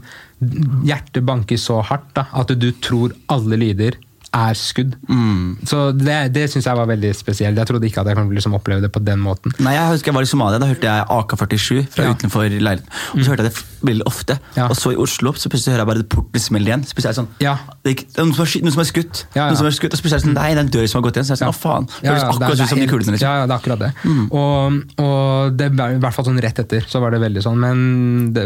Hjertet 0.86 1.24
banker 1.26 1.58
så 1.58 1.80
hardt 1.82 2.12
da, 2.14 2.28
at 2.38 2.52
du 2.62 2.68
tror 2.78 3.16
alle 3.34 3.58
lyder 3.58 3.98
er 4.36 4.58
skudd. 4.60 4.95
Mm. 5.08 5.58
Så 5.67 5.80
det, 5.95 6.17
det 6.36 6.45
syns 6.52 6.65
jeg 6.67 6.76
var 6.78 6.89
veldig 6.89 7.12
spesielt. 7.15 7.58
Jeg 7.62 7.69
trodde 7.69 7.88
ikke 7.88 8.02
at 8.04 8.10
jeg 8.12 8.17
kunne 8.19 8.36
liksom 8.36 8.56
oppleve 8.58 8.84
det 8.84 8.91
på 8.91 9.02
den 9.04 9.21
måten. 9.24 9.54
Nei, 9.63 9.76
jeg 9.78 9.93
husker 9.93 10.12
jeg 10.12 10.17
var 10.17 10.28
i 10.28 10.30
Somalia, 10.30 10.60
Da 10.60 10.67
hørte 10.69 10.89
jeg 10.89 11.06
AK-47 11.15 11.86
fra 11.95 12.04
Ja. 12.10 12.13
utenfor 12.15 12.50
leiligheten. 12.52 12.89
Og 13.15 13.24
så 13.24 13.32
hørte 13.32 13.45
jeg 13.48 13.54
det 13.54 13.63
veldig 13.89 14.06
ofte. 14.10 14.38
Ja. 14.58 14.67
Og 14.67 14.76
så 14.80 14.91
i 14.91 15.00
Oslo 15.00 15.32
så 15.39 15.50
plutselig 15.52 15.76
hører 15.76 15.86
jeg 15.86 15.89
bare 15.93 16.04
porten 16.15 16.41
smelle 16.43 16.67
igjen. 16.71 16.84
Så 16.86 16.95
plutselig 16.98 17.13
er 17.13 17.19
sånn, 17.21 17.30
Ja. 17.43 17.56
det 17.86 17.93
er, 17.95 18.24
noen, 18.24 18.34
som 18.36 18.45
noen 18.65 18.76
som 18.76 18.84
er 18.84 18.89
skutt. 18.91 19.24
Noen 19.36 19.58
som 19.58 19.67
er 19.69 19.76
skutt, 19.78 19.93
Og 19.93 20.00
så 20.00 20.04
plutselig 20.04 20.19
er 20.19 20.24
det 20.24 20.28
sånn, 20.28 20.38
nei, 20.39 20.50
det 20.52 20.58
er 20.60 20.65
en 20.65 20.74
dør 20.76 20.88
som 20.91 21.00
har 21.02 21.06
gått 21.10 21.17
igjen. 21.19 21.28
Så 21.30 21.32
jeg 21.34 21.39
er 21.39 21.43
sånn, 21.45 21.56
å 21.56 21.60
faen. 21.63 21.86
Det 22.02 22.10
høres 22.12 22.24
akkurat 22.28 22.52
ut 22.52 22.69
som 22.69 22.80
de 22.80 22.88
kulene. 22.91 23.12
Liksom. 23.15 23.26
Ja, 23.28 23.34
ja, 23.39 23.45
det 23.48 23.54
er 23.56 23.60
akkurat 23.62 23.80
det. 23.80 23.91
Og, 24.36 24.84
og 25.06 25.58
det 25.58 25.69
i 25.71 26.00
hvert 26.02 26.13
fall 26.17 26.26
sånn 26.28 26.41
rett 26.43 26.60
etter, 26.65 26.86
så 26.89 27.00
var 27.04 27.12
det 27.15 27.21
veldig 27.24 27.43
sånn. 27.45 27.58
Men 27.62 28.34
det, 28.36 28.45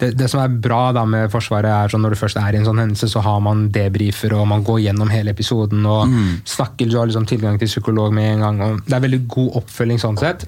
det, 0.00 0.12
det 0.18 0.28
som 0.30 0.40
er 0.42 0.48
bra 0.48 0.92
da 0.96 1.04
med 1.08 1.30
Forsvaret, 1.32 1.70
er 1.70 1.92
sånn 1.92 2.02
når 2.04 2.14
du 2.16 2.20
først 2.20 2.36
er 2.40 2.54
i 2.56 2.60
en 2.60 2.66
sånn 2.68 2.80
hendelse, 2.82 3.08
så 3.10 3.22
har 3.24 3.40
man 3.44 3.68
debrifer, 3.74 4.34
og 4.38 4.46
man 4.50 4.64
går 4.66 4.80
gjennom 4.88 5.03
hele 5.10 5.30
episoden 5.34 5.84
og 5.86 6.08
snakker. 6.44 6.88
Du 6.90 6.96
har 6.98 7.06
liksom 7.06 7.26
tilgang 7.26 7.58
til 7.58 7.66
psykolog 7.68 8.14
med 8.14 8.32
en 8.34 8.40
gang. 8.40 8.60
og 8.62 8.80
Det 8.86 8.92
er 8.94 9.00
veldig 9.00 9.22
god 9.28 9.56
oppfølging 9.62 10.00
sånn 10.00 10.18
sett. 10.18 10.46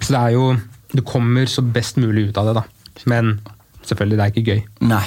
Så 0.00 0.12
det 0.12 0.20
er 0.20 0.30
jo 0.36 0.56
Du 0.92 1.00
kommer 1.02 1.46
så 1.48 1.62
best 1.64 1.96
mulig 1.96 2.28
ut 2.28 2.36
av 2.36 2.46
det, 2.46 2.54
da. 2.54 2.62
Men 3.06 3.40
selvfølgelig, 3.82 4.16
det 4.18 4.24
er 4.24 4.32
ikke 4.34 4.50
gøy. 4.52 4.62
Nei. 4.90 5.04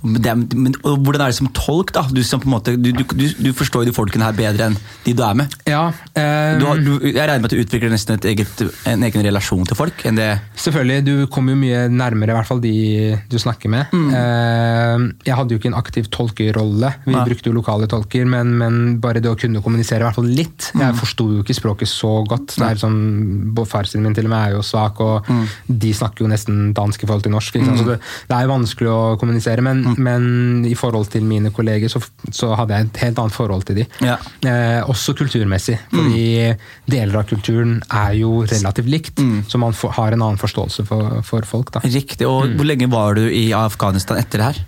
Det, 0.00 0.34
men 0.54 0.74
og 0.84 1.00
hvordan 1.04 1.24
er 1.24 1.32
det 1.32 1.38
som 1.38 1.50
tolk, 1.56 1.92
da? 1.96 2.04
Du, 2.10 2.22
som 2.26 2.42
måte, 2.50 2.76
du, 2.76 2.90
du, 2.92 3.04
du, 3.14 3.50
forstår 3.56 3.88
de 3.88 3.94
folkene 3.96 4.26
her 4.26 4.36
bedre 4.36 4.70
enn 4.70 4.78
de 5.04 5.14
du 5.16 5.22
er 5.26 5.36
med. 5.38 5.56
Ja, 5.68 5.88
um, 5.90 6.60
Du 6.60 6.66
har, 6.68 6.80
du, 6.80 6.92
jeg 7.04 7.16
regner 7.18 7.42
med 7.42 7.50
at 7.50 7.56
du 7.56 7.62
utvikler 7.62 7.92
nesten 7.92 8.18
et 8.18 8.28
eget, 8.32 8.64
en 8.88 9.06
egen 9.06 9.26
relasjon 9.26 9.66
til 9.68 9.78
folk 9.78 10.04
Selvfølgelig, 10.60 11.04
du 11.06 11.14
kommer 11.32 11.54
jo 11.54 11.60
mye 11.60 11.84
nærmere, 11.92 12.32
i 12.32 12.36
hvert 12.36 12.48
fall 12.48 12.60
de 12.62 12.74
du 13.30 13.38
snakker 13.40 13.70
med. 13.72 13.92
Eh, 13.92 15.04
jeg 15.26 15.36
hadde 15.36 15.54
jo 15.54 15.60
ikke 15.60 15.70
en 15.70 15.78
aktiv 15.78 16.08
tolkerolle, 16.12 16.92
vi 17.06 17.14
ja. 17.14 17.24
brukte 17.26 17.50
jo 17.50 17.56
lokale 17.56 17.88
tolker, 17.90 18.26
men, 18.28 18.52
men 18.60 18.78
bare 19.02 19.22
det 19.22 19.30
å 19.30 19.38
kunne 19.38 19.62
kommunisere 19.64 20.02
i 20.02 20.08
hvert 20.08 20.18
fall 20.18 20.28
litt. 20.28 20.70
Jeg 20.78 20.96
forsto 20.98 21.28
jo 21.34 21.44
ikke 21.44 21.56
språket 21.56 21.90
så 21.90 22.12
godt. 22.28 22.56
Det 22.58 22.66
er 22.66 22.80
sånn, 22.80 23.00
Farsen 23.70 24.02
min 24.02 24.16
til 24.16 24.26
og 24.26 24.32
med 24.32 24.40
er 24.40 24.56
jo 24.56 24.64
svak, 24.66 25.00
og 25.04 25.28
de 25.66 25.92
snakker 25.96 26.24
jo 26.24 26.30
nesten 26.32 26.70
dansk 26.76 27.04
i 27.04 27.08
forhold 27.08 27.26
til 27.26 27.34
norsk. 27.34 27.60
Så 27.60 27.86
det, 27.86 27.98
det 28.30 28.36
er 28.36 28.50
vanskelig 28.50 28.90
å 28.90 29.00
kommunisere, 29.20 29.64
men, 29.70 29.94
men 29.98 30.64
i 30.68 30.74
forhold 30.74 31.08
til 31.12 31.22
mine 31.24 31.50
kolleger 31.54 31.88
så, 31.92 32.00
så 32.34 32.52
hadde 32.58 32.74
jeg 32.76 32.86
et 32.90 33.00
helt 33.04 33.18
annet 33.22 33.32
forhold 33.36 33.64
til 33.68 33.76
de. 33.80 33.86
Ja. 34.04 34.16
Eh, 34.46 34.80
også 34.90 35.14
kulturmessig, 35.18 35.78
fordi 35.92 36.24
deler 36.90 37.20
av 37.22 37.28
kulturen 37.30 37.78
er 37.90 38.12
jo 38.20 38.42
relativt 38.44 38.90
likt, 38.90 39.22
så 39.48 39.58
man 39.62 39.72
for, 39.76 39.94
har 39.96 40.12
en 40.16 40.22
annen 40.22 40.40
forståelse 40.40 40.86
for, 40.88 41.20
for 41.26 41.46
folk. 41.48 41.72
Da. 41.76 41.80
Riktig. 41.84 42.26
Og 42.28 42.52
hvor 42.58 42.68
lenge 42.68 42.90
var 42.92 43.14
du 43.18 43.24
i 43.28 43.50
Afghanistan 43.56 44.18
etter 44.22 44.38
det 44.44 44.50
her? 44.52 44.60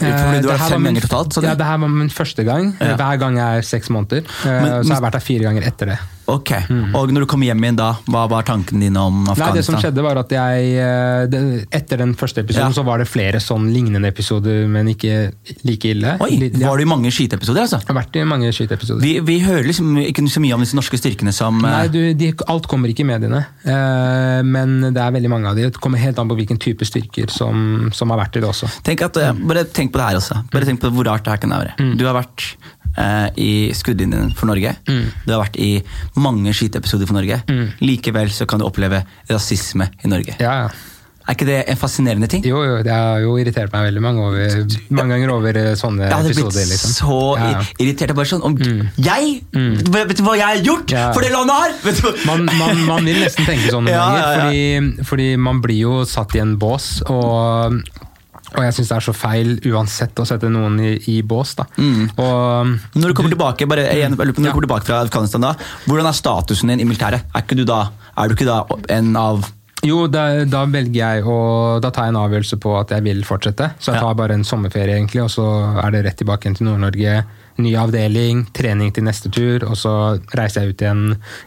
Fordi 0.00 0.10
Eh, 0.10 0.36
du 0.40 0.46
det 0.48 0.52
har 0.54 0.58
her 0.62 0.70
fem 0.70 0.72
var 0.72 0.78
min- 0.80 0.94
ganger 0.94 1.08
totalt? 1.08 1.36
Ja, 1.44 1.54
det 1.60 1.66
her 1.66 1.76
var 1.82 1.88
min 1.92 2.08
første 2.08 2.44
gang. 2.46 2.70
Ja. 2.80 2.94
Hver 2.96 3.18
gang 3.20 3.38
er 3.38 3.60
seks 3.66 3.90
måneder. 3.92 4.22
Eh, 4.24 4.62
Men- 4.62 4.84
så 4.84 4.94
har 4.94 4.96
jeg 4.96 5.04
vært 5.04 5.18
her 5.18 5.26
fire 5.26 5.42
ganger 5.44 5.66
etter 5.68 5.86
det. 5.92 5.98
Ok. 6.34 6.50
Og 6.98 7.12
når 7.14 7.24
du 7.24 7.28
kom 7.30 7.42
hjem 7.44 7.64
igjen 7.64 7.78
da, 7.78 7.90
hva 8.10 8.24
var 8.30 8.46
tankene 8.48 8.84
dine 8.86 9.02
om 9.02 9.22
Afghanistan? 9.24 9.50
Nei, 9.50 9.58
det 9.60 9.66
som 9.66 9.78
skjedde 9.82 10.04
var 10.04 10.20
at 10.22 10.34
jeg 10.34 10.70
eh, 10.80 11.76
Etter 11.80 12.00
den 12.02 12.14
første 12.18 12.44
episoden 12.44 12.70
Ja. 12.70 12.76
så 12.76 12.84
var 12.86 13.02
det 13.02 13.08
flere 13.10 13.40
sånn 13.42 13.68
lignende 13.74 14.10
episoder, 14.10 14.66
men 14.70 14.90
ikke 14.92 15.32
like 15.66 15.90
ille. 15.94 16.16
Oi, 16.24 16.30
ja. 16.50 16.68
Var 16.68 16.80
det 16.80 16.86
i 16.86 16.90
mange 16.90 17.12
skyteepisoder, 17.14 17.64
altså? 17.66 17.80
Jeg 17.82 17.90
har 17.90 17.98
vært 18.00 18.18
i 18.20 18.24
mange 18.28 18.50
skyteepisoder. 18.54 19.02
Vi, 19.04 19.12
vi 19.26 19.38
hører 19.44 19.68
liksom 19.68 19.96
ikke 20.02 20.26
så 20.30 20.42
mye 20.44 20.56
om 20.56 20.64
disse 20.64 20.78
norske 20.78 21.00
styrkene 21.00 21.32
som 21.34 21.60
Nei, 21.64 21.84
eh, 21.86 21.92
du, 21.92 22.00
de, 22.18 22.32
alt 22.52 22.68
kommer 22.70 22.92
ikke 22.92 23.04
i 23.04 23.10
mediene, 23.10 23.42
eh, 23.64 24.40
men 24.46 24.78
det 24.90 25.00
er 25.02 25.14
veldig 25.16 25.32
mange 25.32 25.50
av 25.52 25.58
de. 25.58 25.68
Det 25.70 25.82
kommer 25.82 26.02
helt 26.02 26.18
an 26.20 26.30
på 26.30 26.38
hvilken 26.40 26.60
type 26.62 26.86
styrker 26.88 27.32
som, 27.32 27.90
som 27.96 28.12
har 28.14 28.22
vært 28.24 28.38
i 28.40 28.44
det 28.44 28.50
også. 28.50 28.70
tenk 28.86 29.06
at, 29.06 29.20
mm. 29.34 29.46
Bare 29.50 29.64
tenk 29.68 29.92
på 29.94 30.00
det 30.00 30.10
her 30.10 30.20
også. 30.20 30.42
Bare 30.52 30.68
tenk 30.68 30.82
på 30.82 30.92
hvor 30.94 31.08
rart 31.08 31.24
det 31.26 31.34
her 31.34 31.42
kan 31.42 31.56
være. 31.56 31.74
Du 31.98 32.04
har 32.06 32.16
vært 32.16 32.50
i 33.36 33.70
skuddlinjen 33.76 34.32
for 34.36 34.50
Norge. 34.50 34.74
Du 34.86 35.32
har 35.32 35.42
vært 35.44 35.56
i 35.62 35.82
mange 36.20 36.52
skyteepisoder 36.56 37.06
for 37.10 37.14
Norge. 37.20 37.42
Likevel 37.80 38.30
så 38.34 38.46
kan 38.50 38.58
du 38.62 38.66
oppleve 38.68 39.04
rasisme 39.30 39.90
i 40.04 40.08
Norge. 40.10 40.36
Ja, 40.40 40.62
ja. 40.66 40.70
Er 41.28 41.36
ikke 41.36 41.46
det 41.46 41.56
en 41.70 41.76
fascinerende 41.78 42.26
ting? 42.26 42.42
Jo, 42.48 42.58
jo, 42.64 42.78
det 42.82 42.90
har 42.90 43.20
jo 43.22 43.36
irritert 43.38 43.70
meg 43.70 43.84
veldig 43.90 44.00
mange, 44.02 44.22
over, 44.24 44.54
mange 44.90 45.12
ganger 45.14 45.30
over 45.30 45.58
sånne 45.78 46.08
episoder. 46.08 46.08
Jeg 46.08 46.16
hadde 46.16 46.32
blitt. 46.40 46.70
Liksom. 46.72 46.94
så 46.96 47.18
Ja, 47.38 47.50
ja. 47.52 47.60
irritert. 47.84 48.14
Bare 48.18 48.26
sånn, 48.26 48.42
om 48.42 48.56
Jeg? 48.98 49.36
Vet 49.52 50.16
du 50.18 50.24
hva 50.26 50.34
jeg 50.40 50.46
har 50.48 50.64
gjort 50.66 50.90
Ja. 50.96 51.04
for 51.14 51.22
det 51.22 51.30
landet 51.30 51.54
her?! 51.54 52.16
Man, 52.26 52.48
man, 52.58 52.82
man 52.88 53.04
vil 53.06 53.20
nesten 53.22 53.46
tenke 53.46 53.70
sånn 53.70 53.84
noen 53.86 53.94
ganger. 53.94 54.40
Fordi, 54.40 55.04
fordi 55.12 55.28
man 55.38 55.60
blir 55.62 55.78
jo 55.84 56.00
satt 56.08 56.34
i 56.34 56.42
en 56.42 56.56
bås, 56.58 56.88
og, 57.06 57.78
og 58.56 58.64
jeg 58.66 58.74
syns 58.76 58.88
det 58.90 58.96
er 58.96 59.04
så 59.06 59.14
feil 59.14 59.52
uansett 59.70 60.18
å 60.20 60.26
sette 60.26 60.48
noen 60.50 60.78
i, 60.80 60.92
i 61.12 61.20
bås. 61.22 61.54
da. 61.58 61.64
Og, 61.76 62.74
Når 62.96 63.12
du 63.12 63.14
kommer 63.14 63.30
tilbake 63.34 63.68
bare, 63.70 63.86
igjen, 63.94 64.16
når 64.16 64.32
du 64.34 64.42
Ja. 64.42 64.50
kommer 64.52 64.66
tilbake 64.66 64.84
fra 64.88 65.00
Afghanistan, 65.04 65.40
da, 65.40 65.54
hvordan 65.86 66.06
er 66.10 66.12
statusen 66.18 66.68
din 66.68 66.80
i 66.80 66.84
militæret? 66.88 67.22
Er, 67.34 67.42
ikke 67.44 67.56
du 67.56 67.64
da, 67.64 67.90
er 68.18 68.28
du 68.28 68.34
ikke 68.34 68.46
da 68.50 68.64
en 68.96 69.16
av 69.16 69.44
jo, 69.82 70.02
da, 70.12 70.44
da 70.44 70.66
velger 70.68 70.92
jeg 71.00 71.24
å 71.24 71.80
Da 71.80 71.88
tar 71.88 72.04
jeg 72.04 72.12
en 72.12 72.20
avgjørelse 72.20 72.58
på 72.60 72.74
at 72.78 72.90
jeg 72.92 73.00
vil 73.06 73.22
fortsette. 73.24 73.70
Så 73.80 73.94
jeg 73.94 74.02
tar 74.02 74.14
bare 74.18 74.34
en 74.36 74.44
sommerferie, 74.44 74.98
egentlig, 74.98 75.22
og 75.24 75.30
så 75.32 75.46
er 75.80 75.90
det 75.94 76.02
rett 76.04 76.18
tilbake 76.20 76.52
til 76.54 76.66
Nord-Norge. 76.66 77.14
Ny 77.60 77.74
avdeling, 77.76 78.44
trening 78.56 78.92
til 78.94 79.04
neste 79.04 79.28
tur, 79.34 79.64
og 79.68 79.74
så 79.76 79.90
reiser 80.38 80.62
jeg 80.64 80.72
ut 80.76 80.84
igjen 80.84 81.02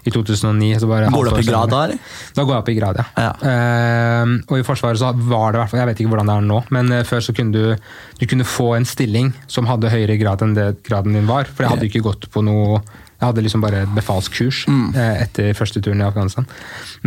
i 0.06 0.12
2009. 0.14 0.68
Så 0.84 0.90
bare 0.90 1.08
Går 1.14 1.26
du 1.26 1.32
opp 1.32 1.40
i 1.42 1.48
grad 1.48 1.72
da, 1.72 1.80
eller? 1.88 1.98
Da 2.36 2.44
går 2.46 2.54
jeg 2.54 2.64
opp 2.66 2.70
i 2.70 2.76
grad, 2.78 3.00
ja. 3.00 3.06
Ja. 3.24 3.32
Uh, 3.42 4.34
og 4.52 4.60
i 4.60 4.66
Forsvaret 4.68 5.00
så 5.02 5.10
var 5.16 5.54
det 5.54 5.58
i 5.58 5.62
hvert 5.64 5.72
fall, 5.72 5.82
jeg 5.84 5.90
vet 5.94 6.02
ikke 6.04 6.12
hvordan 6.14 6.30
det 6.30 6.36
er 6.38 6.48
nå, 6.52 6.60
men 6.76 6.92
uh, 6.94 7.04
før 7.08 7.24
så 7.26 7.34
kunne 7.38 7.56
du, 7.56 7.88
du 8.20 8.26
kunne 8.30 8.46
få 8.46 8.68
en 8.78 8.86
stilling 8.86 9.32
som 9.48 9.66
hadde 9.72 9.90
høyere 9.94 10.20
grad 10.22 10.44
enn 10.46 10.54
det 10.58 10.68
graden 10.86 11.16
din 11.18 11.26
var. 11.30 11.50
For 11.50 11.66
jeg 11.66 11.74
hadde 11.76 11.90
ikke 11.90 12.04
gått 12.12 12.30
på 12.34 12.44
noe 12.46 12.82
Jeg 13.24 13.30
hadde 13.30 13.44
liksom 13.46 13.62
bare 13.64 13.86
et 13.86 13.92
befalskurs 13.96 14.66
Mm. 14.68 14.90
eh, 15.00 15.22
etter 15.24 15.54
første 15.56 15.80
turen 15.82 16.02
i 16.02 16.04
Afghanistan. 16.06 16.46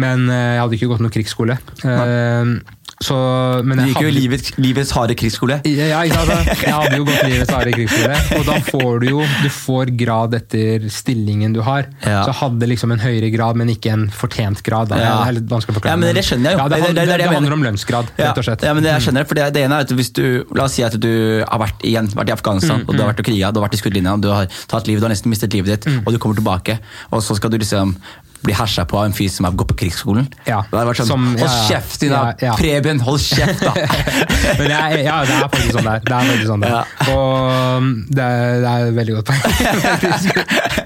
Men 0.01 0.27
jeg 0.33 0.61
hadde 0.63 0.77
ikke 0.79 0.89
gått 0.95 1.03
noe 1.05 1.13
krigsskole. 1.13 1.59
Eh, 1.85 2.55
så, 3.05 3.17
men 3.63 3.77
Du 3.77 3.85
gikk 3.91 3.99
jo 4.01 4.09
hadde- 4.09 4.17
livets, 4.17 4.53
livets 4.57 4.91
harde 4.97 5.15
krigsskole. 5.21 5.59
ja, 5.69 5.99
ikke 6.07 6.23
sant? 6.25 6.63
Jeg 6.65 6.73
hadde 6.73 6.97
jo 6.97 7.05
gått 7.05 7.27
livets 7.29 7.51
harde 7.53 7.73
krigsskole, 7.77 8.17
og 8.39 8.47
da 8.49 8.55
får 8.71 9.01
du 9.03 9.07
jo 9.11 9.19
du 9.43 9.49
får 9.53 9.91
grad 10.01 10.35
etter 10.39 10.87
stillingen 10.89 11.53
du 11.53 11.61
har. 11.67 11.91
Ja. 12.01 12.23
Så 12.25 12.31
jeg 12.33 12.39
hadde 12.41 12.69
liksom 12.73 12.93
en 12.97 13.03
høyere 13.05 13.29
grad, 13.35 13.57
men 13.61 13.69
ikke 13.69 13.93
en 13.93 14.07
fortjent 14.09 14.63
grad. 14.65 14.89
Da. 14.89 14.97
Ja. 15.03 15.13
Det 15.21 15.29
er 15.29 15.37
litt 15.41 15.51
vanskelig 15.53 15.77
å 15.77 15.79
forklare. 15.81 15.93
Ja, 15.93 16.01
men 16.01 16.15
det 16.17 16.25
skjønner 16.25 16.51
jeg 16.51 16.57
jo. 16.57 16.63
Ja, 16.63 16.69
det, 16.73 16.81
handler- 16.87 16.97
det 16.97 17.07
det 17.13 17.19
det 17.27 17.35
handler 17.37 17.53
om 17.59 17.67
lønnsgrad, 17.69 18.11
rett 18.17 18.41
og 18.41 18.49
slett. 18.49 18.65
ja, 18.65 18.73
men 18.73 18.83
det 18.89 18.93
jeg 18.95 19.07
skjønner, 19.09 19.29
for 19.29 19.35
det, 19.43 19.53
det 19.59 19.65
ene 19.69 19.77
er 19.83 19.87
at 19.89 19.93
hvis 20.01 20.13
du, 20.17 20.25
La 20.57 20.65
oss 20.65 20.73
si 20.79 20.83
at 20.87 20.97
du 21.01 21.13
har 21.45 21.61
vært 21.61 21.85
igjen, 21.85 22.09
vært 22.17 22.33
i 22.33 22.37
Afghanistan, 22.39 22.81
Mm, 22.81 22.89
og 22.89 22.97
du 22.97 23.03
har 23.05 23.13
vært 23.13 23.21
og 23.21 23.27
kriga, 23.29 23.53
du 23.53 23.61
har 23.61 23.69
vært 23.69 23.77
i 23.77 23.83
skuddlinja, 23.85 24.17
du 24.21 24.29
har 24.33 24.49
tatt 24.69 24.87
livet, 24.89 25.01
du 25.01 25.07
har 25.07 25.13
nesten 25.13 25.31
mistet 25.31 25.53
livet 25.53 25.69
ditt, 25.77 25.87
Mm. 25.93 26.03
og 26.07 26.13
du 26.13 26.19
kommer 26.19 26.35
tilbake, 26.41 26.79
og 27.13 27.21
så 27.23 27.37
skal 27.37 27.51
du 27.53 27.59
liksom 27.59 27.95
bli 28.47 28.55
hersa 28.57 28.85
på 28.89 28.99
av 29.01 29.09
en 29.11 29.15
fyr 29.17 29.29
som 29.33 29.49
har 29.49 29.55
gått 29.59 29.71
på 29.73 29.79
krigsskolen. 29.83 30.29
Ja, 30.47 30.63
Det 30.71 30.77
hadde 30.79 30.89
vært 30.93 31.01
sånn, 31.03 31.11
som- 31.13 31.27
Hold 31.41 31.57
kjeft, 31.69 32.03
Ina! 32.07 32.23
Preben, 32.59 33.01
hold 33.03 33.21
kjeft, 33.21 33.61
da! 33.61 33.73
Men 34.59 34.71
jeg, 34.71 35.05
ja, 35.07 35.17
det 35.27 35.37
er 35.37 35.43
faktisk 35.49 35.77
sånn 35.77 35.89
det 35.91 35.95
er. 35.97 36.01
Det 36.07 36.15
er 36.17 36.47
sånn 36.51 36.63
det 36.67 36.71
Ja. 36.73 36.83
Og 37.13 37.79
um, 37.79 37.91
det 38.11 38.23
er, 38.23 38.61
det 38.63 38.75
er 38.77 38.97
veldig 39.01 39.19
godt 39.19 39.27
poeng. 39.33 39.43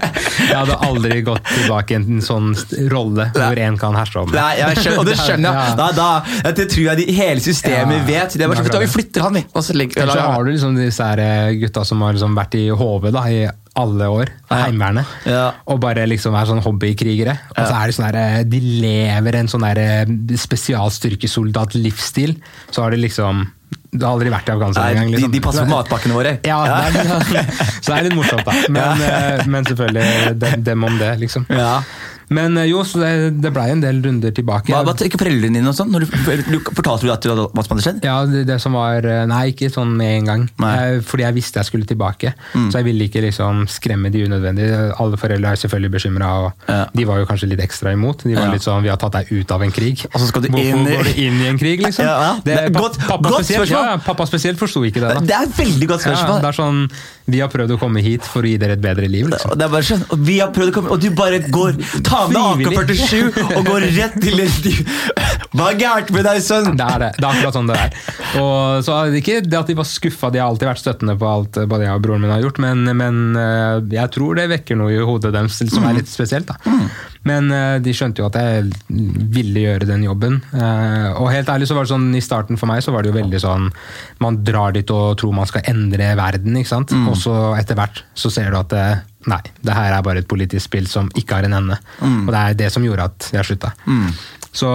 Jeg 0.51 0.59
hadde 0.59 0.75
aldri 0.87 1.21
gått 1.25 1.45
tilbake 1.47 1.95
i 1.95 1.97
en 2.01 2.21
sånn 2.25 2.49
rolle 2.91 3.25
hvor 3.35 3.57
én 3.63 3.75
kan 3.79 3.95
herse 3.97 4.19
meg. 4.27 4.35
Nei, 4.35 4.53
jeg 4.59 4.67
skjønner, 4.81 4.99
og 4.99 5.05
det 5.07 5.15
skjønner 5.21 5.51
jeg. 5.61 5.71
Da, 5.79 5.87
da, 5.95 6.09
det 6.59 6.65
tror 6.73 6.85
jeg 6.89 6.95
de, 7.01 7.05
hele 7.15 7.41
systemet 7.43 7.99
vet. 8.09 8.29
Det 8.35 8.43
er 8.45 8.49
bare 8.51 8.65
sånn, 8.67 8.83
vi 8.83 8.89
flytter 8.91 9.21
han, 9.27 9.33
vi. 9.39 9.43
Og 9.55 9.61
så 9.65 9.71
legger, 9.77 9.97
Eller 10.03 10.19
har 10.27 10.41
du 10.43 10.49
liksom 10.51 10.73
disse 10.79 11.03
her 11.07 11.19
eh, 11.23 11.49
gutta 11.61 11.81
som 11.87 11.97
har 12.05 12.11
liksom 12.17 12.33
vært 12.37 12.53
i 12.59 12.61
HV 12.69 13.03
da, 13.15 13.21
i 13.31 13.33
alle 13.81 14.05
år. 14.11 14.27
Heimevernet, 14.51 15.05
Ja. 15.31 15.45
og 15.71 15.77
bare 15.83 16.03
liksom 16.09 16.33
er 16.35 16.45
sånn 16.49 16.63
hobbykrigere. 16.65 17.35
Og 17.55 17.61
så 17.63 17.73
er 17.77 17.83
det 17.87 17.95
sånn 17.95 18.09
her, 18.09 18.17
eh, 18.19 18.43
De 18.43 18.59
lever 18.59 19.33
en 19.39 19.47
sånn 19.51 19.63
eh, 19.71 20.05
spesialstyrkesoldat-livsstil. 20.35 22.35
Så 22.71 22.77
har 22.83 22.89
de 22.91 22.97
liksom 23.05 23.35
Du 23.91 24.05
har 24.05 24.13
aldri 24.15 24.31
vært 24.31 24.47
i 24.47 24.51
Afghanistan 24.53 24.85
engang. 24.87 25.09
de, 25.09 25.17
Liksom. 25.17 25.31
de 25.33 25.39
passer 25.43 25.65
på 25.67 25.73
matpakkene 25.73 26.15
våre. 26.15 26.31
Ja, 26.47 26.59
er, 26.87 27.49
så 27.81 27.91
det 27.91 27.97
er 27.97 28.05
litt 28.07 28.15
morsomt, 28.15 28.45
da. 28.47 28.53
Men, 28.71 29.01
eh, 29.09 29.43
men 29.51 29.67
selvfølgelig 29.67 30.35
dem, 30.39 30.63
dem 30.63 30.85
om 30.87 30.95
det, 31.01 31.11
liksom. 31.25 31.45
Ja. 31.51 31.81
Men 32.31 32.55
eh, 32.57 32.69
jo, 32.71 32.81
så 32.87 33.01
det, 33.01 33.11
det 33.43 33.51
blei 33.55 33.69
en 33.73 33.81
del 33.83 34.01
runder 34.03 34.31
tilbake. 34.35 34.71
Hva, 34.71 34.83
hva 34.87 34.93
ikke 34.95 35.19
foreldrene 35.19 35.59
dine 35.59 35.67
og 35.71 35.75
sånn? 35.77 35.91
Du, 35.91 36.05
du, 36.07 36.59
fortalte 36.71 37.03
du 37.07 37.11
at 37.11 37.25
hadde, 37.27 37.47
hva 37.51 37.63
som 37.65 37.75
hadde 37.75 37.83
skjedd? 37.85 37.99
Ja, 38.07 38.17
det, 38.29 38.45
det 38.47 38.57
som 38.63 38.73
var 38.77 39.03
eh, 39.05 39.25
Nei, 39.29 39.51
ikke 39.51 39.69
sånn 39.73 39.91
med 39.99 40.13
en 40.21 40.29
gang. 40.29 40.45
Mm. 40.57 40.65
Eh, 40.71 40.97
Fordi 41.05 41.25
jeg 41.27 41.35
visste 41.37 41.59
jeg 41.61 41.69
skulle 41.69 41.89
tilbake. 41.89 42.33
Så 42.55 42.79
jeg 42.79 42.87
ville 42.87 43.07
ikke 43.09 43.23
liksom 43.25 43.65
skremme 43.71 44.11
de 44.13 44.23
unødvendig. 44.27 44.69
Alle 45.01 45.19
foreldre 45.21 45.51
er 45.51 45.59
selvfølgelig 45.61 45.93
bekymra, 45.97 46.31
og 46.45 46.67
Ja. 46.71 46.85
de 46.95 47.05
var 47.09 47.19
jo 47.21 47.25
kanskje 47.29 47.49
litt 47.51 47.61
ekstra 47.65 47.91
imot. 47.95 48.23
De 48.23 48.35
var 48.35 48.47
Ja. 48.47 48.51
litt 48.55 48.63
sånn 48.65 48.81
'vi 48.83 48.89
har 48.89 48.97
tatt 48.97 49.11
deg 49.19 49.31
ut 49.31 49.51
av 49.51 49.61
en 49.63 49.71
krig'. 49.71 50.05
Og 50.13 50.17
så 50.21 50.27
skal 50.27 50.41
du 50.41 50.47
Hvorfor 50.49 50.79
inn 50.79 50.87
i- 50.87 50.95
går 50.95 51.03
du 51.03 51.13
inn 51.21 51.41
i 51.41 51.47
en 51.51 51.57
krig, 51.59 51.81
liksom? 51.85 52.05
Ja. 52.05 52.39
Det 52.43 52.71
godt- 52.73 52.97
pappa, 52.99 53.29
godt 53.29 53.43
spesielt, 53.45 53.67
spørsmål. 53.69 54.03
pappa 54.05 54.25
spesielt 54.25 54.57
forsto 54.57 54.81
ikke 54.87 55.01
det. 55.03 55.13
da. 55.13 55.19
Det 55.19 55.35
er 55.35 55.43
et 55.43 55.57
veldig 55.57 55.87
godt 55.87 56.01
spørsmål. 56.07 56.41
det 56.41 56.47
er 56.53 56.57
sånn, 56.63 56.91
Vi 57.31 57.39
har 57.39 57.47
prøvd 57.49 57.71
å 57.71 57.79
komme 57.79 58.01
hit 58.01 58.23
for 58.23 58.41
å 58.43 58.47
gi 58.49 58.57
dere 58.57 58.73
et 58.73 58.81
bedre 58.81 59.07
liv. 59.07 59.27
liksom. 59.29 59.57
Det 59.57 59.63
er 59.63 59.69
bare 59.69 59.83
sånn, 59.83 60.03
vi 60.25 60.39
har 60.39 60.49
prøvd 60.51 60.69
å 60.71 60.73
komme, 60.73 60.89
og 60.91 60.99
du 60.99 61.09
bare 61.11 61.39
går, 61.39 61.77
tar 62.03 62.20
med 62.29 62.67
AK-47 62.67 63.55
og 63.57 63.65
går 63.67 63.85
rett 63.97 64.17
til 64.21 64.41
Hva 65.51 65.71
er 65.71 65.79
gærent 65.79 66.11
med 66.15 66.27
deg, 66.27 66.41
sønn? 66.45 66.75
Det 66.79 66.87
er 66.87 67.03
det. 67.05 67.11
Det 67.17 67.25
er 67.25 67.29
akkurat 67.31 67.57
sånn 67.57 67.69
det 67.71 67.77
er. 67.79 67.95
Og 68.41 68.85
så 68.85 68.95
er 68.97 69.11
det 69.11 69.21
Ikke 69.21 69.39
det 69.45 69.59
at 69.59 69.71
de 69.71 69.77
var 69.79 69.87
skuffa, 69.89 70.31
de 70.31 70.41
har 70.41 70.51
alltid 70.51 70.69
vært 70.69 70.83
støttende 70.83 71.17
på 71.19 71.29
alt 71.29 71.59
eh, 71.59 71.67
både 71.69 71.87
jeg 71.87 71.99
og 71.99 72.05
broren 72.05 72.23
min 72.23 72.33
har 72.33 72.43
gjort, 72.43 72.61
men, 72.63 72.83
men 72.97 73.21
eh, 73.39 73.79
jeg 73.97 74.13
tror 74.15 74.39
det 74.39 74.49
vekker 74.53 74.79
noe 74.79 74.93
i 74.95 75.01
hodet 75.01 75.33
deres 75.35 75.59
som 75.71 75.87
er 75.87 75.97
litt 75.99 76.11
spesielt. 76.11 76.51
da. 76.51 76.77
Men 77.27 77.51
eh, 77.53 77.77
de 77.83 77.93
skjønte 77.95 78.23
jo 78.23 78.29
at 78.29 78.39
jeg 78.39 78.71
ville 79.31 79.65
gjøre 79.65 79.89
den 79.89 80.05
jobben. 80.07 80.39
Og 81.21 81.27
helt 81.31 81.49
ærlig 81.51 81.67
så 81.69 81.75
var 81.77 81.85
det 81.85 81.93
sånn, 81.93 82.09
i 82.17 82.23
starten 82.23 82.59
for 82.59 82.69
meg 82.71 82.81
så 82.83 82.93
var 82.95 83.03
det 83.03 83.11
jo 83.11 83.17
veldig 83.17 83.39
sånn 83.41 83.67
Man 84.23 84.39
drar 84.45 84.73
dit 84.75 84.89
og 84.93 85.17
tror 85.19 85.33
man 85.35 85.49
skal 85.49 85.65
endre 85.69 86.11
verden, 86.17 86.57
ikke 86.59 86.71
sant. 86.71 86.93
Og 87.11 87.17
så 87.19 87.35
etter 87.59 87.77
hvert 87.77 88.03
så 88.17 88.31
ser 88.33 88.51
du 88.51 88.59
at 88.59 88.75
eh, 88.77 89.01
nei, 89.29 89.41
det 89.61 89.73
her 89.73 89.93
er 89.93 90.01
bare 90.01 90.19
et 90.23 90.27
politisk 90.27 90.65
spill 90.65 90.87
som 90.87 91.09
ikke 91.15 91.35
har 91.35 91.43
en 91.45 91.53
ende. 91.53 91.77
Og 92.27 92.31
det 92.33 92.39
er 92.41 92.53
det 92.53 92.71
som 92.73 92.83
gjorde 92.83 93.03
at 93.11 93.29
jeg 93.33 93.45
slutta. 93.45 93.73
Så 94.51 94.67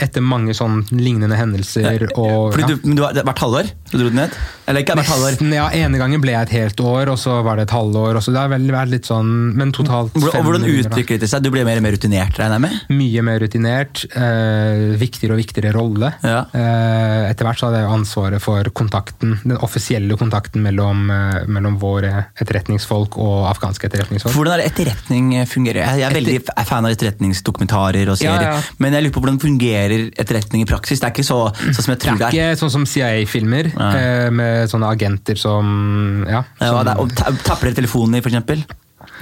etter 0.00 0.20
mange 0.20 0.52
sånn 0.56 0.82
lignende 0.92 1.36
hendelser 1.38 2.04
og 2.10 2.52
Fordi 2.52 2.74
du, 2.74 2.82
men 2.84 2.98
du 2.98 3.04
har 3.06 3.16
vært 3.24 3.40
halvår? 3.40 3.70
Du 3.90 3.96
dro 3.96 4.08
den 4.10 4.18
ned? 4.20 4.34
Eller 4.68 4.84
ikke 4.84 4.94
hvert 4.98 5.08
halvår? 5.10 5.32
Nesten, 5.34 5.54
ja, 5.56 5.66
ene 5.74 5.98
gangen 5.98 6.20
ble 6.22 6.34
jeg 6.34 6.46
et 6.46 6.52
helt 6.58 6.80
år, 6.84 7.10
og 7.10 7.16
så 7.18 7.38
var 7.46 7.58
det 7.58 7.64
et 7.66 7.72
halvår. 7.74 8.18
Og 8.20 8.22
så 8.22 8.34
det 8.34 8.38
har 8.42 8.50
vel 8.52 8.68
vært 8.70 8.92
litt 8.92 9.08
sånn, 9.08 9.30
men 9.58 9.72
totalt 9.74 10.14
Hvordan, 10.14 10.36
og 10.36 10.46
hvordan 10.46 10.66
utviklet 10.68 11.24
det 11.24 11.30
seg? 11.32 11.42
Du 11.42 11.50
ble 11.54 11.64
mer 11.66 11.80
og 11.80 11.86
mer 11.86 11.96
rutinert, 11.96 12.36
regner 12.38 12.58
jeg 12.58 12.64
med? 12.66 12.76
Mye 13.00 13.24
mer 13.26 13.40
rutinert, 13.42 14.04
eh, 14.12 14.84
viktigere 15.00 15.34
og 15.34 15.40
viktigere 15.40 15.72
rolle. 15.74 16.12
Ja. 16.22 16.44
Eh, 16.54 17.30
etter 17.32 17.48
hvert 17.48 17.62
så 17.62 17.70
hadde 17.70 17.80
jeg 17.82 17.90
ansvaret 17.96 18.44
for 18.44 18.70
kontakten, 18.76 19.38
den 19.42 19.58
offisielle 19.64 20.18
kontakten 20.20 20.62
mellom, 20.66 21.08
eh, 21.10 21.48
mellom 21.50 21.80
våre 21.82 22.26
etterretningsfolk 22.36 23.18
og 23.18 23.48
afghanske 23.50 23.88
etterretningsfolk. 23.90 24.36
Hvordan 24.36 24.58
er 24.58 24.62
det 24.62 24.70
etterretning 24.74 25.32
fungerer? 25.50 25.88
Jeg 25.98 26.06
er 26.10 26.14
veldig 26.14 26.38
fan 26.68 26.86
av 26.86 26.94
etterretningsdokumentarer 26.94 28.12
og 28.12 28.20
serier, 28.20 28.46
Ja, 28.50 28.54
ja. 28.60 28.62
Men 28.90 28.98
jeg 28.98 29.06
lurer 29.06 29.14
på 29.14 29.22
hvordan 29.22 29.38
fungerer 29.40 30.06
etterretning 30.18 30.64
i 30.64 30.68
praksis? 30.68 31.00
Det 31.00 31.06
er 31.08 31.14
ikke 31.14 31.26
så, 31.30 31.38
sånn 31.54 31.78
som 31.86 31.94
jeg 31.94 32.00
tror 32.02 32.18
Det 32.18 32.26
er 32.26 32.34
det 32.34 32.40
er. 32.42 32.50
ikke 32.50 32.60
sånn 32.64 32.74
som 32.74 32.86
CIA-filmer, 32.90 33.70
Nei. 33.78 33.90
eh, 34.02 34.30
med 34.34 34.68
sånne 34.72 34.90
agenter 34.90 35.38
som 35.38 36.24
Ja. 36.26 36.42
Ja, 36.60 36.66
som, 36.74 36.90
ja 36.90 36.96
og 36.98 37.14
tapper 37.14 37.70
dere 37.70 37.78
telefonen, 37.80 38.18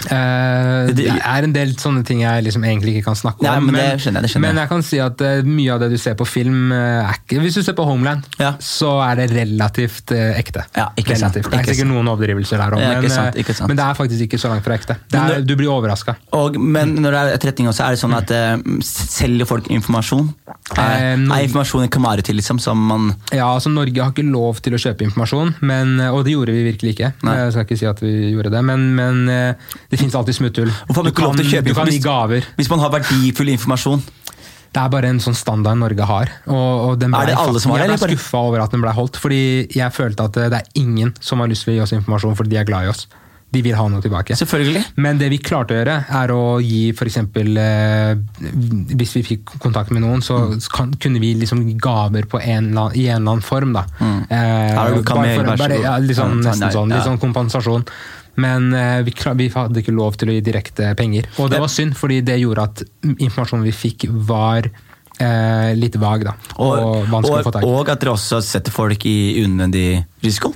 Eh, 0.07 0.93
det 0.95 1.07
er 1.11 1.47
en 1.47 1.53
del 1.55 1.73
sånne 1.81 2.05
ting 2.07 2.21
jeg 2.23 2.45
liksom 2.47 2.65
egentlig 2.65 2.97
ikke 2.99 3.09
kan 3.11 3.19
snakke 3.19 3.43
Nei, 3.45 3.57
om. 3.59 3.67
men 3.67 3.75
det 3.79 3.87
skjønner 4.03 4.21
jeg, 4.23 4.27
det 4.29 4.31
skjønner 4.33 4.53
men 4.55 4.61
jeg. 4.63 4.71
kan 4.71 4.85
si 4.87 5.01
at 5.03 5.25
eh, 5.27 5.41
mye 5.49 5.73
av 5.75 5.81
det 5.83 5.89
du 5.91 5.97
ser 6.01 6.15
på 6.19 6.27
film 6.29 6.73
er 6.77 7.19
ikke 7.19 7.41
Hvis 7.43 7.59
du 7.59 7.63
ser 7.67 7.77
på 7.79 7.87
Homeland, 7.89 8.23
Ja. 8.39 8.53
så 8.63 8.93
er 9.05 9.17
det 9.23 9.29
relativt 9.35 10.13
ekte. 10.15 10.65
Ja, 10.77 10.89
relativt. 10.97 11.51
Det 11.51 11.59
er 11.61 11.69
sikkert 11.73 11.91
noen 11.91 12.09
overdrivelser 12.13 12.61
der 12.63 12.77
òg, 12.77 12.83
Ja, 12.83 13.01
men, 13.01 13.69
men 13.69 13.77
det 13.81 13.85
er 13.85 13.99
faktisk 13.99 14.27
ikke 14.29 14.39
så 14.41 14.53
langt 14.53 14.65
fra 14.67 14.77
ekte. 14.79 14.97
Er, 15.13 15.41
du 15.43 15.55
blir 15.59 15.71
overraska. 15.73 16.17
Men 16.59 16.95
når 17.03 17.11
det 17.17 17.21
er 17.21 17.35
etterretning 17.39 17.69
også, 17.73 17.85
er 17.89 17.97
det 17.97 18.01
sånn 18.03 18.17
at 18.17 18.33
selger 18.87 19.49
folk 19.49 19.69
informasjon? 19.73 20.31
Er, 20.79 21.17
er 21.19 21.45
informasjon 21.47 21.85
en 21.87 21.93
kamare 21.93 22.23
til, 22.27 22.37
liksom, 22.39 22.59
som 22.63 22.81
man 22.91 23.11
Ja, 23.33 23.49
altså 23.55 23.71
Norge 23.73 24.03
har 24.03 24.13
ikke 24.15 24.27
lov 24.29 24.61
til 24.65 24.77
å 24.77 24.81
kjøpe 24.81 25.07
informasjon, 25.09 25.55
men, 25.67 25.97
og 26.13 26.23
det 26.27 26.35
gjorde 26.37 26.55
vi 26.55 26.65
virkelig 26.71 26.95
ikke. 26.97 27.13
Nei. 27.27 27.37
Jeg 27.45 27.55
skal 27.57 27.67
ikke 27.69 27.81
si 27.81 27.89
at 27.89 28.03
vi 28.05 28.13
gjorde 28.35 28.53
det, 28.55 28.63
men, 28.69 28.89
men 28.99 29.23
det 29.91 29.99
fins 29.99 30.15
alltid 30.15 30.35
smutthull. 30.37 30.69
Du 30.71 31.13
kan, 31.13 31.37
du 31.37 31.75
kan 31.75 31.87
gi 31.89 31.99
gaver. 32.05 32.45
Hvis 32.59 32.69
man 32.71 32.79
har 32.81 32.91
verdifull 32.93 33.49
informasjon 33.55 34.03
Det 34.73 34.83
er 34.83 34.89
bare 34.93 35.09
en 35.09 35.19
sånn 35.25 35.35
standard 35.35 35.79
Norge 35.81 36.05
har. 36.05 36.29
Og, 36.47 36.99
og 36.99 37.03
Er 37.07 37.31
det 37.31 37.37
alle 37.41 37.61
som 37.63 37.73
har 37.73 37.79
det, 37.87 37.87
Jeg 37.95 38.03
ble 38.03 38.17
skuffa 38.19 38.43
over 38.51 38.61
at 38.67 38.71
den 38.75 38.83
ble 38.85 38.93
holdt, 38.93 39.17
fordi 39.17 39.41
jeg 39.73 39.93
følte 39.97 40.27
at 40.29 40.37
det 40.53 40.53
er 40.61 40.69
ingen 40.77 41.15
som 41.21 41.41
har 41.41 41.49
lyst 41.49 41.65
til 41.65 41.73
å 41.73 41.79
gi 41.79 41.87
oss 41.87 41.97
informasjon 41.97 42.37
fordi 42.37 42.51
de 42.53 42.61
er 42.61 42.69
glad 42.69 42.85
i 42.85 42.93
oss. 42.93 43.07
De 43.49 43.63
vil 43.65 43.73
ha 43.73 43.87
noe 43.89 44.03
tilbake. 44.05 44.37
Selvfølgelig. 44.37 44.83
Men 45.01 45.17
det 45.17 45.31
vi 45.33 45.39
klarte 45.41 45.73
å 45.73 45.79
gjøre, 45.79 45.95
er 46.21 46.33
å 46.35 46.41
gi 46.61 46.91
f.eks. 46.93 47.17
Eh, 47.17 48.19
hvis 49.01 49.15
vi 49.17 49.23
fikk 49.25 49.55
kontakt 49.63 49.89
med 49.91 50.03
noen, 50.05 50.21
så 50.21 50.37
Mm. 50.51 50.61
kan, 50.69 50.93
kunne 51.01 51.19
vi 51.23 51.33
liksom 51.35 51.63
gi 51.67 51.73
gaver 51.81 52.27
på 52.29 52.37
en, 52.45 52.69
i 52.93 53.07
en 53.09 53.23
eller 53.23 53.33
annen 53.33 53.41
form. 53.41 53.73
da. 53.73 53.87
Eh, 54.05 54.93
du 54.93 55.03
bare 55.03 55.35
for- 55.35 55.57
bare, 55.57 55.81
ja, 55.81 55.97
sånn, 56.13 56.43
nesten 56.45 56.71
sånn, 56.77 56.93
litt 56.93 57.05
sånn 57.09 57.19
kompensasjon. 57.19 57.87
Men 58.39 58.69
eh, 58.73 59.01
vi, 59.03 59.15
vi 59.41 59.49
hadde 59.55 59.83
ikke 59.83 59.95
lov 59.97 60.17
til 60.21 60.31
å 60.31 60.37
gi 60.37 60.45
direkte 60.47 60.93
penger. 60.99 61.27
Og 61.43 61.51
det 61.51 61.59
var 61.61 61.73
synd, 61.73 61.97
fordi 61.99 62.21
det 62.23 62.39
gjorde 62.41 62.69
at 62.71 62.83
informasjonen 63.19 63.67
vi 63.67 63.75
fikk, 63.75 64.07
var 64.31 64.69
eh, 65.19 65.75
litt 65.75 65.97
vag. 65.99 66.25
da, 66.29 66.37
Og, 66.59 66.79
Og, 66.79 67.09
vanskelig 67.11 67.43
å 67.43 67.43
få 67.43 67.51
og, 67.51 67.59
tak 67.59 67.65
i. 67.67 67.75
og 67.75 67.89
at 67.97 68.01
dere 68.05 68.15
også 68.15 68.41
setter 68.47 68.71
folk 68.75 69.05
i 69.11 69.17
unødvendig 69.43 70.05
risiko. 70.23 70.55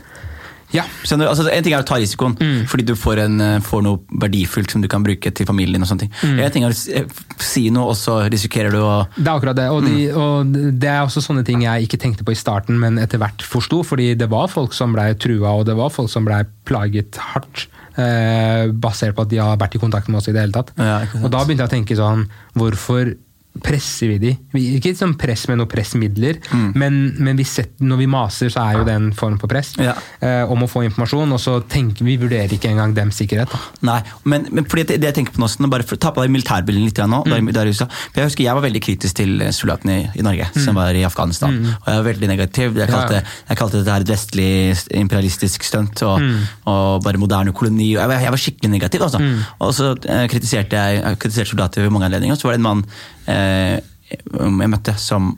Ja? 0.72 0.86
Altså, 1.04 1.44
en 1.52 1.64
ting 1.66 1.74
er 1.76 1.82
å 1.82 1.84
ta 1.84 1.98
risikoen 2.00 2.32
Mm. 2.40 2.62
fordi 2.66 2.84
du 2.88 2.94
får, 2.96 3.18
en, 3.26 3.40
eh, 3.44 3.58
får 3.60 3.82
noe 3.84 3.98
verdifullt 4.22 4.70
som 4.72 4.80
du 4.80 4.88
kan 4.88 5.02
bruke 5.04 5.28
til 5.34 5.44
familien. 5.44 5.74
din 5.74 5.82
og 5.82 5.88
sånne 5.90 6.00
ting. 6.06 6.12
Mm. 6.22 6.38
En 6.46 6.50
ting 6.50 6.64
er 6.64 6.70
å 6.70 6.74
si- 6.74 7.66
eh, 7.66 7.70
noe, 7.72 7.88
og 7.90 7.94
så 7.96 8.30
risikerer 8.30 8.70
du 8.72 8.78
å 8.78 9.06
Det 9.18 9.26
er 9.26 9.38
akkurat 9.38 9.54
det. 9.56 9.68
Og, 9.68 9.84
de, 9.84 10.08
Mm. 10.08 10.16
og 10.16 10.52
det 10.80 10.88
er 10.88 11.02
også 11.04 11.20
sånne 11.20 11.44
ting 11.44 11.60
jeg 11.60 11.88
ikke 11.88 12.00
tenkte 12.00 12.24
på 12.24 12.32
i 12.32 12.34
starten, 12.40 12.78
men 12.80 12.96
etter 12.98 13.18
hvert 13.18 13.42
forsto. 13.42 13.82
Fordi 13.84 14.16
det 14.16 14.30
var 14.30 14.48
folk 14.48 14.72
som 14.72 14.94
ble 14.94 15.12
trua, 15.14 15.58
og 15.60 15.66
det 15.66 15.76
var 15.76 15.90
folk 15.90 16.08
som 16.08 16.24
ble 16.24 16.46
plaget 16.64 17.16
hardt. 17.16 17.66
Eh, 17.92 18.70
basert 18.72 19.16
på 19.16 19.26
at 19.26 19.32
de 19.32 19.40
har 19.42 19.58
vært 19.60 19.76
i 19.76 19.82
kontakt 19.82 20.08
med 20.08 20.22
oss 20.22 20.30
i 20.30 20.32
det 20.32 20.46
hele 20.46 20.56
tatt. 20.56 20.72
Ja, 20.78 21.02
og 21.20 21.28
da 21.32 21.42
begynte 21.44 21.66
jeg 21.66 21.70
å 21.70 21.74
tenke 21.74 21.98
sånn 21.98 22.24
Hvorfor 22.56 23.10
presser 23.60 24.08
vi 24.08 24.18
de? 24.18 24.30
Ikke 24.78 24.94
sånn 24.96 25.12
press 25.20 25.44
med 25.48 25.58
noen 25.60 25.68
pressmidler, 25.68 26.38
Mm. 26.52 26.72
men, 26.74 26.94
men 27.18 27.36
vi 27.36 27.44
setter, 27.44 27.84
når 27.84 27.98
vi 27.98 28.06
maser, 28.06 28.48
så 28.50 28.62
er 28.64 28.78
jo 28.78 28.84
det 28.84 28.94
en 28.94 29.12
form 29.12 29.38
for 29.38 29.48
press. 29.48 29.74
Ja. 29.78 29.92
Eh, 30.20 30.44
om 30.50 30.62
å 30.64 30.68
få 30.70 30.84
informasjon, 30.88 31.32
og 31.32 31.40
så 31.40 31.58
tenker 31.68 32.04
vi 32.04 32.16
vurderer 32.16 32.48
ikke 32.52 32.70
engang 32.70 32.94
dems 32.94 33.16
sikkerhet. 33.20 33.50
Da. 33.52 33.58
Nei, 33.82 33.98
men, 34.24 34.46
men 34.52 34.64
fordi 34.64 34.84
det, 34.96 35.00
jeg 35.04 35.14
tenker 35.14 35.32
på 35.36 35.42
nå, 35.44 35.68
bare 35.70 35.84
for, 35.84 35.96
ta 36.00 36.10
på 36.12 36.22
deg 36.24 36.30
militærbilden 36.32 36.84
litt 36.88 36.98
nå. 37.02 37.22
Mm. 37.26 37.52
Der, 37.52 37.64
der. 37.66 37.72
For 37.74 38.20
jeg 38.22 38.30
husker 38.30 38.44
jeg 38.44 38.54
var 38.54 38.62
veldig 38.64 38.82
kritisk 38.82 39.16
til 39.20 39.44
soldatene 39.52 39.98
i, 40.00 40.08
i 40.18 40.22
Norge 40.26 40.48
som 40.56 40.74
var 40.74 40.94
i 40.96 41.04
Afghanistan. 41.04 41.58
Og 41.60 41.86
jeg 41.92 42.00
var 42.02 42.08
veldig 42.12 42.28
negativ. 42.32 42.76
Jeg 42.76 42.88
Mm. 42.92 42.94
Kalte, 42.96 43.14
ja. 43.14 43.22
jeg 43.48 43.56
kalte 43.56 43.78
dette 43.78 43.92
her 43.94 44.00
et 44.04 44.10
vestlig 44.12 44.50
imperialistisk 44.96 45.62
stunt 45.64 46.02
og, 46.02 46.20
Mm. 46.20 46.42
og 46.66 47.02
bare 47.04 47.18
moderne 47.18 47.52
koloni. 47.52 47.92
Jeg 47.94 48.08
var, 48.08 48.18
jeg 48.20 48.30
var 48.30 48.38
skikkelig 48.38 48.70
negativ. 48.70 49.00
Altså. 49.02 49.18
Mm. 49.18 49.38
Og 49.60 49.72
så 49.74 49.92
eh, 50.08 50.26
kritiserte 50.28 50.72
jeg, 50.76 51.02
jeg 51.02 51.18
kritiserte 51.18 51.50
soldater 51.50 51.82
ved 51.82 51.90
mange 51.90 52.06
anledninger. 52.10 52.32
og 52.34 52.38
Så 52.40 52.48
var 52.48 52.52
det 52.52 52.60
en 52.60 52.68
mann 52.68 52.84
eh, 52.84 53.21
jeg 53.26 54.70
møtte 54.72 54.94
som 55.00 55.30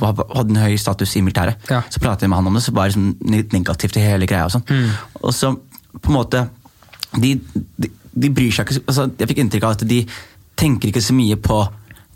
hadde 0.00 0.48
en 0.50 0.60
høy 0.62 0.76
status 0.80 1.16
i 1.16 1.22
militæret. 1.22 1.56
Ja. 1.70 1.82
Så 1.90 2.00
pratet 2.02 2.22
jeg 2.26 2.32
med 2.32 2.40
han 2.40 2.46
om 2.50 2.54
det, 2.58 2.62
så 2.64 2.72
var 2.74 2.88
det 2.88 2.96
liksom 2.96 3.52
negativt 3.54 3.96
i 4.00 4.06
hele 4.06 4.26
greia. 4.26 4.46
Og 4.48 4.54
sånn. 4.56 4.64
Mm. 4.68 4.90
Og 5.22 5.34
så 5.36 5.52
på 6.00 6.10
en 6.12 6.16
måte 6.18 6.44
de, 7.18 7.34
de, 7.78 7.90
de 8.14 8.30
bryr 8.34 8.52
seg 8.52 8.66
ikke 8.66 8.74
så- 8.78 8.84
altså, 8.86 9.10
Jeg 9.18 9.28
fikk 9.28 9.38
inntrykk 9.44 9.64
av 9.64 9.70
at 9.78 9.86
de 9.88 10.06
tenker 10.58 10.88
ikke 10.90 11.02
så 11.04 11.14
mye 11.14 11.36
på 11.36 11.60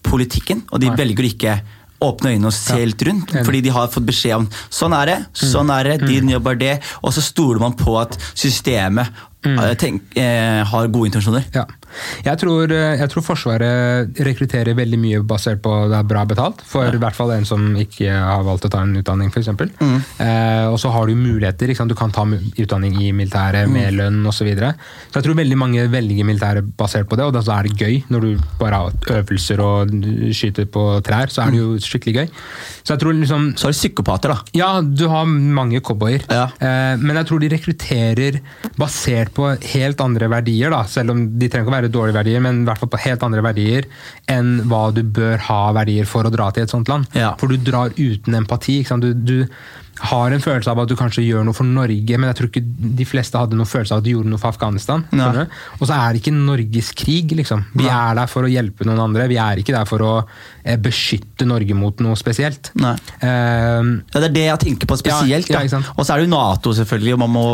politikken, 0.03 0.65
og 0.73 0.81
de 0.81 0.89
Nei. 0.91 0.97
velger 0.97 1.25
ikke 1.31 1.61
åpne 2.03 2.33
øynene 2.35 2.47
og 2.51 2.53
se 2.53 2.75
Ja. 2.81 2.85
litt 2.85 3.03
rundt, 3.07 3.31
fordi 3.47 3.61
de 3.63 3.69
har 3.71 3.87
fått 3.89 4.05
beskjed 4.07 4.35
om 4.37 4.49
sånn 4.69 4.93
er 4.93 5.07
det, 5.07 5.27
sånn 5.39 5.71
er 5.71 5.85
det, 5.85 6.07
din 6.09 6.29
jobb 6.29 6.47
er 6.49 6.55
det, 6.57 6.81
og 7.03 7.13
så 7.15 7.23
stoler 7.23 7.61
man 7.61 7.75
på 7.75 7.95
at 8.01 8.19
systemet 8.35 9.09
eh, 9.47 9.75
tenk, 9.79 10.03
eh, 10.17 10.63
har 10.65 10.91
gode 10.93 11.11
intensjoner. 11.11 11.45
Ja. 11.55 11.67
Jeg 12.25 12.41
tror, 12.41 12.71
eh, 12.73 12.99
jeg 13.01 13.11
tror 13.13 13.25
Forsvaret 13.27 14.21
rekrutterer 14.25 14.77
veldig 14.77 14.99
mye 15.01 15.23
basert 15.27 15.63
på 15.65 15.73
det 15.91 15.99
er 15.99 16.09
bra 16.09 16.25
betalt. 16.29 16.63
For 16.67 16.89
i 16.89 17.01
hvert 17.01 17.17
fall 17.17 17.33
en 17.35 17.47
som 17.49 17.65
ikke 17.79 18.11
har 18.11 18.45
valgt 18.47 18.67
å 18.69 18.73
ta 18.73 18.83
en 18.85 18.97
utdanning, 18.99 19.33
f.eks. 19.33 19.51
Mm. 19.53 19.99
Eh, 20.25 20.67
og 20.71 20.79
så 20.81 20.93
har 20.95 21.07
du 21.07 21.19
muligheter. 21.19 21.75
Du 21.89 21.97
kan 21.99 22.13
ta 22.15 22.25
utdanning 22.25 22.97
i 23.03 23.13
militæret 23.13 23.71
med 23.71 23.93
mm. 23.93 23.99
lønn 23.99 24.23
osv. 24.27 24.43
Så, 24.43 24.47
videre. 24.49 24.73
så 25.07 25.21
jeg 25.21 25.27
tror 25.29 25.37
veldig 25.39 25.55
mange 25.55 25.83
velger 25.87 26.27
militæret 26.27 26.67
basert 26.75 27.07
på 27.07 27.15
det, 27.15 27.29
og 27.29 27.37
da 27.37 27.45
er 27.55 27.69
det 27.69 27.77
gøy. 27.79 28.01
Når 28.11 28.25
du 28.25 28.41
bare 28.59 28.81
har 28.81 29.21
øvelser 29.21 29.61
og 29.63 29.93
skyter 30.35 30.67
på 30.67 30.83
trær, 31.07 31.31
så 31.31 31.45
er 31.45 31.55
det 31.55 31.61
jo 31.61 31.77
skikkelig 31.79 32.15
gøy. 32.17 32.33
Så 32.83 32.97
jeg 32.97 33.03
tror 33.05 33.15
liksom 33.15 33.45
Så 33.55 33.69
har 33.69 33.77
du 33.77 33.79
psykopater, 33.79 34.35
da. 34.35 34.57
Ja, 34.59 34.71
du 34.83 35.05
har 35.13 35.31
mange 35.31 35.79
cowboyer. 35.79 36.27
Ja. 36.27 36.49
Eh, 36.59 36.99
men 36.99 37.21
jeg 37.21 37.29
tror 37.31 37.39
de 37.39 37.53
rekrutterer 37.53 38.41
basert 38.75 39.32
på 39.37 39.49
helt 39.75 40.01
andre 40.05 40.29
verdier, 40.33 40.73
da. 40.75 40.83
Selv 40.91 41.15
om 41.15 41.25
de 41.39 41.49
trenger 41.49 41.67
ikke 41.67 41.75
å 41.75 41.79
være 41.79 41.93
dårlige 41.93 42.19
verdier, 42.19 42.43
men 42.45 42.63
i 42.63 42.67
hvert 42.69 42.83
fall 42.83 42.93
på 42.93 43.03
helt 43.05 43.27
andre 43.27 43.45
verdier 43.45 43.89
enn 44.31 44.55
hva 44.71 44.89
du 44.95 45.03
bør 45.03 45.47
ha 45.49 45.63
verdier 45.77 46.09
for 46.09 46.29
å 46.29 46.33
dra 46.33 46.51
til 46.53 46.67
et 46.67 46.75
sånt 46.75 46.91
land. 46.93 47.09
Ja. 47.19 47.35
For 47.41 47.53
du 47.53 47.61
drar 47.61 47.95
uten 47.99 48.37
empati. 48.39 48.83
Du, 49.03 49.13
du, 49.15 49.39
har 50.01 50.33
en 50.33 50.43
følelse 50.43 50.71
av 50.73 50.81
at 50.83 50.91
du 50.91 50.97
kanskje 50.99 51.23
gjør 51.23 51.45
noe 51.47 51.57
for 51.57 51.69
Norge, 51.69 52.17
men 52.19 52.31
jeg 52.31 52.39
tror 52.39 52.49
ikke 52.49 52.63
de 53.01 53.07
fleste 53.07 53.39
hadde 53.39 53.59
noen 53.59 53.69
følelse 53.69 53.95
av 53.95 54.01
at 54.01 54.07
du 54.07 54.13
gjorde 54.15 54.33
noe 54.33 54.41
for 54.41 54.51
Afghanistan. 54.51 55.05
Og 55.79 55.85
så 55.85 55.99
er 55.99 56.15
det 56.15 56.23
ikke 56.23 56.35
Norges 56.35 56.93
krig, 56.97 57.35
liksom. 57.39 57.67
Vi 57.75 57.85
Nei. 57.85 57.93
er 57.93 58.17
der 58.19 58.31
for 58.33 58.49
å 58.49 58.51
hjelpe 58.51 58.89
noen 58.89 59.03
andre. 59.05 59.29
Vi 59.31 59.39
er 59.43 59.61
ikke 59.63 59.77
der 59.77 59.89
for 59.89 60.07
å 60.07 60.15
beskytte 60.63 61.47
Norge 61.49 61.75
mot 61.75 61.99
noe 62.05 62.17
spesielt. 62.19 62.71
Uh, 62.79 62.93
ja, 63.23 64.21
det 64.21 64.29
er 64.29 64.35
det 64.37 64.45
jeg 64.47 64.61
tenker 64.67 64.91
på 64.91 64.99
spesielt. 65.01 65.51
Ja, 65.51 65.63
ja, 65.67 65.81
og 65.97 66.07
så 66.07 66.15
er 66.15 66.23
det 66.23 66.29
jo 66.29 66.33
Nato, 66.33 66.75
selvfølgelig, 66.77 67.15
og 67.17 67.23
man 67.25 67.33
må 67.35 67.45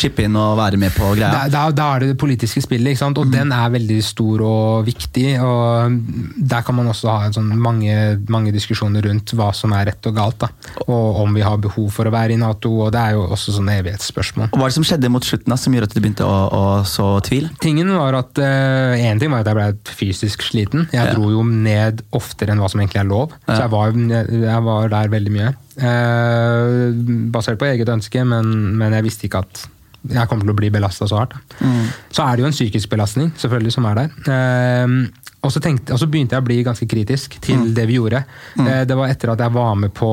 chippe 0.00 0.24
inn 0.24 0.38
og 0.40 0.56
være 0.60 0.80
med 0.80 0.94
på 0.96 1.12
greia. 1.18 1.46
Da, 1.52 1.66
da, 1.74 1.88
er 1.94 2.04
det 2.04 2.12
det 2.14 2.18
politiske 2.20 2.62
spillet, 2.64 3.02
og 3.04 3.18
mm. 3.18 3.32
den 3.34 3.52
er 3.56 3.74
veldig 3.74 3.98
stor 4.04 4.44
og 4.46 4.88
viktig. 4.88 5.26
og 5.44 5.98
Der 6.36 6.64
kan 6.66 6.78
man 6.78 6.90
også 6.92 7.12
ha 7.12 7.30
sånn 7.34 7.52
mange, 7.60 7.96
mange 8.32 8.54
diskusjoner 8.54 9.04
rundt 9.06 9.34
hva 9.36 9.50
som 9.56 9.74
er 9.76 9.90
rett 9.90 10.10
og 10.10 10.16
galt, 10.16 10.40
da. 10.40 10.50
og 10.86 11.20
om 11.24 11.36
vi 11.36 11.44
har 11.44 11.60
behov 11.60 11.90
for 11.94 12.08
å 12.08 12.14
være 12.14 12.36
i 12.36 12.40
Nato, 12.40 12.72
og 12.86 12.94
det 12.94 13.02
er 13.02 13.18
jo 13.18 13.26
også 13.36 13.56
sånne 13.58 13.76
evighetsspørsmål. 13.82 14.50
Og 14.50 14.58
Hva 14.58 14.66
er 14.68 14.72
det 14.72 14.78
som 14.78 14.88
skjedde 14.88 15.12
mot 15.12 15.26
slutten 15.26 15.52
da, 15.52 15.60
som 15.60 15.76
gjorde 15.76 15.90
at 15.90 15.96
du 15.96 16.00
begynte 16.00 16.26
å, 16.26 16.38
å 16.48 16.64
så 16.88 17.12
tvil? 17.26 17.50
Tingen 17.62 17.92
var 17.96 18.16
at 18.22 18.40
Én 18.40 19.16
uh, 19.16 19.20
ting 19.20 19.32
var 19.32 19.44
at 19.44 19.50
jeg 19.50 19.58
ble 19.58 19.96
fysisk 20.00 20.44
sliten. 20.46 20.86
Jeg 20.94 21.14
dro 21.14 21.30
jo 21.32 21.44
ned 21.44 22.02
oftere 22.30 22.54
enn 22.54 22.62
hva 22.62 22.70
som 22.70 22.80
egentlig 22.80 23.02
er 23.02 23.10
lov. 23.10 23.34
Ja. 23.44 23.56
Så 23.56 23.58
jeg 23.64 23.72
var, 23.74 23.98
jeg 24.46 24.64
var, 24.68 24.88
der 24.94 25.12
veldig 25.12 25.34
mye. 25.34 25.50
Eh, 25.90 27.02
basert 27.34 27.60
på 27.60 27.68
eget 27.68 27.90
ønske, 27.92 28.24
men, 28.24 28.54
men, 28.78 28.96
jeg 28.96 29.06
visste 29.08 29.28
ikke 29.28 29.42
at 29.44 29.66
jeg 30.10 30.30
kom 30.30 30.40
til 30.40 30.52
å 30.52 30.56
bli 30.56 30.70
belasta 30.72 31.08
så 31.10 31.20
hardt. 31.20 31.36
Mm. 31.60 31.90
Så 32.08 32.24
er 32.24 32.36
det 32.36 32.44
jo 32.44 32.48
en 32.48 32.56
psykisk 32.56 32.92
belastning 32.92 33.34
selvfølgelig 33.40 33.74
som 33.76 33.90
er 33.90 34.00
der. 34.00 34.16
Eh, 34.36 34.96
og 35.40 35.52
så, 35.52 35.60
tenkte, 35.64 35.94
og 35.96 36.00
så, 36.00 36.08
begynte 36.08 36.36
jeg 36.36 36.44
å 36.44 36.48
bli 36.48 36.62
ganske 36.64 36.88
kritisk 36.88 37.36
til 37.44 37.62
mm. 37.62 37.68
det 37.76 37.86
vi 37.88 38.00
gjorde. 38.00 38.24
Mm. 38.60 38.66
det 38.88 38.96
var 38.98 39.12
etter 39.12 39.32
at 39.32 39.40
jeg 39.40 39.56
var 39.56 39.78
med 39.80 39.92
på 39.96 40.10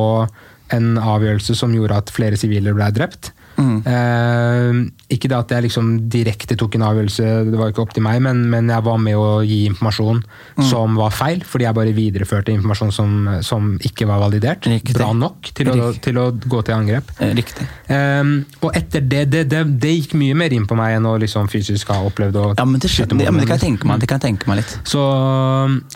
en 0.76 0.88
avgjørelse 0.99 1.55
som 1.55 1.74
gjorde 1.76 1.99
at 1.99 2.11
flere 2.11 2.39
sivile 2.39 2.74
ble 2.76 2.88
drept. 2.95 3.32
Mm. 3.58 3.78
Eh, 3.89 4.80
ikke 5.16 5.30
det 5.32 5.38
at 5.38 5.53
jeg 5.55 5.66
liksom 5.68 5.91
direkte 6.14 6.58
tok 6.60 6.78
en 6.78 6.86
avgjørelse, 6.89 7.28
det 7.47 7.60
var 7.60 7.72
ikke 7.72 7.84
opp 7.86 7.95
til 7.95 8.05
meg, 8.05 8.20
men, 8.24 8.43
men 8.51 8.70
jeg 8.72 8.86
var 8.86 8.99
med 9.01 9.18
å 9.18 9.41
gi 9.47 9.64
informasjon 9.72 10.22
mm. 10.22 10.66
som 10.70 10.97
var 10.99 11.16
feil, 11.16 11.43
fordi 11.47 11.68
jeg 11.68 11.78
bare 11.78 11.95
videreførte 11.97 12.53
informasjon 12.53 12.93
som, 12.93 13.16
som 13.45 13.74
ikke 13.88 14.08
var 14.10 14.22
validert. 14.26 14.68
Riktig. 14.70 14.95
Bra 14.97 15.10
nok 15.18 15.51
til 15.58 15.72
å, 15.74 15.91
til 16.03 16.22
å, 16.22 16.30
gå 16.38 16.64
til 16.68 16.78
angrep. 16.78 17.12
Eh, 17.18 17.34
riktig. 17.38 17.68
Eh, 17.93 18.34
og 18.62 18.70
etter 18.78 19.05
det 19.05 19.26
det, 19.34 19.45
det 19.51 19.64
det, 19.82 19.93
gikk 19.97 20.18
mye 20.20 20.38
mer 20.38 20.53
inn 20.53 20.68
på 20.70 20.78
meg 20.78 20.97
enn 20.97 21.08
å 21.10 21.16
liksom 21.22 21.49
fysisk 21.51 21.89
ha 21.93 22.01
opplevd 22.08 22.38
å 22.38 22.47
Ja, 22.53 22.66
men 22.68 22.82
det, 22.84 22.91
skjønner, 22.93 23.26
ja, 23.26 23.34
men 23.34 23.43
det 23.43 23.49
kan 23.49 23.58
jeg 23.60 23.72
tenke 23.72 23.89
meg, 23.89 24.01
det 24.03 24.10
kan 24.12 24.22
jeg 24.22 24.30
tenke 24.30 24.51
meg 24.51 24.62
litt. 24.62 24.76
Så 24.88 25.01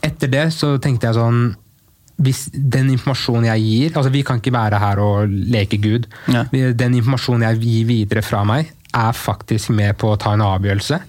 etter 0.03 0.31
det 0.31 0.47
så 0.55 0.75
tenkte 0.81 1.11
jeg 1.11 1.19
sånn 1.19 1.43
hvis 2.21 2.45
den 2.53 2.91
informasjonen 2.93 3.47
jeg 3.49 3.63
gir 3.65 3.97
altså 3.97 4.11
Vi 4.13 4.23
kan 4.27 4.41
ikke 4.41 4.53
være 4.53 4.81
her 4.81 5.01
og 5.01 5.31
leke 5.31 5.79
Gud. 5.81 6.07
Ja. 6.31 6.45
Den 6.51 6.97
informasjonen 6.99 7.47
jeg 7.49 7.61
gir 7.63 7.89
videre 7.89 8.25
fra 8.25 8.43
meg, 8.47 8.71
er 8.91 9.15
faktisk 9.15 9.71
med 9.75 9.95
på 10.01 10.11
å 10.11 10.19
ta 10.19 10.35
en 10.35 10.43
avgjørelse 10.43 10.99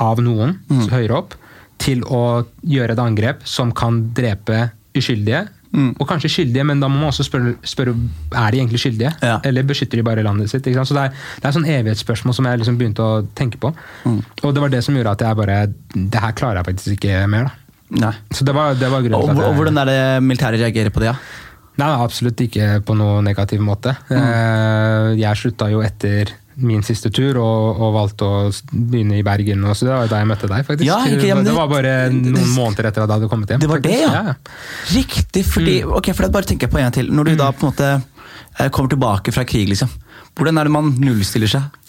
av 0.00 0.20
noen 0.24 0.58
mm. 0.68 0.86
høyere 0.92 1.18
opp 1.18 1.36
til 1.80 2.04
å 2.06 2.44
gjøre 2.62 2.94
et 2.94 3.02
angrep 3.02 3.44
som 3.48 3.72
kan 3.76 4.00
drepe 4.16 4.68
uskyldige. 4.96 5.46
Mm. 5.74 5.90
Og 5.98 6.06
kanskje 6.06 6.30
skyldige, 6.30 6.64
men 6.68 6.78
da 6.78 6.88
må 6.90 7.00
man 7.00 7.10
også 7.10 7.26
spørre, 7.26 7.56
spørre 7.66 7.96
er 7.96 8.54
de 8.54 8.60
egentlig 8.60 8.80
skyldige. 8.84 9.10
Ja. 9.24 9.40
Eller 9.46 9.66
beskytter 9.66 9.98
de 9.98 10.06
bare 10.06 10.22
landet 10.22 10.52
sitt? 10.52 10.68
Så 10.70 10.94
Det 10.94 11.02
er, 11.08 11.24
det 11.40 11.48
er 11.48 11.56
sånn 11.56 11.66
evighetsspørsmål 11.66 12.36
som 12.36 12.46
jeg 12.46 12.62
liksom 12.62 12.78
begynte 12.78 13.02
å 13.02 13.24
tenke 13.34 13.58
på. 13.58 13.72
Mm. 14.04 14.20
Og 14.44 14.54
det 14.54 14.62
var 14.62 14.70
det 14.70 14.84
som 14.86 14.94
gjorde 14.94 15.16
at 15.16 15.26
jeg 15.26 15.40
bare 15.40 15.58
Det 15.94 16.22
her 16.22 16.38
klarer 16.38 16.62
jeg 16.62 16.70
faktisk 16.70 16.96
ikke 16.98 17.26
mer. 17.26 17.50
da. 17.50 17.63
Nei. 18.02 18.12
Så 18.34 18.46
det 18.46 18.54
var, 18.56 18.74
det 18.78 18.90
var 18.90 19.02
grunnen 19.04 19.20
og, 19.20 19.28
til 19.30 19.38
at 19.38 19.48
jeg, 19.48 19.56
Hvordan 19.58 19.82
er 19.82 19.90
det 19.90 19.98
militæret 20.26 20.62
reagerer 20.62 20.94
på 20.94 21.02
det? 21.02 21.12
Ja? 21.12 21.18
Nei, 21.80 21.90
Absolutt 22.04 22.40
ikke 22.44 22.78
på 22.86 22.94
noe 22.98 23.20
negativ 23.26 23.62
måte. 23.62 23.96
Mm. 24.08 24.16
Eh, 24.18 25.10
jeg 25.22 25.40
slutta 25.40 25.70
jo 25.72 25.82
etter 25.84 26.30
min 26.62 26.84
siste 26.86 27.10
tur 27.10 27.38
og, 27.42 27.80
og, 27.80 27.88
valgte 27.96 28.26
å 28.26 28.34
begynne 28.70 29.18
i 29.18 29.24
Bergen. 29.26 29.64
Og 29.66 29.74
så 29.74 29.88
det 29.88 29.94
var 29.94 30.10
da 30.10 30.20
jeg 30.22 30.30
møtte 30.30 30.50
deg, 30.50 30.66
faktisk. 30.66 30.86
Ja, 30.86 31.00
ikke, 31.10 31.26
ja, 31.26 31.38
det, 31.42 31.54
var 31.56 31.70
bare 31.70 31.94
noen 32.14 32.38
det, 32.38 32.46
måneder 32.54 32.90
etter 32.90 33.02
at 33.02 33.10
jeg 33.10 33.16
hadde 33.16 33.30
kommet 33.32 33.54
hjem. 33.54 33.64
Det 33.64 33.70
var 33.70 33.82
faktisk. 33.82 33.90
det, 33.90 34.02
ja. 34.06 34.22
ja. 34.30 34.94
Riktig. 34.94 35.44
fordi, 35.50 35.76
mm. 35.82 35.96
ok, 35.98 36.10
for 36.14 36.34
bare 36.36 36.50
tenker 36.50 36.68
jeg 36.68 36.74
på 36.74 36.82
en 36.82 36.94
til. 36.94 37.10
Når 37.10 37.30
du 37.30 37.34
mm. 37.34 37.40
da 37.42 37.50
på 37.50 37.64
en 37.64 37.72
måte 37.72 37.90
eh, 37.96 38.68
kommer 38.68 38.94
tilbake 38.94 39.34
fra 39.34 39.46
krig, 39.48 39.66
liksom. 39.72 39.90
hvordan 40.38 40.62
er 40.62 40.70
det 40.70 40.76
man 40.76 40.94
nullstiller 41.02 41.50
seg? 41.50 41.82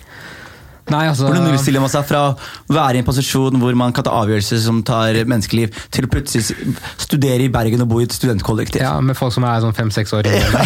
Nei, 0.94 1.06
altså... 1.10 1.26
Hvordan 1.26 1.48
nullstiller 1.48 1.82
man 1.82 1.90
seg 1.90 2.06
fra 2.06 2.22
å 2.30 2.76
være 2.76 3.00
i 3.00 3.02
en 3.02 3.08
posisjon 3.08 3.58
hvor 3.62 3.78
man 3.78 3.96
kan 3.96 4.06
ta 4.06 4.14
avgjørelser 4.20 4.62
som 4.62 4.84
tar 4.86 5.18
menneskeliv, 5.26 5.74
til 5.94 6.06
å 6.06 6.12
plutselig 6.14 6.76
studere 7.02 7.48
i 7.48 7.50
Bergen 7.54 7.82
og 7.86 7.90
bo 7.90 8.04
i 8.04 8.06
et 8.06 8.14
studentkollektiv? 8.14 8.84
Ja, 8.86 9.00
med 9.02 9.18
folk 9.18 9.34
som 9.34 9.48
er 9.50 9.64
sånn 9.66 9.76
fem-seks 9.78 10.14
år 10.18 10.30
yngre. 10.30 10.62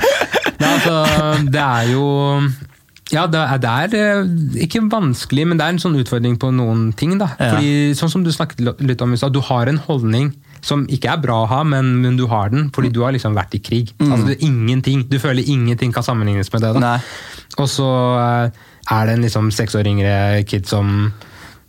Nei, 0.60 0.70
altså, 0.70 1.02
det 1.50 1.66
er 1.66 1.92
jo 1.92 2.06
ja, 3.14 3.22
det 3.30 3.38
er, 3.38 3.58
det 3.62 3.70
er, 3.70 3.92
eh, 3.94 4.64
ikke 4.64 4.82
vanskelig, 4.90 5.44
men 5.46 5.58
det 5.58 5.66
er 5.66 5.74
en 5.74 5.82
sånn 5.82 5.94
utfordring 6.00 6.34
på 6.42 6.50
noen 6.54 6.88
ting. 6.98 7.14
da. 7.20 7.28
Ja. 7.38 7.54
Fordi, 7.54 7.94
sånn 7.98 8.10
som 8.10 8.24
Du 8.26 8.32
snakket 8.34 8.64
litt 8.82 9.02
om 9.02 9.14
i 9.14 9.20
du 9.30 9.40
har 9.46 9.70
en 9.70 9.78
holdning 9.78 10.32
som 10.66 10.86
ikke 10.90 11.12
er 11.12 11.20
bra 11.22 11.44
å 11.44 11.46
ha, 11.46 11.60
men, 11.62 12.00
men, 12.02 12.16
du 12.18 12.26
har 12.26 12.50
den 12.50 12.70
fordi 12.74 12.90
du 12.90 13.04
har 13.04 13.14
liksom 13.14 13.36
vært 13.36 13.54
i 13.54 13.62
krig. 13.62 13.92
Mm. 14.00 14.10
Altså, 14.10 14.32
er 14.34 14.42
ingenting, 14.42 15.06
Du 15.06 15.18
føler 15.22 15.46
ingenting 15.46 15.92
kan 15.94 16.02
sammenlignes 16.02 16.50
med 16.52 16.62
det. 16.62 16.72
da. 16.82 16.98
Og 17.62 17.68
så 17.70 17.90
eh, 18.18 18.64
er 18.90 19.06
det 19.06 19.16
en 19.16 19.24
liksom 19.26 19.50
seks 19.54 19.74
år 19.74 19.88
yngre 19.90 20.42
kid 20.46 20.68
som 20.70 21.12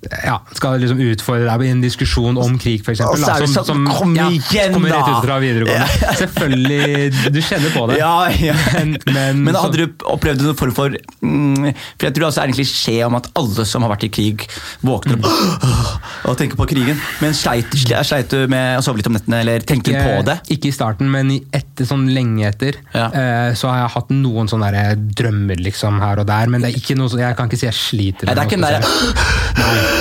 ja, 0.06 0.36
skal 0.54 0.78
liksom 0.78 1.00
utfordre 1.02 1.48
deg 1.50 1.64
i 1.66 1.72
en 1.74 1.80
diskusjon 1.82 2.38
om 2.38 2.58
krig, 2.62 2.84
f.eks. 2.86 3.00
Som, 3.02 3.48
som, 3.50 3.66
som 3.66 3.88
kom 3.89 4.14
ja, 4.16 4.28
igjen, 4.30 4.76
kommer 4.76 4.93
rett 4.93 5.10
ut 5.10 5.26
fra 5.26 5.38
videregående. 5.41 5.88
Ja. 6.04 6.14
Selvfølgelig, 6.22 7.32
du 7.34 7.39
kjenner 7.41 7.74
på 7.74 7.86
det. 7.89 7.98
Ja, 7.98 8.28
ja. 8.30 8.54
Men, 8.78 8.93
men, 9.10 9.41
men, 9.48 9.58
hadde 9.58 9.82
du 9.82 10.06
opplevd 10.06 10.43
noen 10.45 10.60
form 10.60 10.76
for 10.78 10.93
mm, 10.93 11.72
For 11.98 12.08
jeg 12.08 12.16
tror 12.16 12.28
det 12.28 12.43
er 12.43 12.52
en 12.52 12.58
klisjé 12.60 12.95
om 13.08 13.18
at 13.18 13.30
alle 13.41 13.66
som 13.70 13.88
har 13.88 13.93
vært 13.95 14.06
i 14.06 14.12
krig, 14.14 14.45
våkner 14.86 15.18
opp 15.18 15.26
mm. 15.66 15.74
og 16.30 16.38
tenker 16.39 16.62
på 16.62 16.70
krigen. 16.70 17.02
Men 17.24 17.34
sleit, 17.38 17.74
sleit, 17.82 18.30
du 18.30 18.45
med 18.54 18.78
å 18.78 18.86
sove 18.86 19.02
litt 19.02 19.10
om 19.10 19.18
nettene, 19.18 19.41
eller 19.41 19.66
tenkte 19.66 19.95
du 19.95 19.98
på 19.98 20.22
det? 20.30 20.38
Ikke 20.54 20.70
i 20.70 20.76
starten, 20.76 21.10
men 21.10 21.34
etter, 21.39 21.89
sånn 21.89 22.06
lenge 22.14 22.45
etter 22.52 22.78
eh, 22.93 23.50
så 23.58 23.72
har 23.72 23.82
jeg 23.82 23.93
hatt 23.98 24.14
noen 24.14 24.50
sånne 24.52 24.86
drømmer 25.18 25.66
liksom 25.66 25.98
her 26.06 26.22
og 26.22 26.30
der. 26.30 26.54
Men 26.54 26.62
det 26.62 26.72
er 26.72 26.80
ikke 26.84 27.00
noe, 27.00 27.10
jeg 27.18 27.38
kan 27.39 27.50
ikke 27.50 27.62
si 27.64 27.70
jeg 27.70 27.80
sliter. 27.82 28.30
Nei, 28.30 28.38
det 28.38 28.45
er 28.45 28.52
ikke 28.52 28.62
den 28.62 28.70
der, 28.78 29.97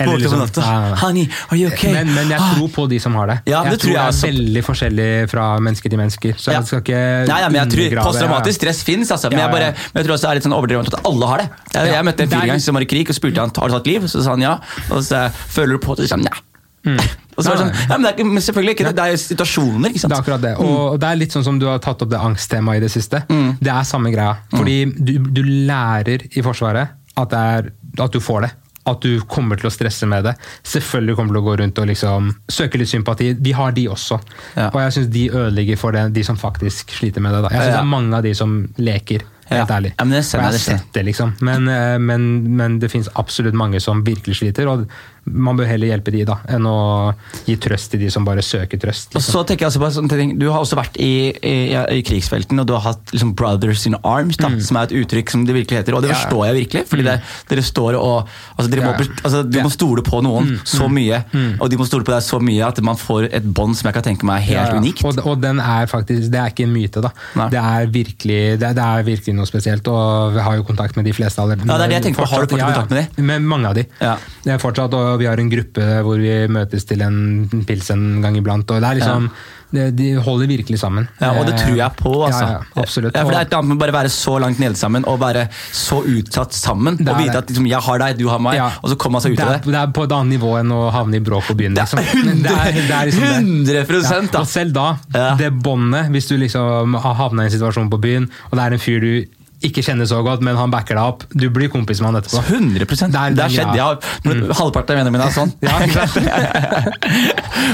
Eller 0.00 0.18
liksom, 0.18 0.62
Honey, 1.00 1.28
are 1.48 1.58
you 1.58 1.70
okay? 1.70 1.92
Men, 1.92 2.12
men, 2.14 2.30
jeg 2.32 2.40
ah. 2.40 2.54
tror 2.56 2.70
på 2.74 2.86
de 2.90 3.00
som 3.02 3.16
har 3.18 3.30
det. 3.30 3.36
Ja, 3.50 3.62
jeg 3.68 3.78
tror, 3.78 3.82
tror 3.84 3.94
det 3.94 4.04
er 4.04 4.20
veldig 4.28 4.62
forskjellig 4.66 5.08
fra 5.32 5.48
menneske 5.62 5.92
til 5.92 6.00
mennesker. 6.00 6.38
Så 6.40 6.54
jeg 6.54 6.68
skal 6.70 6.82
ikke 6.84 7.02
nei, 7.28 7.40
nei, 7.44 7.50
men 7.50 7.60
jeg 7.62 7.74
tror 7.74 7.98
Posttraumatisk 8.10 8.60
stress 8.60 8.82
fins, 8.86 9.12
altså, 9.14 9.30
men, 9.32 9.42
jeg 9.44 9.52
bare, 9.54 9.74
men 9.92 10.02
jeg 10.02 10.08
tror 10.08 10.16
også 10.16 10.26
det 10.26 10.32
er 10.32 10.40
litt 10.40 10.48
sånn 10.48 10.56
overdrevet 10.56 10.94
at 10.94 11.10
alle 11.10 11.30
har 11.32 11.44
det. 11.44 11.50
Jeg, 11.76 11.92
jeg 11.94 12.08
møtte 12.10 12.26
en 12.26 12.34
fyr 12.34 12.48
gang 12.52 12.64
som 12.64 12.78
var 12.78 12.86
i 12.86 12.90
krig 12.94 13.12
og 13.12 13.18
spurte 13.18 13.44
han 13.44 13.54
har 13.60 13.70
du 13.70 13.76
tatt 13.78 13.92
liv. 13.92 14.08
Så 14.10 14.24
sa 14.24 14.34
han 14.34 14.44
ja. 14.44 14.56
Og 14.90 15.04
så 15.04 15.26
føler 15.32 15.76
du 15.76 15.84
på 15.84 15.96
det, 15.98 16.08
så 16.08 16.14
sa 16.14 16.20
han 16.20 16.26
nei. 16.30 16.40
Mm. 16.84 16.98
Og 17.34 17.42
så 17.42 17.50
var 17.50 17.56
det 17.56 17.62
sånn, 17.64 17.72
ja, 17.74 17.96
men, 17.96 18.04
det 18.04 18.10
er, 18.12 18.26
men 18.28 18.42
selvfølgelig 18.46 18.74
ikke 18.76 18.84
det, 18.86 18.90
det 18.94 19.04
er 19.04 19.14
jo 19.14 19.20
situasjoner. 19.24 19.90
ikke 19.90 20.02
sant? 20.04 20.12
Det 20.12 20.14
er 20.14 20.22
akkurat 20.22 20.42
det. 20.44 20.52
Mm. 20.54 20.68
og 20.70 20.98
det 21.02 21.08
er 21.08 21.18
litt 21.18 21.34
sånn 21.34 21.46
som 21.46 21.56
du 21.58 21.64
har 21.66 21.80
tatt 21.82 22.04
opp 22.04 22.12
det 22.12 22.20
angsttemaet 22.22 22.78
i 22.78 22.84
det 22.84 22.90
siste. 22.94 23.24
Mm. 23.26 23.48
Det 23.58 23.72
er 23.74 23.88
samme 23.88 24.12
greia. 24.14 24.36
Fordi 24.52 24.76
du, 24.94 25.16
du 25.34 25.40
lærer 25.42 26.28
i 26.30 26.44
Forsvaret 26.46 26.94
at, 27.24 27.34
er, 27.34 27.72
at 27.74 28.14
du 28.14 28.20
får 28.22 28.46
det 28.46 28.52
at 28.84 29.04
du 29.04 29.20
kommer 29.30 29.60
til 29.60 29.70
å 29.70 29.72
stresse 29.72 30.06
med 30.08 30.26
det. 30.28 30.34
Selvfølgelig 30.68 31.16
kommer 31.18 31.32
du 31.32 31.38
til 31.38 31.42
å 31.42 31.48
gå 31.48 31.56
rundt 31.60 31.80
og 31.80 31.88
liksom 31.88 32.32
søke 32.52 32.80
litt 32.80 32.90
sympati. 32.90 33.30
Vi 33.40 33.54
har 33.56 33.72
de 33.76 33.86
også. 33.92 34.18
Ja. 34.56 34.68
Og 34.70 34.80
jeg 34.82 34.96
syns 34.98 35.12
de 35.14 35.28
ødelegger 35.32 35.80
for 35.80 35.96
det, 35.96 36.08
de 36.16 36.24
som 36.26 36.40
faktisk 36.40 36.92
sliter 36.98 37.24
med 37.24 37.36
det. 37.36 37.46
Da. 37.46 37.52
Jeg 37.54 37.62
synes 37.62 37.70
ja, 37.70 37.72
ja. 37.72 37.78
det 37.80 37.86
er 37.86 37.94
mange 37.94 38.18
av 38.18 38.26
de 38.26 38.34
som 38.36 38.58
leker. 38.76 39.24
Helt 39.44 39.70
ærlig. 39.70 39.90
men 39.98 40.14
det 40.14 40.22
jeg 40.24 40.40
har 40.40 40.54
sett 40.56 40.86
det, 40.96 41.02
liksom. 41.04 41.34
Men, 41.44 41.68
eh, 41.68 41.98
men, 42.00 42.22
men 42.56 42.78
det 42.80 42.88
finnes 42.88 43.10
absolutt 43.20 43.56
mange 43.56 43.80
som 43.82 44.00
virkelig 44.06 44.38
sliter. 44.40 44.70
Og 44.72 44.86
man 45.26 45.56
bør 45.56 45.66
heller 45.66 45.88
hjelpe 45.88 46.12
de 46.12 46.24
da, 46.28 46.36
enn 46.52 46.66
å 46.68 47.14
gi 47.46 47.56
trøst 47.56 47.90
til 47.94 48.00
de 48.00 48.10
som 48.12 48.24
bare 48.26 48.42
søker 48.44 48.78
trøst. 48.80 49.14
Og 49.16 49.22
så 49.24 49.44
tenker 49.46 49.64
jeg 49.64 49.72
også 49.72 49.80
på 49.80 49.90
sånn 49.96 50.08
ting. 50.10 50.34
Du 50.38 50.50
har 50.50 50.60
også 50.60 50.76
vært 50.76 50.96
i, 51.00 51.32
i, 51.42 51.54
i 51.98 52.02
krigsfelten, 52.04 52.60
og 52.60 52.66
du 52.68 52.74
har 52.76 52.82
hatt 52.90 53.12
liksom 53.14 53.34
'brothers 53.34 53.86
in 53.86 53.96
arms', 54.04 54.36
da, 54.36 54.50
som 54.60 54.76
er 54.76 54.82
et 54.90 54.96
uttrykk 55.04 55.30
som 55.30 55.44
det 55.46 55.54
virkelig 55.56 55.78
heter. 55.82 55.94
Og 55.96 56.02
det 56.02 56.10
Ja. 56.10 56.16
forstår 56.20 56.46
jeg 56.46 56.54
virkelig, 56.68 56.84
fordi 56.88 57.02
det, 57.04 57.16
dere 57.48 57.62
står 57.64 57.96
og 58.00 58.28
altså, 58.58 58.70
dere 58.70 58.80
må, 58.84 58.92
Ja. 58.92 58.98
bes- 58.98 59.22
altså, 59.24 59.42
Du 59.50 59.58
Ja. 59.58 59.64
må 59.64 59.70
stole 59.70 60.02
på 60.02 60.22
noen 60.22 60.60
så 60.64 60.88
mye, 60.88 61.24
og 61.60 61.70
de 61.70 61.76
må 61.76 61.86
stole 61.86 62.04
på 62.04 62.12
deg 62.12 62.22
så 62.22 62.40
mye 62.40 62.66
at 62.66 62.80
man 62.82 62.96
får 62.96 63.28
et 63.32 63.44
bånd 63.54 63.76
som 63.76 63.88
jeg 63.88 63.94
kan 63.94 64.02
tenke 64.02 64.24
meg 64.24 64.42
er 64.42 64.60
helt 64.60 64.74
unikt. 64.82 65.04
Og, 65.04 65.26
og 65.26 65.40
den 65.40 65.58
er 65.60 65.86
faktisk, 65.86 66.30
det 66.30 66.40
er 66.40 66.50
ikke 66.50 66.64
en 66.64 66.72
myte, 66.74 67.00
da. 67.02 67.10
Det 67.48 67.58
er, 67.60 67.86
virkelig, 67.86 68.58
det, 68.60 68.74
det 68.74 68.78
er 68.84 69.02
virkelig 69.04 69.34
noe 69.34 69.46
spesielt, 69.46 69.86
og 69.88 70.34
vi 70.34 70.40
har 70.40 70.56
jo 70.56 70.62
kontakt 70.64 70.96
med 70.96 71.04
de 71.04 71.12
fleste 71.12 71.38
allerede. 71.40 71.66
Ja, 71.66 71.78
det 71.78 71.84
er 71.84 71.88
det 71.88 71.96
jeg 72.04 72.14
tenker 72.14 72.22
på. 72.24 72.28
Har 72.28 72.46
du 72.46 72.54
fortsatt 72.56 72.74
kontakt 72.74 72.90
med 72.90 73.08
de? 73.16 73.22
Med 73.22 73.42
mange 73.42 73.66
av 73.68 73.74
de. 73.74 73.84
Ja. 74.00 74.16
Det 74.44 74.52
er 74.54 74.58
fortsatt, 74.58 74.92
og 74.94 75.13
vi 75.20 75.26
har 75.30 75.40
en 75.40 75.50
gruppe 75.50 75.88
hvor 76.06 76.18
vi 76.20 76.32
møtes 76.48 76.84
til 76.88 77.02
en 77.02 77.18
pils 77.66 77.90
en 77.94 78.20
gang 78.24 78.36
iblant. 78.36 78.70
og 78.70 78.80
det 78.80 78.88
er 78.90 78.94
liksom, 79.02 79.28
ja. 79.74 79.90
De 79.90 80.12
holder 80.22 80.46
virkelig 80.46 80.78
sammen. 80.78 81.08
Ja, 81.18 81.32
og 81.34 81.48
det 81.48 81.56
tror 81.58 81.74
jeg 81.74 81.96
på, 81.98 82.10
altså. 82.22 82.44
Ja, 82.46 82.58
ja, 82.60 82.82
absolutt. 82.82 83.16
Ja, 83.16 83.24
for 83.26 83.34
det 83.34 83.38
er 83.40 83.46
et 83.48 83.54
annet 83.58 83.72
med 83.72 83.80
bare 83.82 83.94
være 83.96 84.10
så 84.14 84.36
langt 84.38 84.60
nede 84.62 84.76
sammen 84.78 85.02
og 85.10 85.18
være 85.18 85.48
så 85.74 85.98
utsatt 86.06 86.54
sammen. 86.54 87.00
Og 87.02 87.18
vite 87.18 87.40
at 87.40 87.50
liksom, 87.50 87.66
jeg 87.66 87.82
har 87.82 87.98
deg, 88.04 88.16
du 88.20 88.28
har 88.30 88.38
meg, 88.38 88.54
Ja. 88.60 88.68
og 88.82 88.92
så 88.92 88.96
kommer 88.96 89.18
man 89.18 89.24
seg 89.24 89.32
ut 89.34 89.38
det 89.40 89.44
av 89.48 89.52
er, 89.56 89.58
det. 89.64 89.72
det 89.74 89.80
er 89.80 89.90
på 89.98 90.04
et 90.06 90.12
annet 90.14 90.36
nivå 90.38 90.52
enn 90.60 90.70
å 90.70 90.90
havne 90.94 91.18
i 91.18 91.24
bråk 91.26 91.48
på 91.50 91.56
byen. 91.58 91.74
Liksom. 91.74 91.98
100, 91.98 92.42
det 92.46 92.54
er- 92.54 92.72
det 92.86 92.94
er 93.00 93.06
liksom 93.10 93.64
det. 93.66 93.86
100 93.88 94.30
da. 94.30 94.40
Og 94.40 94.46
selv 94.46 94.72
da, 94.78 94.96
det 95.42 95.50
båndet, 95.58 96.06
hvis 96.14 96.28
du 96.30 96.36
liksom 96.38 96.94
har 96.94 97.14
havna 97.14 97.42
i 97.42 97.46
en 97.50 97.58
situasjon 97.58 97.90
på 97.90 97.98
byen, 98.00 98.30
og 98.52 98.54
det 98.58 98.62
er 98.68 98.72
en 98.78 98.78
fyr 98.78 99.00
du 99.00 99.26
ikke 99.68 99.82
kjenner 99.86 100.06
så 100.10 100.18
godt, 100.26 100.40
men 100.44 100.56
han 100.58 100.70
backer 100.72 100.94
deg 100.98 101.04
opp, 101.14 101.20
du 101.32 101.46
blir 101.54 101.68
kompis 101.72 102.00
med 102.02 102.08
han 102.12 102.18
etterpå. 102.22 102.40
100 102.48 102.84
Det, 102.84 102.88
Det 102.88 103.14
er- 103.14 103.42
har 103.42 103.50
skjedd. 103.50 103.74
ja. 103.76 103.88
Mm. 104.24 104.50
Halvparten 104.54 104.90
av 104.94 104.98
vennene 105.00 105.12
mine 105.14 105.26
er 105.28 105.32
sånn. 105.34 105.52
Ja, 105.64 105.74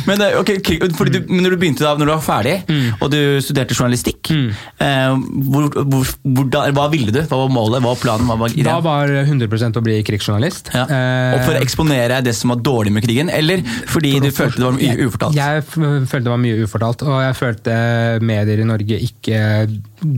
men, 0.08 0.22
okay, 0.40 0.56
fordi 0.96 1.10
du, 1.18 1.20
men 1.30 1.42
når 1.44 1.54
du 1.54 1.58
begynte 1.62 1.84
da, 1.84 1.94
når 1.98 2.06
du 2.10 2.14
var 2.14 2.22
ferdig, 2.24 2.56
og 3.00 3.10
du 3.12 3.18
studerte 3.44 3.74
journalistikk, 3.76 4.30
eh, 4.30 5.14
hvor, 5.50 5.68
hvor, 5.74 6.04
hvordan- 6.24 6.74
hva 6.76 6.86
ville 6.92 7.12
du? 7.14 7.20
Hva 7.26 7.38
var 7.44 7.52
målet? 7.54 7.82
Hva 7.82 7.90
var 7.94 8.00
planen? 8.02 8.26
Hva 8.30 8.36
var 8.38 8.48
Da 8.70 8.78
var 8.84 9.06
100% 9.24 9.78
å 9.80 9.84
bli 9.84 9.98
krigsjournalist. 10.06 10.70
Ja. 10.74 10.84
Eh, 10.86 11.34
Og 11.34 11.44
for 11.46 11.54
å 11.58 11.62
eksponere 11.62 12.22
det 12.24 12.34
som 12.36 12.50
var 12.54 12.60
dårlig 12.64 12.92
med 12.92 13.02
krigen, 13.06 13.30
eller 13.32 13.62
fordi 13.90 14.14
du 14.20 14.30
følte 14.30 14.56
det 14.60 14.66
var 14.68 14.76
mye 14.78 14.96
ufortalt? 15.08 15.34
Jeg 15.34 15.60
jeg 15.60 15.64
følte 16.10 16.24
det 16.24 16.30
var 16.32 16.38
mye 16.42 16.58
ufortalt, 16.64 17.02
og 17.06 17.16
jeg 17.24 17.34
følte 17.38 17.72
medier 18.22 18.60
i 18.62 18.66
Norge 18.68 18.96
ikke 19.02 19.40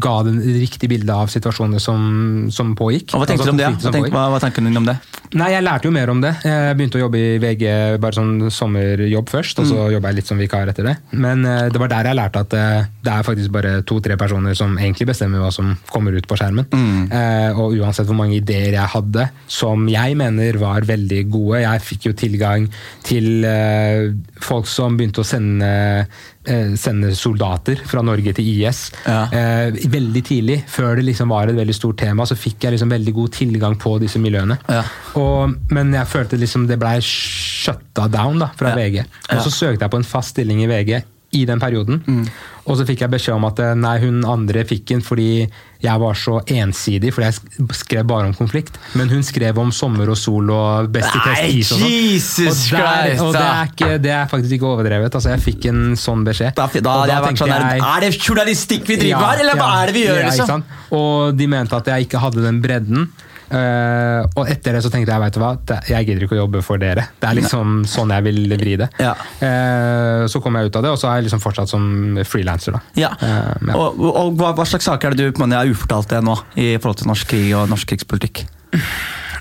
ga 0.03 0.15
det 0.27 0.35
riktige 0.63 0.89
bildet 0.93 1.11
av 1.15 1.29
situasjoner 1.63 1.79
som, 1.79 2.51
som 2.51 2.75
pågikk. 2.77 3.13
Og 3.15 3.23
hva 3.23 3.27
tenkte 3.27 3.47
Altså 3.47 3.53
du 3.53 3.55
om 3.55 3.61
det? 3.61 3.71
Hva, 3.83 3.93
tenk, 3.93 4.11
hva, 4.13 4.29
hva 4.33 4.41
tenker 4.43 4.63
du 4.63 4.77
om 4.77 4.87
det? 4.87 4.97
Nei, 5.39 5.49
jeg 5.55 5.65
lærte 5.65 5.89
jo 5.89 5.93
mer 5.95 6.11
om 6.13 6.21
det. 6.21 6.31
Jeg 6.45 6.77
begynte 6.77 6.99
å 6.99 7.03
jobbe 7.07 7.19
i 7.21 7.39
VG 7.41 7.63
bare 8.03 8.17
sånn 8.19 8.51
sommerjobb 8.53 9.31
først, 9.33 9.59
og 9.63 9.67
så 9.71 9.79
Mm. 9.87 9.93
jobba 9.95 10.09
jeg 10.11 10.17
litt 10.17 10.27
som 10.29 10.39
vikar 10.39 10.69
etter 10.69 10.85
det. 10.91 10.97
Men 11.13 11.45
eh, 11.47 11.69
det 11.73 11.81
var 11.81 11.89
der 11.89 12.05
jeg 12.11 12.17
lærte 12.19 12.41
at 12.45 12.53
eh, 12.59 12.85
det 13.03 13.13
er 13.13 13.23
faktisk 13.27 13.51
bare 13.55 13.83
to-tre 13.89 14.17
personer 14.21 14.55
som 14.55 14.77
egentlig 14.77 15.07
bestemmer 15.09 15.41
hva 15.41 15.51
som 15.53 15.77
kommer 15.91 16.13
ut 16.17 16.27
på 16.29 16.37
skjermen. 16.37 16.67
Mm. 16.73 17.13
Eh, 17.13 17.59
og 17.59 17.73
uansett 17.81 18.07
hvor 18.07 18.19
mange 18.19 18.37
ideer 18.37 18.73
jeg 18.77 18.93
hadde, 18.97 19.31
som 19.49 19.89
jeg 19.89 20.17
mener 20.21 20.59
var 20.61 20.83
veldig 20.83 21.23
gode 21.31 21.63
Jeg 21.63 21.81
fikk 21.81 22.07
jo 22.11 22.13
tilgang 22.13 22.69
til 23.07 23.43
folk 24.43 24.67
som 24.71 24.97
begynte 24.99 25.23
å 25.23 25.27
sende 25.27 25.73
Sende 26.43 27.13
soldater 27.15 27.79
fra 27.87 28.01
Norge 28.03 28.33
til 28.35 28.49
IS. 28.51 28.89
Ja. 29.07 29.29
Eh, 29.31 29.77
veldig 29.87 30.23
tidlig, 30.27 30.57
før 30.67 30.97
det 30.99 31.05
liksom 31.07 31.31
var 31.31 31.47
et 31.47 31.55
veldig 31.55 31.77
stort 31.77 32.01
tema, 32.03 32.27
så 32.27 32.35
fikk 32.35 32.65
jeg 32.67 32.75
liksom 32.75 32.91
veldig 32.91 33.13
god 33.15 33.31
tilgang 33.37 33.77
på 33.79 33.93
disse 34.03 34.19
miljøene. 34.19 34.57
Ja. 34.67 34.81
Og, 35.21 35.22
men 35.71 35.93
jeg 35.97 36.07
følte 36.11 36.39
liksom 36.41 36.67
det 36.71 36.79
blei 36.83 36.99
shutta 37.05 38.09
down 38.13 38.39
da, 38.43 38.51
fra 38.59 38.73
Ja. 38.75 38.77
VG. 38.81 39.03
Og 39.37 39.43
så 39.47 39.51
søkte 39.55 39.85
jeg 39.87 39.91
på 39.91 40.01
en 40.03 40.09
fast 40.09 40.35
stilling 40.37 40.63
i 40.65 40.71
VG 40.71 41.03
i 41.33 41.47
den 41.49 41.59
perioden. 41.61 42.03
Mm. 42.05 42.27
Og 42.69 42.77
så 42.77 42.85
fikk 42.85 43.01
jeg 43.01 43.11
beskjed 43.11 43.35
om 43.39 43.47
at 43.49 43.59
eh, 43.65 43.71
nei, 43.75 43.95
hun 44.03 44.19
andre 44.29 44.67
fikk 44.69 44.85
den 44.91 45.01
fordi 45.03 45.47
jeg 45.83 45.99
var 46.03 46.15
så 46.21 46.35
ensidig, 46.53 47.09
fordi 47.17 47.31
jeg 47.31 47.71
skrev 47.75 48.05
bare 48.07 48.29
om 48.29 48.35
konflikt. 48.37 48.77
Men 49.01 49.09
hun 49.09 49.25
skrev 49.25 49.57
om 49.59 49.73
sommer 49.75 50.13
og 50.13 50.19
sol 50.21 50.53
og 50.53 50.91
best 50.93 51.17
i 51.17 51.23
test 51.25 51.49
is 51.49 51.73
og 51.73 51.81
sånn. 51.81 51.89
Og, 51.89 53.25
og 53.25 53.33
det, 53.33 53.47
er 53.49 53.73
ikke, 53.73 53.91
det 54.05 54.13
er 54.19 54.29
faktisk 54.31 54.59
ikke 54.59 54.69
overdrevet. 54.75 55.17
Altså, 55.19 55.33
jeg 55.33 55.43
fikk 55.49 55.67
en 55.73 55.83
sånn 55.99 56.23
beskjed. 56.29 56.53
Da, 56.61 56.69
da 56.69 56.95
da 57.09 57.19
jeg 57.31 57.41
sånn 57.41 57.55
jeg- 57.57 57.83
Er 57.89 58.01
det 58.05 58.13
journalistikk 58.21 58.87
vi 58.93 59.01
driver 59.01 59.17
ja, 59.17 59.27
her, 59.33 59.43
eller 59.47 59.59
hva 59.65 59.73
er 59.81 59.87
det 59.91 59.97
vi 59.97 60.05
gjør? 60.07 60.21
ja, 60.21 60.31
liksom? 60.37 60.65
Og 61.01 61.35
de 61.41 61.47
mente 61.57 61.81
at 61.81 61.87
jeg 61.97 62.07
ikke 62.11 62.21
hadde 62.29 62.45
den 62.45 62.61
bredden. 62.63 63.09
Eh, 63.53 64.27
og 64.39 64.49
etter 64.49 64.77
det 64.77 64.83
så 64.85 64.91
tenkte 64.93 65.13
jeg 65.13 65.23
vet 65.23 65.37
du 65.37 65.41
hva, 65.43 65.53
jeg 65.89 66.09
gidder 66.09 66.27
ikke 66.27 66.37
å 66.39 66.43
jobbe 66.43 66.63
for 66.65 66.81
dere. 66.81 67.09
Det 67.21 67.29
er 67.29 67.39
liksom 67.39 67.83
sånn 67.89 68.15
jeg 68.15 68.27
vil 68.29 68.57
vri 68.57 68.77
det. 68.81 68.89
Ja. 69.03 69.13
Uh, 69.43 70.25
så 70.31 70.41
kom 70.43 70.57
jeg 70.59 70.71
ut 70.71 70.79
av 70.79 70.87
det, 70.87 70.93
og 70.95 71.01
så 71.01 71.11
er 71.11 71.21
jeg 71.21 71.29
liksom 71.29 71.43
fortsatt 71.43 71.71
som 71.71 72.21
frilanser. 72.29 72.79
Ja. 72.99 73.13
Uh, 73.21 73.53
ja. 73.69 73.77
Og, 73.77 74.01
og, 74.01 74.11
og 74.11 74.39
hva, 74.41 74.53
hva 74.57 74.67
slags 74.69 74.89
saker 74.89 75.13
er 75.13 75.19
det 75.19 75.29
du 75.29 75.37
på 75.37 75.43
en 75.43 75.51
måte 75.51 75.61
er 75.61 75.73
ufortalt 75.73 76.13
det 76.15 76.23
nå, 76.25 76.37
i 76.57 76.71
forhold 76.79 77.03
til 77.03 77.13
norsk 77.13 77.35
krig 77.35 77.51
og 77.59 77.69
norsk 77.73 77.93
krigspolitikk? 77.93 78.47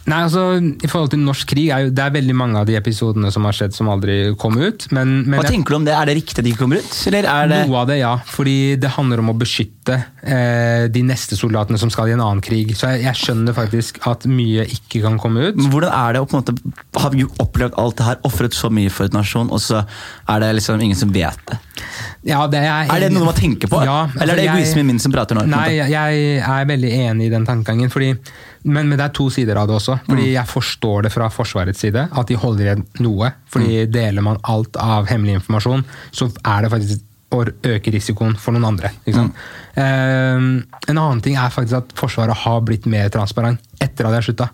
Nei, 0.10 0.18
altså, 0.26 0.42
I 0.58 0.90
forhold 0.90 1.12
til 1.14 1.20
norsk 1.22 1.52
krig, 1.52 1.68
er 1.70 1.86
jo, 1.86 1.92
det 1.94 2.02
er 2.04 2.14
veldig 2.16 2.34
mange 2.36 2.58
av 2.62 2.66
de 2.66 2.74
episodene 2.80 3.30
som 3.34 3.46
har 3.46 3.54
skjedd 3.54 3.76
som 3.76 3.90
aldri 3.94 4.16
kom 4.42 4.56
ut. 4.58 4.88
Men, 4.96 5.12
men 5.28 5.38
Hva 5.38 5.44
jeg- 5.46 5.54
tenker 5.60 5.76
du 5.76 5.78
om 5.78 5.86
det? 5.86 5.94
Er 5.94 6.10
det 6.10 6.16
riktig 6.18 6.40
at 6.42 6.48
de 6.48 6.54
ikke 6.54 6.64
kommer 6.64 6.82
ut? 6.82 6.96
Eller 7.12 7.28
det 7.52 7.60
Noe 7.70 7.78
av 7.84 7.88
det, 7.92 8.00
ja. 8.02 8.16
Fordi 8.26 8.76
det 8.82 8.90
handler 8.98 9.22
om 9.22 9.30
å 9.30 9.38
beskytte 9.38 10.00
eh, 10.26 10.88
de 10.90 11.04
neste 11.06 11.38
soldatene 11.38 11.78
som 11.78 11.92
skal 11.94 12.10
i 12.10 12.16
en 12.16 12.24
annen 12.24 12.42
krig. 12.42 12.74
Så 12.78 12.90
jeg, 12.96 13.04
jeg 13.06 13.20
skjønner 13.22 13.54
faktisk 13.58 14.02
at 14.10 14.26
mye 14.26 14.66
ikke 14.66 15.04
kan 15.06 15.20
komme 15.22 15.52
ut. 15.52 15.62
Men 15.62 15.70
Hvordan 15.72 15.94
er 15.94 16.18
det 16.18 16.24
å 16.24 16.30
på 16.32 16.38
en 16.40 16.44
måte 16.44 17.00
Har 17.02 17.14
vi 17.14 17.26
opplevd 17.42 17.78
alt 17.78 17.98
det 18.02 18.06
her, 18.10 18.22
ofret 18.28 18.58
så 18.58 18.72
mye 18.74 18.90
for 18.94 19.06
et 19.06 19.14
nasjon, 19.16 19.52
og 19.54 19.62
så 19.62 19.84
er 20.30 20.40
det 20.42 20.56
liksom 20.58 20.82
ingen 20.82 20.98
som 20.98 21.14
vet 21.14 21.38
det? 21.50 21.60
Ja, 22.30 22.44
det 22.50 22.60
er, 22.62 22.90
Er 22.94 23.00
det 23.06 23.12
noe 23.14 23.26
man 23.26 23.38
tenker 23.38 23.70
på? 23.70 23.80
Ja, 23.86 24.08
Eller 24.20 24.34
er 24.36 24.42
det 24.42 24.50
altså, 24.50 24.62
egoismen 24.62 24.90
min 24.92 25.00
som 25.02 25.14
prater 25.14 25.38
nå? 25.38 25.46
Nei, 25.50 25.72
jeg, 25.80 25.90
jeg 25.94 26.42
er 26.46 26.68
veldig 26.70 26.92
enig 27.08 27.30
i 27.30 27.34
den 27.34 27.46
tankegangen. 27.48 27.90
Fordi, 27.94 28.12
men, 28.64 28.88
men 28.90 28.98
det 28.98 29.06
er 29.06 29.14
to 29.18 29.30
sider 29.30 29.58
av 29.58 29.68
det 29.68 29.76
også. 29.76 30.00
Fordi 30.06 30.28
Mm. 30.30 30.34
Jeg 30.34 30.48
forstår 30.48 31.04
det 31.04 31.12
fra 31.12 31.30
Forsvarets 31.30 31.80
side, 31.80 32.08
at 32.12 32.28
de 32.28 32.36
holder 32.36 32.66
igjen 32.66 32.86
noe. 33.00 33.32
Fordi 33.50 33.86
Mm. 33.88 33.92
deler 33.92 34.22
man 34.22 34.38
alt 34.44 34.76
av 34.78 35.08
hemmelig 35.08 35.40
informasjon, 35.42 35.84
så 36.12 36.30
er 36.46 36.62
det 36.62 36.72
faktisk 36.72 37.02
å 37.32 37.46
øke 37.48 37.92
risikoen 37.94 38.36
for 38.38 38.52
noen 38.52 38.66
andre. 38.68 38.90
Mm. 39.08 39.32
Um, 39.78 40.66
en 40.88 40.98
annen 40.98 41.22
ting 41.24 41.36
er 41.40 41.50
faktisk 41.50 41.78
at 41.78 41.94
Forsvaret 41.96 42.36
har 42.44 42.62
blitt 42.62 42.86
mer 42.86 43.08
transparent 43.10 43.60
etter 43.80 44.06
at 44.06 44.18
jeg 44.20 44.36
slutta. 44.36 44.50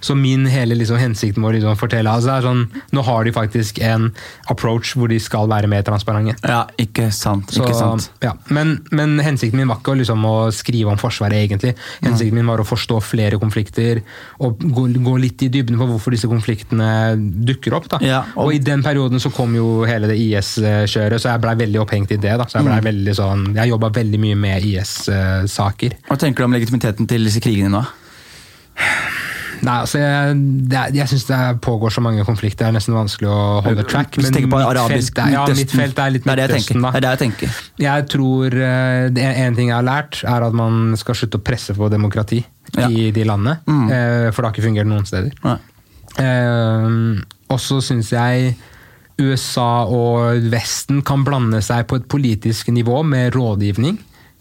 Så 0.00 0.14
min 0.16 0.46
hele 0.46 0.74
liksom, 0.78 0.96
hensikt 1.00 1.36
med 1.38 1.50
å 1.50 1.52
liksom, 1.56 1.76
fortelle 1.80 2.10
altså, 2.10 2.28
det 2.28 2.36
er 2.38 2.46
sånn, 2.48 2.82
Nå 2.92 3.02
har 3.04 3.24
de 3.24 3.32
faktisk 3.32 3.78
en 3.84 4.10
approach 4.50 4.94
hvor 4.96 5.08
de 5.08 5.18
skal 5.20 5.48
være 5.50 5.68
mer 5.68 5.82
transparente. 5.86 6.36
Ja, 6.48 6.64
ikke 6.78 7.10
sant. 7.12 7.50
Så, 7.52 7.62
ikke 7.64 7.74
sant. 7.78 8.10
Ja. 8.24 8.32
Men, 8.54 8.78
men 8.92 9.18
hensikten 9.24 9.58
min 9.58 9.68
var 9.68 9.80
ikke 9.82 9.96
liksom, 10.00 10.24
å 10.28 10.36
skrive 10.54 10.92
om 10.92 10.98
Forsvaret, 11.00 11.38
egentlig. 11.48 11.74
Hensikten 12.02 12.34
min 12.38 12.46
var 12.48 12.62
å 12.62 12.66
forstå 12.68 13.00
flere 13.04 13.38
konflikter 13.40 14.02
og 14.44 14.58
gå, 14.62 14.86
gå 15.04 15.16
litt 15.20 15.42
i 15.46 15.50
dybden 15.52 15.78
på 15.78 15.86
hvorfor 15.92 16.14
disse 16.14 16.28
konfliktene 16.30 16.90
dukker 17.48 17.74
opp. 17.78 17.86
Ja, 18.02 18.24
og- 18.36 18.48
og, 18.48 18.54
i 18.54 18.58
den 18.58 18.82
perioden 18.82 19.20
så 19.20 19.30
kom 19.32 19.54
jo 19.54 19.84
hele 19.88 20.06
det 20.08 20.16
IS-kjøret, 20.18 21.20
så 21.20 21.30
jeg 21.32 21.40
blei 21.40 21.54
veldig 21.54 21.80
opphengt 21.82 22.10
i 22.12 22.16
det. 22.16 22.36
Da. 22.38 22.44
Så 22.44 22.58
Jeg 22.58 22.64
ble 22.66 22.80
veldig 22.92 23.14
sånn, 23.14 23.54
jeg 23.54 23.68
jobba 23.70 23.90
veldig 23.94 24.18
mye 24.20 24.36
med 24.36 24.64
IS-saker. 24.64 25.96
Hva 26.08 26.16
tenker 26.18 26.38
du 26.42 26.44
om 26.44 26.52
legitimiteten 26.56 27.06
til 27.08 27.24
disse 27.24 27.40
krigene 27.40 27.70
nå? 27.70 27.84
Nei, 29.62 29.74
altså 29.82 29.98
jeg, 29.98 30.36
er- 30.72 30.92
jeg 30.94 31.08
syns 31.10 31.24
det 31.28 31.38
pågår 31.64 31.90
så 31.94 32.02
mange 32.04 32.24
konflikter, 32.24 32.66
det 32.66 32.68
er 32.70 32.76
nesten 32.78 32.94
vanskelig 32.96 33.28
å 33.32 33.38
holde 33.64 33.84
track. 33.88 34.16
Men 34.22 34.36
på 34.52 34.60
arabisk 34.62 35.14
felt 35.16 35.24
er, 35.26 35.32
ja, 35.34 35.46
mitt 35.58 35.70
felt 35.74 35.98
er 35.98 36.10
litt 36.14 36.24
Det 36.28 36.36
det 36.36 36.48
Midtøsten, 36.52 36.82
da. 36.82 36.90
Det 36.92 36.98
er 36.98 37.06
det 37.06 37.10
jeg 37.14 37.22
tenker. 37.24 37.58
Jeg 37.84 38.06
tror 38.14 38.46
eh, 38.68 39.08
det 39.14 39.24
En 39.46 39.54
ting 39.58 39.68
jeg 39.72 39.76
har 39.76 39.86
lært, 39.88 40.22
er 40.24 40.46
at 40.48 40.52
man 40.54 40.94
skal 41.00 41.14
slutte 41.18 41.40
å 41.40 41.44
presse 41.44 41.74
på 41.74 41.90
demokrati 41.90 42.44
Ja. 42.76 42.88
i 42.88 43.10
de 43.10 43.24
landene. 43.24 43.58
Mm. 43.66 43.84
eh, 43.90 44.30
For 44.30 44.42
det 44.42 44.48
har 44.50 44.54
ikke 44.56 44.66
fungert 44.68 44.86
noen 44.90 45.06
steder. 45.08 45.32
Nei. 45.44 45.56
Eh, 46.18 47.22
Og 47.48 47.58
så 47.62 47.78
syns 47.84 48.10
jeg 48.12 48.56
USA 49.18 49.84
og 49.90 50.44
Vesten 50.52 51.00
kan 51.02 51.24
blande 51.26 51.58
seg 51.64 51.86
på 51.90 51.96
et 51.98 52.04
politisk 52.12 52.68
nivå 52.70 53.00
med 53.08 53.32
rådgivning, 53.34 53.96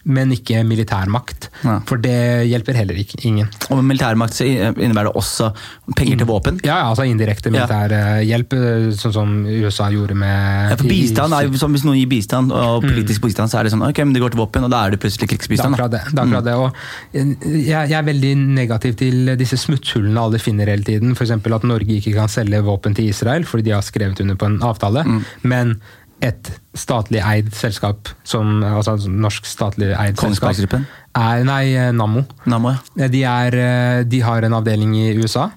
men 0.07 0.31
ikke 0.31 0.61
militærmakt. 0.67 1.49
Ja. 1.65 1.77
For 1.87 1.99
det 2.01 2.47
hjelper 2.47 2.77
heller 2.79 2.97
ikke 3.01 3.19
ingen. 3.27 3.49
Og 3.69 3.81
med 3.81 3.89
militærmakt 3.91 4.37
så 4.37 4.45
innebærer 4.47 5.09
det 5.09 5.19
også 5.19 5.49
penger 5.97 6.21
til 6.21 6.29
våpen. 6.29 6.61
Ja, 6.65 6.77
ja, 6.79 6.89
altså 6.93 7.03
indirekte 7.07 7.51
Ja. 7.51 7.65
militær 7.67 7.91
eh, 7.91 8.21
eh, 8.23 8.89
sånn 8.95 9.13
som 9.13 9.33
USA 9.45 9.89
gjorde 9.91 10.15
med 10.15 10.71
Ja, 10.71 10.77
for 10.79 10.87
bistand 10.87 11.33
er 11.33 11.47
jo 11.47 11.57
som 11.59 11.73
Hvis 11.75 11.83
noen 11.83 11.99
gir 11.99 12.07
bistand, 12.07 12.51
og 12.51 12.83
Mm. 12.83 12.89
politisk 12.89 13.21
bistand, 13.21 13.49
så 13.51 13.59
er 13.59 13.63
det 13.63 13.73
sånn 13.73 13.83
ok, 13.87 13.97
men 14.05 14.13
det 14.13 14.21
går 14.21 14.31
til 14.31 14.39
våpen, 14.39 14.63
og 14.63 14.71
da 14.71 14.85
er 14.85 14.91
det 14.91 14.99
plutselig 15.01 15.29
krigsbistand. 15.29 15.75
Da. 15.77 15.87
det. 15.87 16.01
det, 16.13 16.23
er 16.23 16.41
det. 16.41 16.55
Og 16.55 16.73
jeg, 17.13 17.89
jeg 17.89 17.97
er 17.97 18.03
veldig 18.07 18.33
negativ 18.37 18.95
til 18.95 19.35
disse 19.37 19.57
smutthullene 19.57 20.17
alle 20.21 20.39
finner 20.39 20.67
hele 20.71 20.83
tiden. 20.83 21.15
F.eks. 21.15 21.31
at 21.31 21.63
Norge 21.63 21.99
ikke 21.99 22.13
kan 22.13 22.27
selge 22.31 22.63
våpen 22.63 22.95
til 22.95 23.09
Israel 23.09 23.43
fordi 23.43 23.63
de 23.69 23.75
har 23.75 23.81
skrevet 23.85 24.19
under 24.21 24.35
på 24.35 24.45
en 24.45 24.59
avtale. 24.61 25.03
Mm. 25.03 25.21
Men 25.43 25.75
et 26.24 26.49
statlig 26.78 27.22
eid 27.22 27.51
selskap, 27.55 28.09
som, 28.26 28.63
altså 28.65 28.97
norsk 29.09 29.45
statlig 29.45 29.91
eid 29.93 30.18
selskap, 30.22 30.80
er 31.18 31.43
Nei, 31.45 31.91
Nammo. 31.93 32.24
Nammo, 32.49 32.74
ja. 32.97 33.07
De, 33.09 33.24
er, 33.26 33.57
eh, 33.61 34.01
de 34.09 34.22
har 34.26 34.45
en 34.45 34.57
avdeling 34.59 34.95
i 34.97 35.07
USA. 35.18 35.49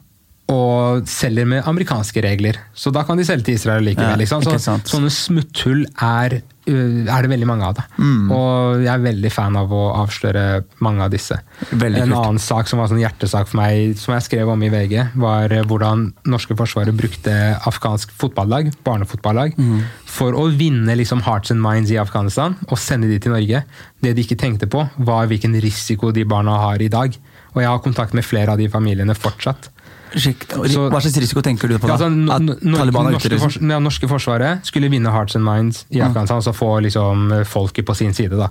Og 0.51 1.07
selger 1.07 1.47
med 1.47 1.67
amerikanske 1.71 2.23
regler. 2.25 2.57
Så 2.75 2.91
da 2.95 3.05
kan 3.07 3.17
de 3.21 3.25
selge 3.29 3.47
til 3.47 3.55
Israel 3.61 3.85
likevel. 3.87 4.17
Ja, 4.17 4.19
liksom. 4.19 4.43
Så, 4.43 4.57
sånne 4.91 5.11
smutthull 5.15 5.85
er, 6.03 6.41
er 6.71 7.23
det 7.25 7.31
veldig 7.31 7.47
mange 7.49 7.69
av. 7.69 7.77
det. 7.79 7.85
Mm. 8.03 8.33
Og 8.35 8.83
jeg 8.83 8.91
er 8.93 9.05
veldig 9.05 9.31
fan 9.33 9.57
av 9.61 9.71
å 9.75 9.83
avsløre 10.01 10.65
mange 10.83 11.07
av 11.07 11.13
disse. 11.15 11.39
Veldig 11.71 12.03
en 12.03 12.11
kult. 12.13 12.19
annen 12.25 12.43
sak 12.43 12.69
som 12.71 12.83
var 12.83 12.91
sånn 12.91 13.03
hjertesak 13.03 13.49
for 13.53 13.61
meg, 13.63 13.95
som 14.01 14.15
jeg 14.17 14.27
skrev 14.27 14.51
om 14.51 14.63
i 14.67 14.71
VG, 14.75 14.97
var 15.23 15.55
hvordan 15.71 16.09
norske 16.27 16.57
forsvaret 16.59 16.97
brukte 16.99 17.37
afghansk 17.71 18.11
fotballag, 18.19 18.73
barnefotballag, 18.87 19.55
Mm. 19.61 19.85
for 20.05 20.33
å 20.35 20.49
vinne 20.51 20.97
liksom 20.99 21.23
hearts 21.23 21.51
and 21.55 21.63
minds 21.63 21.91
i 21.95 21.99
Afghanistan 22.03 22.57
og 22.69 22.79
sende 22.79 23.07
de 23.09 23.19
til 23.23 23.33
Norge. 23.33 23.63
Det 24.03 24.17
de 24.17 24.23
ikke 24.25 24.39
tenkte 24.41 24.67
på, 24.67 24.89
var 24.99 25.27
hvilken 25.31 25.55
risiko 25.63 26.11
de 26.13 26.25
barna 26.25 26.59
har 26.59 26.83
i 26.83 26.89
dag. 26.89 27.15
Og 27.55 27.63
jeg 27.63 27.69
har 27.71 27.79
kontakt 27.85 28.15
med 28.15 28.25
flere 28.25 28.53
av 28.55 28.59
de 28.59 28.69
familiene 28.69 29.15
fortsatt. 29.15 29.69
Så- 30.11 30.89
Hva 30.91 30.99
slags 31.01 31.17
risiko 31.23 31.41
tenker 31.41 31.69
du 31.69 31.79
på 31.79 31.87
da? 31.87 31.95
Ja, 31.95 32.09
altså, 32.11 32.57
Taliban 32.77 33.07
er 33.07 33.17
ute? 33.17 33.39
norske, 33.39 33.61
ja, 33.71 33.79
norske 33.79 34.09
forsvaret 34.11 34.67
skulle 34.67 34.91
vinne 34.91 35.11
hearts 35.11 35.37
and 35.37 35.45
minds 35.45 35.85
i 35.91 36.01
Afghanistan, 36.01 36.39
altså 36.41 36.53
få 36.53 36.81
liksom, 36.83 37.45
folket 37.47 37.87
på 37.87 37.95
sin 37.95 38.13
side. 38.13 38.37
Da. 38.37 38.49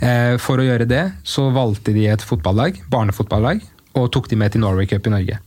Eh, 0.00 0.36
for 0.38 0.58
å 0.58 0.62
gjøre 0.62 0.86
det 0.86 1.12
så 1.24 1.50
valgte 1.52 1.92
de 1.92 2.06
et 2.06 2.20
fotballag, 2.22 2.78
barnefotballag, 2.88 3.60
og 3.96 4.12
tok 4.12 4.28
de 4.28 4.36
med 4.36 4.52
til 4.52 4.60
Norway 4.60 4.86
Cup 4.86 5.06
i 5.06 5.10
Norge. 5.10 5.38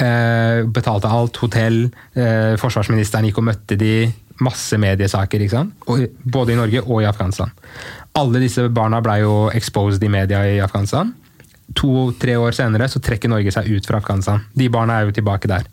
Eh, 0.00 0.64
betalte 0.66 1.08
alt, 1.10 1.36
hotell, 1.36 1.90
eh, 2.16 2.56
forsvarsministeren 2.56 3.24
gikk 3.26 3.38
og 3.38 3.44
møtte 3.44 3.78
de, 3.78 4.12
masse 4.40 4.76
mediesaker, 4.78 5.40
ikke 5.42 5.50
sant? 5.50 5.72
Og, 5.88 6.04
både 6.24 6.52
i 6.52 6.56
Norge 6.58 6.82
og 6.86 7.02
i 7.02 7.06
Afghanistan. 7.06 7.50
Alle 8.14 8.38
disse 8.38 8.68
barna 8.68 9.00
ble 9.02 9.20
jo 9.22 9.32
exposed 9.50 10.02
i 10.02 10.08
media 10.08 10.38
i 10.46 10.58
Afghanistan. 10.62 11.14
To-tre 11.76 12.36
år 12.40 12.54
senere 12.56 12.88
så 12.88 13.00
trekker 13.04 13.30
Norge 13.32 13.52
seg 13.52 13.68
ut 13.68 13.86
fra 13.86 14.00
Afghanistan. 14.00 14.44
De 14.56 14.68
barna 14.72 14.98
er 14.98 15.08
jo 15.08 15.16
tilbake 15.18 15.50
der. 15.50 15.66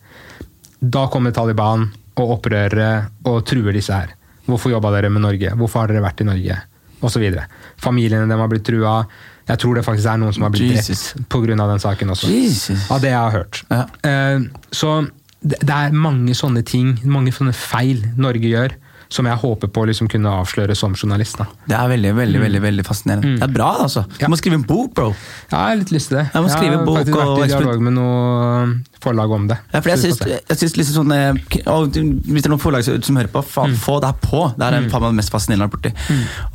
Da 0.80 1.06
kommer 1.12 1.32
Taliban 1.36 1.88
og 2.20 2.38
opprørere 2.38 3.08
og 3.28 3.44
truer 3.48 3.76
disse 3.76 3.96
her. 3.96 4.16
Hvorfor 4.46 4.74
jobba 4.74 4.92
dere 4.94 5.10
med 5.10 5.24
Norge? 5.26 5.54
Hvorfor 5.58 5.84
har 5.84 5.92
dere 5.92 6.04
vært 6.04 6.22
i 6.22 6.28
Norge? 6.28 6.58
Og 7.02 7.12
så 7.12 7.22
videre. 7.22 7.48
Familiene 7.82 8.28
dem 8.30 8.42
har 8.42 8.50
blitt 8.52 8.66
trua. 8.68 9.02
Jeg 9.46 9.62
tror 9.62 9.78
det 9.78 9.86
faktisk 9.86 10.10
er 10.10 10.22
noen 10.22 10.34
som 10.36 10.46
har 10.46 10.54
blitt 10.54 10.76
Jesus. 10.78 11.12
drept 11.14 11.30
pga. 11.34 11.56
den 11.56 11.84
saken 11.84 12.14
også. 12.14 12.30
Jesus. 12.32 12.88
Av 12.92 13.02
det 13.02 13.12
jeg 13.12 13.20
har 13.20 13.36
hørt. 13.36 13.62
Ja. 13.70 13.84
Eh, 14.10 14.48
så 14.74 14.96
det, 15.42 15.60
det 15.62 15.76
er 15.76 15.94
mange 15.94 16.34
sånne 16.38 16.64
ting, 16.66 16.96
mange 17.06 17.34
sånne 17.36 17.54
feil 17.54 18.02
Norge 18.18 18.50
gjør, 18.50 18.74
som 19.16 19.28
jeg 19.30 19.40
håper 19.42 19.70
på 19.72 19.84
å 19.86 19.88
liksom 19.90 20.10
kunne 20.12 20.32
avsløre 20.42 20.76
som 20.78 20.94
journalist. 20.98 21.38
Da. 21.40 21.46
Det 21.72 21.78
er 21.80 21.92
veldig 21.94 22.12
veldig, 22.18 22.42
veldig, 22.44 22.62
veldig 22.66 22.86
fascinerende. 22.88 23.38
Det 23.40 23.48
er 23.48 23.54
bra, 23.56 23.70
altså. 23.86 24.04
Du 24.06 24.16
Mm. 24.16 24.22
Ja. 24.26 24.30
må 24.34 24.38
skrive 24.42 24.60
en 24.60 24.66
bok, 24.68 24.94
bro. 24.98 25.08
Jeg 25.52 25.56
har 25.58 25.76
litt 25.80 25.92
lyst 25.96 26.12
til 26.12 26.18
det. 26.20 26.26
Jeg 26.34 26.44
må 26.46 26.52
skrive 26.52 26.78
har 26.78 26.86
bok 26.86 26.98
faktisk 27.00 27.16
og 27.16 27.38
vært 27.40 27.46
i 27.46 27.54
dialog 27.56 27.82
med 27.88 27.94
noe 27.98 28.76
forlag 29.06 29.32
om 29.40 29.48
det. 29.48 29.58
Ja, 29.74 29.80
for 29.82 29.90
jeg 29.94 30.00
synes 30.04 30.20
syns, 30.20 30.44
jeg 30.50 30.58
syns 30.62 30.78
liksom 30.80 30.96
sånn 31.02 31.16
eh, 31.16 31.34
og 31.72 31.90
Hvis 31.96 32.42
det 32.44 32.46
er 32.50 32.54
noen 32.54 32.62
forlag 32.64 32.84
som 32.86 33.16
hører 33.20 33.32
på, 33.32 33.44
faen, 33.46 33.72
Mm. 33.76 33.82
få 33.82 34.00
det 34.02 34.12
her 34.12 34.20
på! 34.22 34.44
Det 34.58 34.66
er 34.68 34.80
mm. 34.82 34.90
faen 34.92 35.02
meg 35.06 35.12
det 35.14 35.20
mest 35.24 35.32
fascinerende 35.34 35.66
jeg 35.66 35.72
vært 35.72 35.76
borti. 35.80 35.92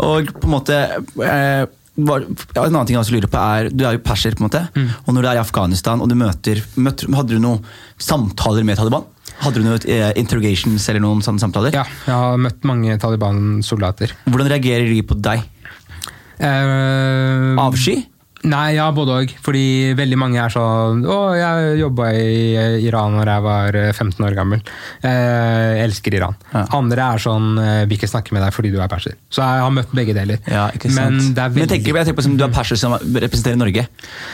Og 0.07 0.33
på 0.41 0.49
en 0.51 0.55
måte 0.57 0.79
eh, 1.27 1.67
var, 2.01 2.21
ja, 2.55 2.63
En 2.65 2.71
annen 2.75 2.87
ting 2.87 2.95
jeg 2.97 3.03
også 3.03 3.13
lurer 3.17 3.29
på 3.29 3.41
er 3.43 3.69
Du 3.75 3.83
er 3.85 3.97
jo 3.97 4.03
perser, 4.07 4.33
på 4.39 4.45
en 4.45 4.49
måte. 4.49 4.63
Mm. 4.75 4.89
Og 5.07 5.15
når 5.15 5.23
du 5.23 5.29
er 5.29 5.39
i 5.41 5.43
Afghanistan 5.43 6.01
og 6.01 6.09
du 6.09 6.15
møter, 6.17 6.63
møter 6.77 7.11
Hadde 7.15 7.35
du 7.37 7.43
noen 7.43 7.65
samtaler 8.01 8.65
med 8.65 8.79
Taliban? 8.81 9.05
Hadde 9.41 9.61
du 9.61 9.65
noen 9.65 9.87
eh, 9.89 10.11
interrogations 10.21 10.85
eller 10.93 11.03
noen 11.03 11.23
sånne 11.25 11.41
samtaler? 11.41 11.77
Ja, 11.77 11.87
jeg 12.05 12.13
har 12.13 12.41
møtt 12.41 12.67
mange 12.69 12.97
Taliban-soldater. 13.01 14.13
Hvordan 14.29 14.51
reagerer 14.53 14.91
de 14.91 15.01
på 15.07 15.17
deg? 15.17 15.47
Uh, 16.41 17.57
Avsky? 17.61 17.97
Nei, 18.49 18.73
ja, 18.79 18.87
både 18.95 19.17
òg. 19.21 19.33
Fordi 19.45 19.93
veldig 19.99 20.17
mange 20.17 20.39
er 20.41 20.53
sånn 20.53 21.03
Å, 21.05 21.17
jeg 21.37 21.75
jobba 21.83 22.07
i 22.17 22.87
Iran 22.87 23.19
da 23.21 23.35
jeg 23.35 23.45
var 23.45 23.77
eh, 23.77 23.91
15 23.93 24.25
år 24.25 24.37
gammel. 24.39 24.63
Eh, 25.05 25.11
jeg 25.77 25.83
elsker 25.85 26.17
Iran. 26.17 26.39
Ja. 26.55 26.63
Andre 26.79 27.09
er 27.15 27.21
sånn 27.21 27.51
eh, 27.61 27.83
Vil 27.91 27.99
ikke 27.99 28.09
snakke 28.09 28.33
med 28.37 28.45
deg 28.47 28.55
fordi 28.57 28.73
du 28.73 28.79
er 28.81 28.89
perser. 28.93 29.19
Så 29.29 29.45
jeg 29.45 29.65
har 29.67 29.75
møtt 29.77 29.93
begge 29.97 30.15
deler. 30.17 30.41
Ja, 30.49 30.69
ikke 30.73 30.89
sant? 30.89 31.19
Men 31.21 31.35
det 31.37 31.45
er 31.45 31.53
Men 31.53 31.59
veldig 31.59 31.73
tenker, 31.75 32.01
jeg 32.01 32.09
tenker 32.09 32.21
på 32.23 32.27
som 32.29 32.39
du 32.41 32.47
er 32.47 32.55
perser 32.55 32.81
som 32.81 32.97
representerer 32.97 33.61
Norge. 33.61 33.85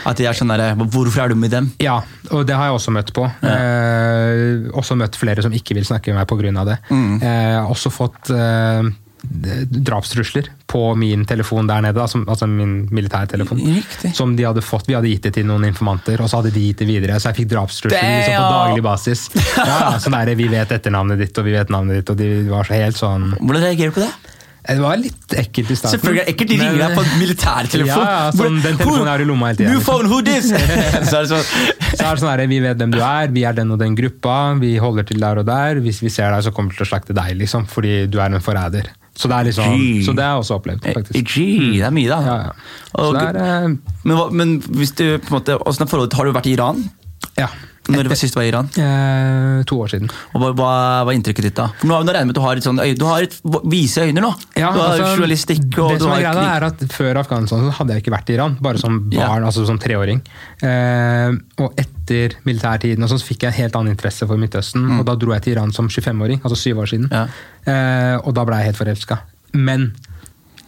At 0.07 0.21
de 0.21 0.29
er 0.29 0.39
sånn 0.39 0.55
der, 0.55 0.69
Hvorfor 0.77 1.25
er 1.25 1.33
du 1.33 1.39
med 1.39 1.51
dem? 1.51 1.71
Ja, 1.83 1.99
og 2.31 2.47
det 2.47 2.55
har 2.55 2.69
jeg 2.71 2.77
også 2.79 2.95
møtt 2.95 3.11
på. 3.17 3.27
Eh, 3.43 4.71
også 4.77 4.95
møtt 4.99 5.19
flere 5.19 5.43
som 5.43 5.55
ikke 5.55 5.75
vil 5.77 5.87
snakke 5.87 6.13
med 6.15 6.23
meg 6.23 6.31
pga. 6.31 6.63
det. 6.71 6.79
Mm. 6.93 7.19
Eh, 7.19 7.59
også 7.67 7.91
fått 7.91 8.31
eh, 8.31 8.87
drapstrusler 9.21 10.49
på 10.69 10.81
min 10.95 11.25
telefon 11.25 11.67
der 11.67 11.81
nede, 11.81 12.01
altså, 12.01 12.47
min 12.47 12.87
militærtelefon. 12.91 13.59
Riktig. 13.59 14.13
Som 14.15 14.35
de 14.37 14.45
hadde 14.47 14.63
fått. 14.65 14.87
Vi 14.87 14.95
hadde 14.97 15.09
gitt 15.11 15.27
det 15.27 15.33
til 15.39 15.47
noen 15.49 15.67
informanter, 15.67 16.21
og 16.21 16.29
så 16.29 16.41
hadde 16.41 16.53
de 16.55 16.67
gitt 16.69 16.83
det 16.83 16.89
videre. 16.89 17.19
Så 17.19 17.31
jeg 17.31 17.41
fikk 17.41 17.51
drapstrusler 17.55 18.07
liksom, 18.21 18.37
på 18.37 18.55
daglig 18.55 18.85
basis. 18.85 19.27
Ja, 19.57 19.97
sånn 20.01 20.17
der, 20.17 20.35
Vi 20.37 20.47
vet 20.51 20.71
etternavnet 20.71 21.21
ditt, 21.21 21.37
og 21.37 21.47
vi 21.47 21.57
vet 21.57 21.73
navnet 21.73 22.01
ditt, 22.01 22.13
og 22.13 22.19
de 22.19 22.31
var 22.49 22.67
så 22.67 22.77
helt 22.77 22.99
sånn 22.99 23.31
Hvordan 23.39 23.63
reagerer 23.63 23.93
du 23.93 23.99
på 23.99 24.05
det? 24.05 24.13
Det 24.67 24.81
var 24.83 24.97
litt 24.99 25.33
ekkelt 25.39 25.69
i 25.71 25.75
starten. 25.79 25.95
Selvfølgelig 25.95 26.23
er 26.25 26.29
ekkelt, 26.33 26.49
de 26.51 26.57
ringer 26.59 26.81
deg 26.81 26.95
på 26.97 27.03
en 27.05 27.13
militærtelefon. 27.21 28.01
Ja, 28.03 28.15
ja, 28.17 28.31
sånn, 28.35 28.57
den 28.65 28.79
telefonen 28.81 29.11
er 29.13 29.23
i 29.23 29.27
lomma 29.29 29.51
hele 29.51 29.59
tiden. 29.61 29.77
New 29.77 29.83
phone, 29.85 30.09
who 30.11 30.19
this? 30.27 30.49
så 31.07 31.21
er 31.21 31.23
det 31.23 31.29
sånn 31.31 31.45
Så 31.45 32.01
er 32.01 32.09
det 32.09 32.19
sånn 32.19 32.31
her, 32.33 32.43
Vi 32.51 32.59
vet 32.65 32.81
hvem 32.81 32.91
du 32.91 32.99
er, 32.99 33.31
vi 33.31 33.45
er 33.47 33.55
den 33.55 33.71
og 33.71 33.79
den 33.79 33.95
gruppa, 33.95 34.35
vi 34.59 34.73
holder 34.83 35.07
til 35.07 35.23
der 35.23 35.39
og 35.39 35.47
der. 35.47 35.79
Hvis 35.85 36.01
vi 36.03 36.11
ser 36.11 36.35
deg, 36.35 36.43
så 36.43 36.51
kommer 36.51 36.75
vi 36.75 36.81
til 36.81 36.87
å 36.87 36.91
slakte 36.91 37.15
deg, 37.15 37.37
liksom, 37.39 37.67
fordi 37.71 38.01
du 38.11 38.19
er 38.19 38.35
en 38.35 38.43
forræder. 38.43 38.91
Så 39.17 39.27
det 39.31 39.33
er 39.39 39.47
liksom, 39.49 39.71
Gee. 39.73 40.03
så 40.05 40.13
det 40.13 40.21
har 40.23 40.35
jeg 40.35 40.43
også 40.43 40.57
opplevd, 40.59 40.83
faktisk. 40.93 41.31
Gee, 41.35 41.71
det 41.73 41.85
er 41.87 41.93
mye, 41.95 42.09
da. 42.11 42.19
Ja, 42.21 42.35
ja. 42.43 42.51
Så 42.91 43.07
Og- 43.07 43.15
det 43.17 43.23
er, 43.41 43.63
eh, 43.65 43.69
men, 44.03 44.37
men 44.37 44.51
hvis 44.77 44.91
du 44.93 45.17
på 45.17 45.33
en 45.33 45.39
måte, 45.39 45.57
Har 46.13 46.25
du 46.25 46.31
vært 46.33 46.45
i 46.45 46.53
Iran? 46.53 46.83
ja. 47.37 47.47
Når 47.93 48.09
var 48.11 48.19
sist 48.19 48.35
du 48.35 48.39
var 48.39 48.45
i 48.47 48.51
Iran? 48.51 48.69
Eh, 48.77 49.63
to 49.69 49.77
år 49.83 49.91
siden. 49.93 50.09
Og 50.33 50.41
hva, 50.41 50.49
hva 50.57 50.71
var 51.07 51.13
inntrykket 51.15 51.47
ditt 51.49 51.55
da? 51.59 51.69
For 51.79 51.87
nå, 51.89 51.99
nå 52.03 52.13
regner 52.13 52.25
jeg 52.25 52.29
med 52.29 52.35
at 52.35 52.39
du 52.39 52.45
har 52.45 52.61
et 52.61 52.67
sånn 52.67 52.81
du 52.97 53.05
har 53.07 53.25
et 53.27 53.37
vise 53.71 54.03
øyne 54.07 54.23
nå. 54.23 54.31
Ja, 54.57 54.71
du 54.73 54.79
har 54.81 54.93
altså, 54.95 55.13
journalistikk 55.15 55.77
og 55.83 55.93
det 55.95 56.01
som 56.03 56.11
er 56.15 56.23
greia, 56.25 56.45
er 56.57 56.67
at 56.71 56.83
Før 56.93 57.21
Afghanistan 57.23 57.65
så 57.67 57.73
hadde 57.79 57.95
jeg 57.95 58.03
ikke 58.05 58.15
vært 58.15 58.31
i 58.33 58.37
Iran, 58.37 58.57
bare 58.61 58.81
som 58.81 58.99
Ja. 59.13 59.27
barn, 59.27 59.45
altså 59.47 59.65
som 59.67 59.79
treåring. 59.79 60.21
Eh, 60.61 61.31
og 61.63 61.73
etter 61.79 62.35
militærtiden 62.47 63.03
og 63.03 63.09
sånn, 63.11 63.21
så 63.21 63.27
fikk 63.29 63.43
jeg 63.45 63.53
en 63.53 63.59
helt 63.61 63.75
annen 63.79 63.93
interesse 63.95 64.27
for 64.27 64.37
Midtøsten. 64.41 64.85
Og 64.99 65.05
da 65.07 65.15
dro 65.15 65.33
jeg 65.35 65.43
til 65.47 65.55
Iran 65.57 65.73
som 65.75 65.87
25-åring, 65.87 66.41
altså 66.43 66.57
syv 66.59 66.83
år 66.83 66.91
siden. 66.93 67.09
Mm. 67.11 67.17
Ja. 67.17 67.25
Eh, 67.67 68.15
og 68.23 68.33
da 68.37 68.45
ble 68.47 68.59
jeg 68.61 68.71
helt 68.71 68.79
forelska. 68.81 69.19
Men 69.53 69.91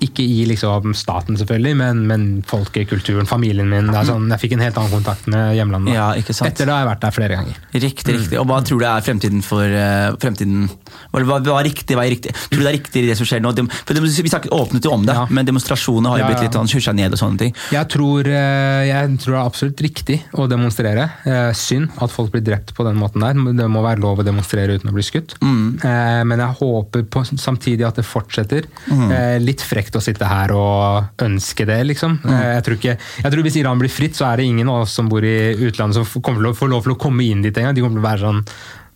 ikke 0.04 0.24
i 0.24 0.46
liksom 0.48 0.94
staten, 0.96 1.38
selvfølgelig, 1.40 1.76
men, 1.80 2.04
men 2.08 2.28
folket, 2.48 2.88
kulturen, 2.90 3.28
familien 3.30 3.68
min. 3.70 3.90
Det 3.92 4.00
er 4.00 4.08
sånn, 4.08 4.30
jeg 4.32 4.44
fikk 4.46 4.56
en 4.56 4.64
helt 4.64 4.80
annen 4.80 4.94
kontakt 4.94 5.28
med 5.32 5.54
hjemlandet. 5.58 5.96
Ja. 5.98 6.10
Etter 6.16 6.64
det 6.64 6.72
har 6.72 6.86
jeg 6.86 6.90
vært 6.90 7.04
der 7.04 7.16
flere 7.16 7.40
ganger. 7.40 7.60
Riktig, 7.76 8.16
riktig. 8.16 8.40
Og 8.40 8.48
hva 8.50 8.62
tror 8.66 8.82
du 8.82 8.88
er 8.88 9.06
fremtiden 9.06 9.44
for 9.46 9.66
eh, 9.68 10.10
fremtiden? 10.22 10.70
Hva, 11.12 11.24
hva, 11.26 11.40
hva 11.44 11.64
riktig, 11.66 11.96
hva 11.98 12.06
er 12.06 12.14
riktig? 12.16 12.34
Tror 12.50 12.60
du 12.60 12.64
det 12.66 12.72
er 12.74 12.78
riktig 12.80 13.06
det 13.08 13.18
som 13.20 13.26
skjer 13.30 13.42
nå? 13.44 13.54
For 13.86 13.94
vi 14.00 14.30
snakket 14.30 14.52
åpnet 14.56 14.86
jo 14.86 14.92
om 14.94 15.06
det, 15.06 15.16
Ja. 15.16 15.26
men 15.30 15.46
demonstrasjonene 15.46 16.10
har 16.10 16.18
jo 16.20 16.24
Ja, 16.24 16.30
blitt 16.32 16.44
litt 16.48 16.54
sånn 16.58 16.70
husja 16.72 16.94
ned 16.94 17.14
og 17.14 17.20
sånne 17.20 17.38
ting. 17.38 17.54
Jeg 17.72 17.88
tror, 17.90 18.28
eh, 18.28 18.88
jeg 18.90 19.18
tror 19.20 19.34
det 19.34 19.40
er 19.40 19.50
absolutt 19.50 19.82
riktig 19.82 20.20
å 20.34 20.48
demonstrere. 20.50 21.10
Eh, 21.26 21.52
Synd 21.54 21.90
at 22.02 22.12
folk 22.12 22.32
blir 22.32 22.42
drept 22.46 22.74
på 22.76 22.84
den 22.86 22.96
måten 22.98 23.22
der. 23.22 23.34
Det 23.34 23.68
må 23.70 23.82
være 23.84 24.00
lov 24.00 24.20
å 24.20 24.26
demonstrere 24.26 24.76
uten 24.78 24.90
å 24.90 24.94
bli 24.94 25.04
skutt. 25.04 25.36
Eh, 25.42 26.24
Men 26.24 26.38
jeg 26.40 26.56
håper 26.60 27.04
på, 27.10 27.24
samtidig 27.40 27.86
at 27.88 27.96
det 27.96 28.06
fortsetter. 28.06 28.66
Eh, 28.90 29.40
Litt 29.40 29.62
frekt 29.62 29.96
å 29.96 30.02
sitte 30.02 30.26
her 30.28 30.52
og 30.52 31.10
ønske 31.20 31.66
det, 31.66 31.80
liksom. 31.88 32.20
Mm. 32.24 32.40
Jeg 32.56 32.64
tror, 32.64 32.76
ikke, 32.78 32.98
jeg 33.24 33.32
tror 33.32 33.44
Hvis 33.44 33.56
Iran 33.58 33.80
blir 33.80 33.90
fritt, 33.90 34.14
så 34.16 34.32
er 34.32 34.38
det 34.38 34.46
ingen 34.46 34.68
av 34.70 34.82
oss 34.84 34.92
som 34.94 35.08
bor 35.10 35.24
i 35.24 35.56
utlandet 35.56 35.96
som 35.96 36.22
kommer 36.22 36.42
til 36.44 36.52
å 36.52 36.56
få 36.58 36.70
lov 36.70 36.84
til 36.84 36.94
å 36.94 37.00
komme 37.00 37.24
inn 37.24 37.42
dit 37.42 37.56
engang. 37.58 37.74
De 37.74 37.82
kommer 37.82 38.00
til 38.00 38.04
å 38.04 38.10
være 38.10 38.20
sånn 38.20 38.46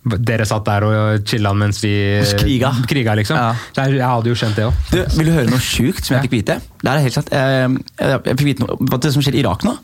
dere 0.03 0.45
satt 0.47 0.65
der 0.67 0.83
og 0.87 1.23
chilla 1.29 1.53
mens 1.55 1.79
vi 1.83 1.93
Kriga. 2.39 2.73
kriga 2.89 3.15
liksom. 3.15 3.39
Ja. 3.39 3.53
Jeg, 3.77 3.97
jeg 4.01 4.09
hadde 4.09 4.33
jo 4.33 4.35
skjønt 4.35 4.59
det 4.59 4.67
òg. 4.67 4.91
Vil 5.15 5.29
du 5.29 5.33
høre 5.35 5.49
noe 5.49 5.63
sjukt 5.63 6.03
som 6.03 6.17
jeg 6.17 6.27
fikk 6.27 6.37
vite? 6.41 6.59
Det 6.83 6.91
er 6.91 7.03
helt 7.05 7.15
sant. 7.15 7.31
Jeg, 7.31 7.79
Jeg 8.03 8.37
fikk 8.37 8.47
vite 8.49 8.65
noe, 8.65 8.99
det 8.99 9.13
som 9.15 9.23
skjer 9.23 9.39
i 9.39 9.43
Irak 9.45 9.63
nå. 9.67 9.77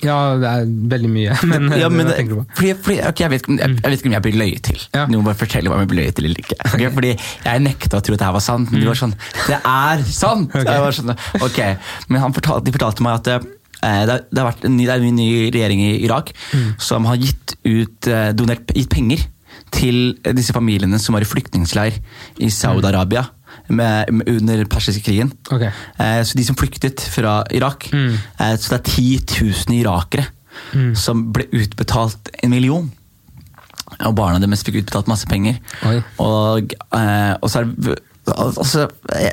Ja, 0.00 0.16
det 0.40 0.48
er 0.48 0.68
veldig 0.94 1.10
mye. 1.12 1.36
Men, 1.50 1.68
Ja, 1.76 1.88
men, 1.92 2.08
du 2.08 2.34
på? 2.38 2.44
fordi, 2.56 2.72
fordi, 2.82 2.98
okay, 3.04 3.26
jeg, 3.26 3.30
vet, 3.34 3.48
jeg, 3.48 3.76
jeg 3.76 3.92
vet 3.92 3.98
ikke 3.98 4.10
om 4.10 4.16
jeg 4.16 4.24
blir 4.26 4.38
løyet 4.40 4.62
til. 4.70 4.82
Ja. 4.96 5.04
Noen 5.12 5.26
bare 5.26 5.38
forteller 5.40 5.72
hva 5.72 5.82
jeg 5.82 5.90
blir 5.90 6.00
løyet 6.02 6.16
til 6.16 6.28
eller 6.30 6.42
ikke. 6.44 6.58
Okay, 6.70 6.90
Fordi 6.94 7.10
Jeg 7.44 7.64
nekta 7.66 8.00
å 8.00 8.04
tro 8.04 8.16
at 8.16 8.22
det 8.22 8.28
her 8.28 8.36
var 8.36 8.44
sant, 8.44 8.72
men 8.72 8.80
de 8.80 8.88
var 8.88 9.00
sånn 9.00 9.16
Det 9.48 9.58
er 9.58 10.04
sant! 10.08 10.48
Okay. 10.54 10.68
Jeg 10.70 10.84
var 10.86 10.96
sånn, 10.96 11.16
ok, 11.40 11.60
Men 12.08 12.24
han 12.24 12.36
fortalte, 12.36 12.66
de 12.68 12.76
fortalte 12.76 13.04
meg 13.04 13.18
at 13.20 13.32
eh, 13.34 14.00
det, 14.08 14.16
det, 14.30 14.40
har 14.40 14.48
vært 14.50 14.64
en 14.68 14.76
ny, 14.78 14.86
det 14.88 14.94
er 14.94 15.04
en 15.10 15.20
ny 15.20 15.28
regjering 15.52 15.84
i 15.84 15.92
Irak 16.06 16.32
som 16.80 17.08
har 17.10 17.20
gitt 17.20 17.56
ut 17.66 18.08
eh, 18.10 18.30
donert, 18.36 18.72
gitt 18.76 18.90
penger 18.92 19.26
til 19.72 20.14
disse 20.36 20.52
familiene 20.56 20.98
som 20.98 21.14
var 21.14 21.22
i 21.22 21.28
flyktningleir 21.28 21.98
i 22.38 22.48
Saudi-Arabia 22.50 23.26
med, 23.68 24.10
med, 24.12 24.28
under 24.28 24.64
persiske-krigen. 24.70 25.32
Okay. 25.52 25.70
Eh, 25.98 26.20
så 26.26 26.34
de 26.38 26.44
som 26.46 26.56
flyktet 26.58 27.00
fra 27.00 27.40
Irak 27.54 27.88
Mm. 27.92 28.14
eh, 28.40 28.56
Så 28.56 28.70
det 28.70 28.78
er 28.80 28.90
10 28.90 29.18
000 29.68 29.80
irakere 29.80 30.26
Mm. 30.74 30.94
som 30.96 31.32
ble 31.32 31.44
utbetalt 31.52 32.28
en 32.42 32.50
million. 32.50 32.90
Og 34.06 34.14
barna 34.14 34.38
deres 34.42 34.62
fikk 34.66 34.80
utbetalt 34.82 35.08
masse 35.08 35.26
penger. 35.26 35.58
Og, 36.18 36.72
eh, 36.92 37.34
og 37.40 37.48
så, 37.50 37.60
er 37.60 37.64
det, 37.64 37.98
altså, 38.36 38.88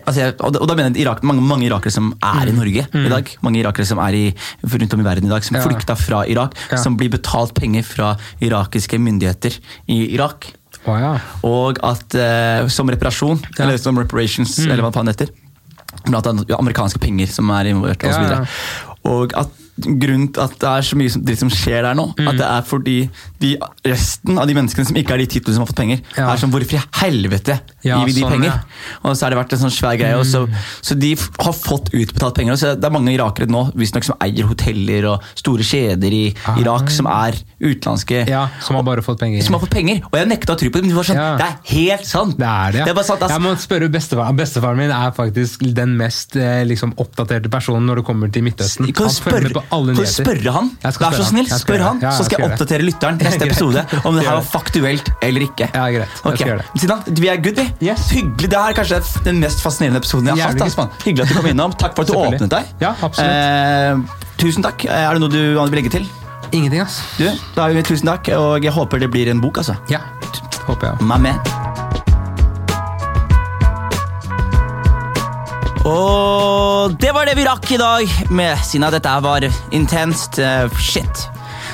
altså, 0.07 0.33
og 0.39 0.67
da- 0.67 0.75
mener 0.75 0.91
jeg 0.95 1.05
Irak, 1.05 1.23
mange, 1.23 1.41
mange 1.41 1.65
irakere 1.67 1.91
som 1.91 2.13
er 2.23 2.47
i 2.47 2.51
Norge 2.55 2.87
i 2.93 3.09
dag. 3.09 3.31
Mange 3.41 3.59
irakere 3.61 3.85
som 3.85 3.99
er 3.99 4.13
i, 4.15 4.35
rundt 4.63 4.93
om 4.93 4.99
i 4.99 5.03
verden 5.03 5.25
i 5.25 5.29
dag, 5.29 5.43
som 5.43 5.55
Ja. 5.57 5.63
flykta 5.63 5.95
fra 5.97 6.23
Irak. 6.27 6.55
Ja. 6.71 6.77
Som 6.77 6.97
blir 6.97 7.09
betalt 7.09 7.53
penger 7.53 7.83
fra 7.83 8.15
irakiske 8.41 8.97
myndigheter 8.99 9.57
i 9.87 10.13
Irak. 10.15 10.53
Oh, 10.87 10.97
ja. 10.99 11.19
Og 11.43 11.79
at 11.83 12.15
eh, 12.15 12.67
som 12.67 12.87
reparasjon, 12.89 13.39
Ja. 13.57 13.65
eller 13.65 13.77
som 13.77 13.97
reparations, 13.97 14.57
Mm. 14.59 14.71
eller 14.71 14.83
hva 14.83 14.93
faen 14.93 15.05
det 15.05 15.17
heter. 15.19 15.33
Blant 16.05 16.27
annet 16.27 16.47
amerikanske 16.51 16.99
penger 16.99 17.27
som 17.27 17.49
er 17.49 17.65
involvert, 17.65 18.03
og 18.03 18.13
så. 18.13 18.47
Og 19.05 19.33
at 19.35 19.49
grunnen 19.77 20.31
til 20.33 20.41
at 20.41 20.55
det 20.59 20.69
er 20.69 20.81
så 20.81 20.95
mye 20.97 21.11
som, 21.13 21.21
dritt 21.27 21.39
som 21.39 21.49
skjer 21.53 21.81
der 21.85 21.93
nå, 21.97 22.07
Mm. 22.17 22.27
at 22.31 22.37
det 22.37 22.45
er 22.47 22.61
fordi 22.65 23.09
de, 23.39 23.57
resten 23.85 24.37
av 24.39 24.47
de 24.47 24.53
menneskene 24.57 24.85
som 24.87 24.95
ikke 24.97 25.13
er 25.13 25.17
de 25.21 25.27
titlene 25.27 25.53
som 25.53 25.61
har 25.65 25.67
fått 25.69 25.77
penger, 25.81 25.99
Ja. 26.17 26.31
er 26.33 26.37
sånn 26.37 26.51
Hvorfor 26.51 26.73
i 26.73 26.81
helvete 27.03 27.59
Ja, 27.83 27.99
gir 27.99 28.05
vi 28.07 28.13
de 28.13 28.21
sånn, 28.21 28.31
penger? 28.31 28.51
ja. 28.51 28.59
Og 29.03 29.15
så 29.15 29.21
har 29.25 29.29
det 29.31 29.37
vært 29.39 29.53
en 29.53 29.59
sånn 29.59 29.75
svær 29.75 29.97
greie. 29.99 30.17
Og 30.17 30.25
så, 30.25 30.47
så 30.81 30.97
de 30.97 31.15
har 31.15 31.53
fått 31.53 31.91
utbetalt 31.93 32.35
penger. 32.35 32.53
Og 32.53 32.57
så 32.59 32.73
det 32.75 32.83
er 32.83 32.89
mange 32.95 33.13
irakere 33.13 33.47
nå 33.47 33.71
visstnok 33.75 34.03
som 34.03 34.15
eier 34.21 34.47
hoteller 34.49 35.05
og 35.13 35.21
store 35.35 35.61
kjeder 35.63 36.11
i 36.13 36.33
Ah. 36.47 36.57
Irak, 36.57 36.89
som 36.89 37.05
er 37.07 37.33
utenlandske 37.61 38.27
ja, 38.27 38.47
som 38.61 38.75
har 38.77 38.83
bare 38.83 39.01
fått 39.01 39.19
penger. 39.19 39.41
som 39.43 39.53
har 39.53 39.61
fått 39.61 39.71
penger. 39.75 40.01
Og 40.11 40.17
jeg 40.17 40.27
nekta 40.27 40.53
å 40.55 40.57
tro 40.57 40.69
på 40.69 40.73
det, 40.79 40.83
men 40.83 40.89
de 40.89 40.95
var 40.95 41.03
sånn, 41.03 41.37
det 41.37 41.45
er 41.45 41.57
helt 41.73 42.05
sant! 42.05 42.37
Det 42.37 42.45
er 42.47 42.71
det. 42.71 42.85
Det 42.85 42.97
er 42.97 43.03
sant, 43.03 43.21
altså. 43.21 43.33
Jeg 43.37 43.41
må 43.45 43.53
spørre 43.61 43.89
bestefaren. 43.91 44.37
Bestefaren 44.37 44.77
min 44.77 44.91
er 44.91 45.11
faktisk 45.11 45.65
den 45.73 45.95
mest 45.97 46.35
eh, 46.35 46.63
liksom, 46.65 46.93
oppdaterte 46.97 47.49
personen 47.51 47.85
når 47.87 48.01
det 48.01 48.05
kommer 48.05 48.31
til 48.33 48.43
Midtøsten. 48.47 48.91
Kan 48.93 49.07
du 49.07 49.13
spørre, 49.13 49.63
alle 49.71 49.93
du 49.93 50.01
nyheter. 50.01 50.23
spørre 50.23 50.53
han? 50.55 50.69
Vær 50.83 51.15
så 51.17 51.25
snill. 51.29 51.47
Spør 51.51 51.83
han, 51.85 52.01
så 52.01 52.25
skal 52.27 52.41
jeg 52.43 52.51
oppdatere 52.51 52.85
lytteren 52.87 53.17
neste 53.27 53.47
episode 53.47 53.83
om 54.03 54.15
det 54.17 54.25
her 54.27 54.37
var 54.39 54.45
faktuelt 54.47 55.11
eller 55.21 55.47
ikke. 55.47 55.69
Ja, 55.73 55.87
greit. 55.93 56.13
Jeg 56.17 56.25
Ok, 56.31 56.35
skal 56.37 56.51
gjøre 56.51 56.61
det. 56.63 56.81
Sinan, 56.83 57.03
vi 57.21 57.31
er 57.33 57.41
good, 57.43 57.61
vi. 57.61 57.87
Yes. 57.89 58.07
Hyggelig. 58.13 58.51
Det 58.51 58.61
her 58.61 58.73
er 58.75 58.77
kanskje 58.81 59.01
den 59.25 59.41
mest 59.43 59.63
fascinerende 59.65 60.01
episoden 60.03 60.31
jeg 60.31 60.37
har 60.37 60.53
Jævlig 60.53 60.63
hatt. 60.63 60.77
Altså. 60.77 61.05
Hyggelig 61.05 61.25
at 61.27 61.33
du 61.33 61.39
kom 61.41 61.49
innom. 61.51 61.75
Takk 61.77 61.97
for 61.97 62.07
at 62.07 62.13
du 62.13 62.17
åpnet 62.21 62.53
deg. 62.53 62.71
Ja, 62.83 62.93
absolutt. 63.01 63.33
Eh, 63.33 64.23
tusen 64.41 64.65
takk. 64.65 64.85
Er 64.85 65.13
det 65.17 65.23
noe 65.25 65.33
du 65.33 65.41
vil 65.57 65.77
legge 65.81 65.93
til? 65.97 66.07
Ingenting, 66.51 66.79
ass. 66.81 67.01
Du, 67.17 67.27
da 67.57 67.67
er 67.67 67.75
vi 67.75 67.83
Tusen 67.83 68.07
takk, 68.07 68.29
og 68.37 68.63
jeg 68.63 68.71
håper 68.71 69.03
det 69.03 69.11
blir 69.11 69.27
en 69.33 69.43
bok, 69.43 69.59
altså. 69.63 69.75
Ja, 69.91 69.99
håper 70.67 70.93
jeg. 70.93 71.03
My 71.03 71.96
Og 75.87 76.97
det 76.99 77.13
var 77.15 77.27
det 77.27 77.37
vi 77.37 77.45
rakk 77.47 77.71
i 77.71 77.79
dag, 77.79 78.15
med, 78.29 78.59
siden 78.67 78.87
dette 78.91 79.17
var 79.23 79.45
intenst. 79.71 80.39
uh, 80.39 80.67
shit. 80.79 81.27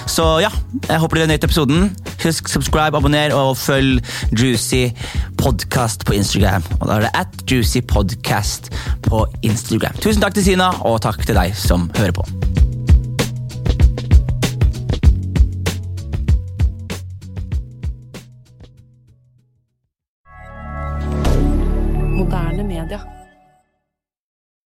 Så 0.05 0.25
ja, 0.43 0.49
jeg 0.89 0.99
håper 0.99 1.17
du 1.17 1.25
nøt 1.31 1.43
episoden. 1.47 1.87
Husk 2.23 2.51
subscribe, 2.51 2.97
abonner 2.97 3.33
og 3.35 3.57
følg 3.57 4.03
Juicy 4.31 4.91
Podcast 5.39 6.05
på 6.05 6.13
Instagram. 6.13 6.63
Og 6.81 6.87
da 6.87 6.99
er 6.99 7.07
det 7.07 7.13
at 7.23 7.51
Juicy 7.51 7.81
Podcast 7.87 8.69
på 9.07 9.25
Instagram. 9.41 9.97
Tusen 10.03 10.21
takk 10.21 10.37
til 10.37 10.51
Sina, 10.51 10.73
og 10.83 11.01
takk 11.01 11.25
til 11.25 11.39
deg 11.39 11.55
som 11.57 11.89
hører 11.97 12.15
på. 12.19 12.72